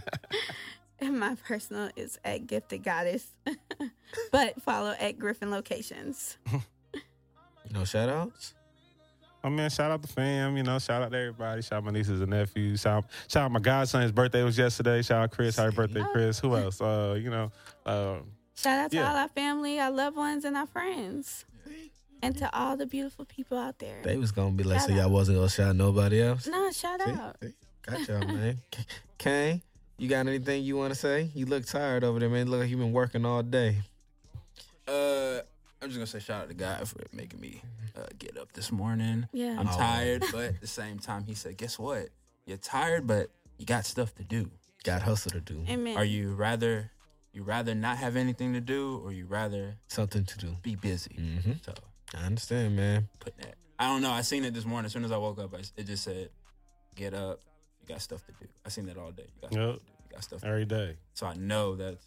And 0.99 1.19
my 1.19 1.35
personal 1.35 1.89
is 1.97 2.17
at 2.23 2.47
Gifted 2.47 2.81
Goddess, 2.81 3.27
but 4.31 4.61
follow 4.61 4.95
at 4.97 5.19
Griffin 5.19 5.51
Locations. 5.51 6.37
no 7.71 7.83
shout 7.83 8.07
outs? 8.07 8.53
Oh 9.43 9.49
man, 9.49 9.69
shout 9.69 9.91
out 9.91 10.01
the 10.01 10.07
fam. 10.07 10.55
You 10.57 10.63
know, 10.63 10.79
shout 10.79 11.01
out 11.01 11.11
to 11.11 11.17
everybody. 11.17 11.61
Shout 11.61 11.77
out 11.77 11.83
my 11.85 11.91
nieces 11.91 12.21
and 12.21 12.29
nephews. 12.31 12.81
Shout 12.81 13.05
shout 13.27 13.43
out 13.45 13.51
my 13.51 13.59
godson's 13.59 14.11
birthday 14.11 14.43
was 14.43 14.57
yesterday. 14.57 15.01
Shout 15.01 15.23
out 15.23 15.31
Chris. 15.31 15.55
Happy 15.57 15.75
birthday, 15.75 16.03
Chris. 16.11 16.39
Who 16.39 16.55
else? 16.55 16.79
Uh, 16.81 17.17
you 17.19 17.29
know, 17.29 17.51
uh, 17.85 18.17
Shout 18.55 18.79
out 18.79 18.91
to 18.91 18.97
Yeah. 18.97 19.09
all 19.09 19.15
our 19.17 19.27
family, 19.29 19.79
our 19.79 19.91
loved 19.91 20.15
ones, 20.15 20.45
and 20.45 20.55
our 20.55 20.67
friends, 20.67 21.45
and 22.21 22.37
to 22.37 22.55
all 22.57 22.77
the 22.77 22.85
beautiful 22.85 23.25
people 23.25 23.57
out 23.57 23.79
there. 23.79 24.01
They 24.03 24.17
was 24.17 24.31
gonna 24.31 24.51
be 24.51 24.63
like, 24.63 24.79
Shout 24.79 24.89
so 24.89 24.95
y'all 24.95 25.05
out. 25.05 25.11
wasn't 25.11 25.37
gonna 25.39 25.49
shout 25.49 25.75
nobody 25.75 26.21
else. 26.21 26.47
no, 26.47 26.71
shout 26.71 27.01
See? 27.03 27.11
out. 27.11 27.35
See? 27.41 27.53
Got 27.81 28.07
y'all, 28.07 28.19
man. 28.27 28.57
Kane, 29.17 29.61
you 29.97 30.07
got 30.07 30.27
anything 30.27 30.63
you 30.63 30.77
want 30.77 30.93
to 30.93 30.99
say? 30.99 31.29
You 31.33 31.45
look 31.47 31.65
tired 31.65 32.03
over 32.03 32.19
there, 32.19 32.29
man. 32.29 32.49
Look 32.49 32.61
like 32.61 32.69
you 32.69 32.77
been 32.77 32.93
working 32.93 33.25
all 33.25 33.41
day. 33.43 33.77
Uh, 34.87 35.39
I'm 35.81 35.89
just 35.89 35.95
gonna 35.95 36.07
say 36.07 36.19
shout 36.19 36.43
out 36.43 36.47
to 36.49 36.53
God 36.53 36.87
for 36.87 36.99
making 37.11 37.39
me 37.41 37.61
uh, 37.95 38.05
get 38.17 38.37
up 38.37 38.51
this 38.53 38.71
morning. 38.71 39.27
Yeah. 39.33 39.55
I'm 39.59 39.67
Oh. 39.67 39.77
tired, 39.77 40.23
but 40.31 40.43
at 40.45 40.61
the 40.61 40.67
same 40.67 40.99
time, 40.99 41.25
He 41.25 41.35
said, 41.35 41.57
"Guess 41.57 41.77
what? 41.79 42.09
You're 42.45 42.57
tired, 42.57 43.07
but 43.07 43.29
you 43.57 43.65
got 43.65 43.85
stuff 43.85 44.13
to 44.15 44.23
do. 44.23 44.49
Got 44.83 45.01
hustle 45.03 45.31
to 45.31 45.39
do. 45.39 45.63
Amen. 45.69 45.95
Are 45.97 46.03
you 46.05 46.33
rather 46.33 46.91
you 47.31 47.41
rather 47.43 47.73
not 47.73 47.97
have 47.97 48.15
anything 48.15 48.53
to 48.53 48.61
do, 48.61 49.01
or 49.03 49.11
you 49.11 49.25
rather 49.25 49.75
Something 49.87 50.25
to 50.25 50.37
do. 50.37 50.55
be 50.61 50.75
busy?" 50.75 51.15
Mm-hmm. 51.19 51.53
So 51.65 51.73
I 52.15 52.25
understand, 52.25 52.75
man. 52.75 53.07
putting 53.19 53.39
that. 53.41 53.55
I 53.79 53.87
don't 53.87 54.01
know. 54.01 54.11
I 54.11 54.21
seen 54.21 54.43
it 54.45 54.53
this 54.53 54.65
morning. 54.65 54.85
As 54.87 54.91
soon 54.93 55.03
as 55.05 55.11
I 55.11 55.17
woke 55.17 55.39
up, 55.39 55.53
I, 55.53 55.61
it 55.77 55.85
just 55.85 56.03
said, 56.03 56.29
"Get 56.95 57.13
up. 57.13 57.39
You 57.81 57.87
got 57.87 58.01
stuff 58.01 58.25
to 58.25 58.31
do." 58.39 58.47
I 58.65 58.69
seen 58.69 58.85
that 58.87 58.97
all 58.97 59.11
day. 59.11 59.25
You 59.35 59.41
got 59.41 59.51
stuff 59.53 59.65
Yep. 59.65 59.73
to 59.79 59.79
do. 59.85 59.91
You 60.03 60.11
got 60.15 60.23
stuff. 60.23 60.39
To 60.41 60.45
do. 60.45 60.51
every 60.51 60.65
day. 60.65 60.97
So 61.13 61.25
I 61.27 61.33
know 61.35 61.75
that's 61.75 62.05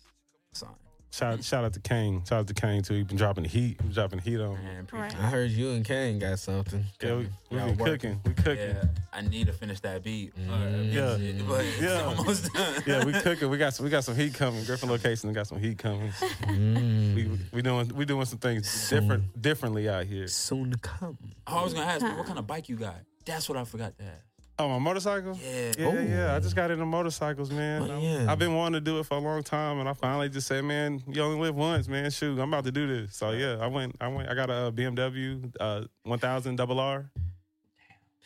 a 0.52 0.56
sign. 0.56 0.70
Shout 1.12 1.42
shout 1.44 1.64
out 1.64 1.72
to 1.72 1.80
Kane. 1.80 2.22
Shout 2.28 2.40
out 2.40 2.46
to 2.48 2.52
Kane 2.54 2.82
too. 2.82 2.94
He 2.94 3.02
been 3.02 3.16
dropping 3.16 3.44
the 3.44 3.48
heat. 3.48 3.78
He 3.80 3.84
been 3.84 3.92
dropping 3.92 4.18
the 4.18 4.24
heat 4.30 4.38
on. 4.40 4.54
me. 4.56 4.64
Man, 4.64 4.86
I 5.18 5.30
heard 5.30 5.50
you 5.50 5.70
and 5.70 5.82
Kane 5.82 6.18
got 6.18 6.38
something. 6.38 6.84
Yeah, 7.02 7.14
we, 7.16 7.28
we 7.50 7.56
been 7.58 7.76
cooking. 7.76 8.20
We 8.26 8.34
cooking. 8.34 8.58
Yeah, 8.58 8.84
I 9.14 9.22
need 9.22 9.46
to 9.46 9.52
finish 9.54 9.80
that 9.80 10.02
beat. 10.02 10.34
Uh, 10.36 10.52
Mm. 10.52 10.92
Yeah. 10.92 11.14
it- 11.16 11.46
but 11.48 11.64
it's 11.64 11.80
Yeah. 11.80 12.02
almost 12.02 12.52
done. 12.52 12.82
Yeah, 12.86 13.04
we 13.04 13.12
cooking. 13.14 13.48
We 13.48 13.56
got 13.56 13.72
some, 13.74 13.84
we 13.84 13.90
got 13.90 14.04
some 14.04 14.14
heat 14.16 14.34
coming. 14.34 14.62
Griffin 14.64 14.90
location 14.90 15.32
got 15.32 15.46
some 15.46 15.58
heat 15.58 15.78
coming. 15.78 16.10
Mm. 16.10 17.14
We 17.14 17.30
we 17.52 17.62
doing 17.62 17.88
we 17.94 18.04
doing 18.04 18.26
some 18.26 18.38
things 18.38 18.90
different 18.90 19.40
differently 19.40 19.88
out 19.88 20.04
here. 20.04 20.26
Soon 20.28 20.70
to 20.72 20.78
come. 20.78 21.16
Oh, 21.46 21.58
I 21.58 21.64
was 21.64 21.72
gonna 21.72 21.86
ask, 21.86 22.02
what 22.02 22.26
kind 22.26 22.38
of 22.38 22.46
bike 22.46 22.68
you 22.68 22.76
got? 22.76 22.96
That's 23.24 23.48
what 23.48 23.56
I 23.56 23.64
forgot 23.64 23.96
to 23.98 24.04
ask. 24.04 24.24
Oh, 24.58 24.68
my 24.68 24.78
motorcycle? 24.78 25.38
Yeah. 25.42 25.72
Yeah, 25.78 25.86
Oh. 25.86 26.00
yeah. 26.00 26.34
I 26.34 26.40
just 26.40 26.56
got 26.56 26.70
into 26.70 26.86
motorcycles, 26.86 27.50
man. 27.50 27.82
Oh, 27.82 27.90
I'm- 27.94 28.00
yeah. 28.00 28.32
I've 28.32 28.38
been 28.38 28.54
wanting 28.54 28.82
to 28.82 28.90
do 28.90 28.98
it 28.98 29.04
for 29.04 29.18
a 29.18 29.20
long 29.20 29.42
time, 29.42 29.78
and 29.80 29.88
I 29.88 29.92
finally 29.92 30.30
just 30.30 30.46
said, 30.46 30.64
"Man, 30.64 31.02
you 31.06 31.20
only 31.22 31.38
live 31.40 31.54
once, 31.54 31.88
man. 31.88 32.10
Shoot, 32.10 32.38
I'm 32.38 32.48
about 32.52 32.64
to 32.64 32.72
do 32.72 32.86
this." 32.86 33.14
So 33.16 33.32
yeah, 33.32 33.58
I 33.60 33.66
went. 33.66 33.96
I 34.00 34.08
went. 34.08 34.30
I 34.30 34.34
got 34.34 34.48
a 34.48 34.72
BMW 34.72 35.52
uh, 35.60 35.82
1000 36.04 36.56
double 36.56 36.80
R. 36.80 37.10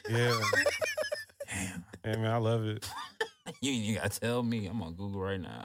Yeah. 0.09 0.41
Damn. 1.53 1.85
Yeah, 2.05 2.17
man, 2.17 2.31
I 2.31 2.37
love 2.37 2.65
it. 2.65 2.89
You, 3.61 3.73
you 3.73 3.97
gotta 3.97 4.21
tell 4.21 4.43
me. 4.45 4.67
I'm 4.69 4.81
on 4.81 4.95
Google 4.95 5.21
right 5.21 5.41
now. 5.41 5.63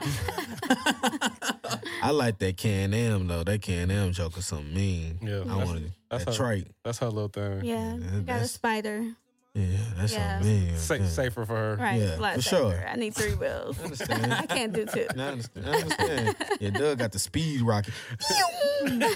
I 2.02 2.10
like 2.10 2.38
that 2.40 2.56
Can 2.56 2.92
Am 2.92 3.28
though. 3.28 3.44
That 3.44 3.62
Can 3.62 3.90
Am 3.92 4.12
joke 4.12 4.36
is 4.38 4.46
something 4.46 4.74
mean. 4.74 5.18
Yeah, 5.22 5.42
I 5.42 5.44
that's, 5.44 5.54
wanted 5.68 5.92
that's 6.10 6.24
that 6.24 6.30
how- 6.32 6.36
trike. 6.36 6.66
that's 6.84 6.98
her 6.98 7.06
little 7.06 7.28
thing. 7.28 7.64
Yeah, 7.64 7.94
Yeah, 7.96 8.14
you 8.16 8.20
got 8.22 8.40
a 8.40 8.44
Spyder. 8.44 9.14
Yeah, 9.58 9.78
that's 9.96 10.12
Yeah. 10.12 10.38
something 10.38 10.66
mean. 10.66 10.76
Sa- 10.76 11.04
Safer 11.22 11.46
for 11.46 11.56
her. 11.56 11.76
Right, 11.80 11.98
Yeah, 12.02 12.16
for 12.34 12.42
safer. 12.42 12.56
sure. 12.56 12.84
I 12.88 12.96
need 12.96 13.14
three 13.14 13.34
wheels. 13.34 13.78
I 13.80 13.84
understand. 13.84 14.34
I 14.34 14.46
can't 14.46 14.72
do 14.74 14.84
two. 14.84 15.06
I 15.16 15.20
understand. 15.22 15.66
I 15.66 15.72
understand. 15.80 16.36
yeah, 16.60 16.70
Doug 16.70 16.98
got 16.98 17.12
the 17.12 17.18
speed 17.18 17.62
rocket. 17.62 17.94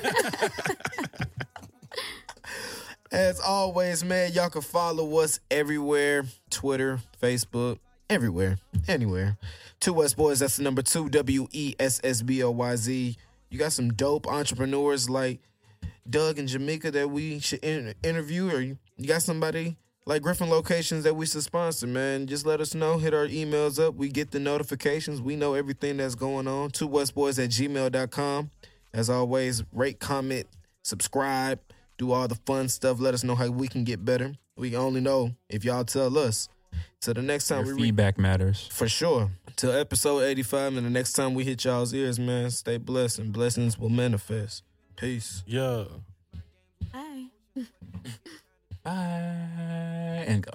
As 3.12 3.40
always, 3.40 4.04
man, 4.04 4.32
y'all 4.32 4.50
can 4.50 4.62
follow 4.62 5.18
us 5.18 5.40
everywhere 5.50 6.24
Twitter, 6.48 7.00
Facebook, 7.20 7.78
everywhere, 8.08 8.58
anywhere. 8.86 9.36
Two 9.80 9.94
Wess 9.94 10.14
Boyz, 10.14 10.38
that's 10.38 10.56
the 10.58 10.62
number 10.62 10.80
two, 10.82 11.08
W 11.08 11.48
E 11.52 11.74
S 11.80 12.00
S 12.04 12.22
B 12.22 12.42
O 12.44 12.50
Y 12.52 12.76
Z. 12.76 13.16
You 13.50 13.58
got 13.58 13.72
some 13.72 13.92
dope 13.92 14.28
entrepreneurs 14.28 15.10
like 15.10 15.40
Doug 16.08 16.38
and 16.38 16.46
Jamaica 16.48 16.92
that 16.92 17.10
we 17.10 17.40
should 17.40 17.64
in- 17.64 17.94
interview, 18.04 18.48
or 18.48 18.60
you, 18.60 18.78
you 18.96 19.08
got 19.08 19.22
somebody 19.22 19.76
like 20.10 20.22
Griffin 20.22 20.50
Locations 20.50 21.04
that 21.04 21.14
we 21.14 21.24
should 21.24 21.44
sponsor, 21.44 21.86
man. 21.86 22.26
Just 22.26 22.44
let 22.44 22.60
us 22.60 22.74
know. 22.74 22.98
Hit 22.98 23.14
our 23.14 23.28
emails 23.28 23.78
up. 23.78 23.94
We 23.94 24.08
get 24.08 24.32
the 24.32 24.40
notifications. 24.40 25.22
We 25.22 25.36
know 25.36 25.54
everything 25.54 25.98
that's 25.98 26.16
going 26.16 26.48
on. 26.48 26.70
Two 26.70 26.88
Westboys 26.88 27.42
at 27.42 27.50
gmail.com. 27.50 28.50
As 28.92 29.08
always, 29.08 29.62
rate, 29.72 30.00
comment, 30.00 30.48
subscribe, 30.82 31.60
do 31.96 32.10
all 32.10 32.26
the 32.26 32.34
fun 32.34 32.68
stuff. 32.68 32.98
Let 32.98 33.14
us 33.14 33.22
know 33.22 33.36
how 33.36 33.50
we 33.50 33.68
can 33.68 33.84
get 33.84 34.04
better. 34.04 34.34
We 34.56 34.74
only 34.74 35.00
know 35.00 35.36
if 35.48 35.64
y'all 35.64 35.84
tell 35.84 36.18
us. 36.18 36.48
Till 37.00 37.14
the 37.14 37.22
next 37.22 37.46
time 37.46 37.64
Your 37.64 37.76
we 37.76 37.82
read 37.82 37.88
feedback 37.88 38.18
matters. 38.18 38.66
for 38.72 38.88
sure. 38.88 39.30
Till 39.54 39.70
episode 39.70 40.24
85 40.24 40.76
and 40.78 40.86
the 40.86 40.90
next 40.90 41.12
time 41.12 41.34
we 41.34 41.44
hit 41.44 41.64
y'all's 41.64 41.94
ears, 41.94 42.18
man, 42.18 42.50
stay 42.50 42.78
blessed 42.78 43.20
and 43.20 43.32
blessings 43.32 43.78
will 43.78 43.88
manifest. 43.90 44.64
Peace. 44.96 45.44
Yeah. 45.46 45.84
Hi. 46.92 47.26
Bye 48.82 50.24
and 50.26 50.42
go. 50.42 50.52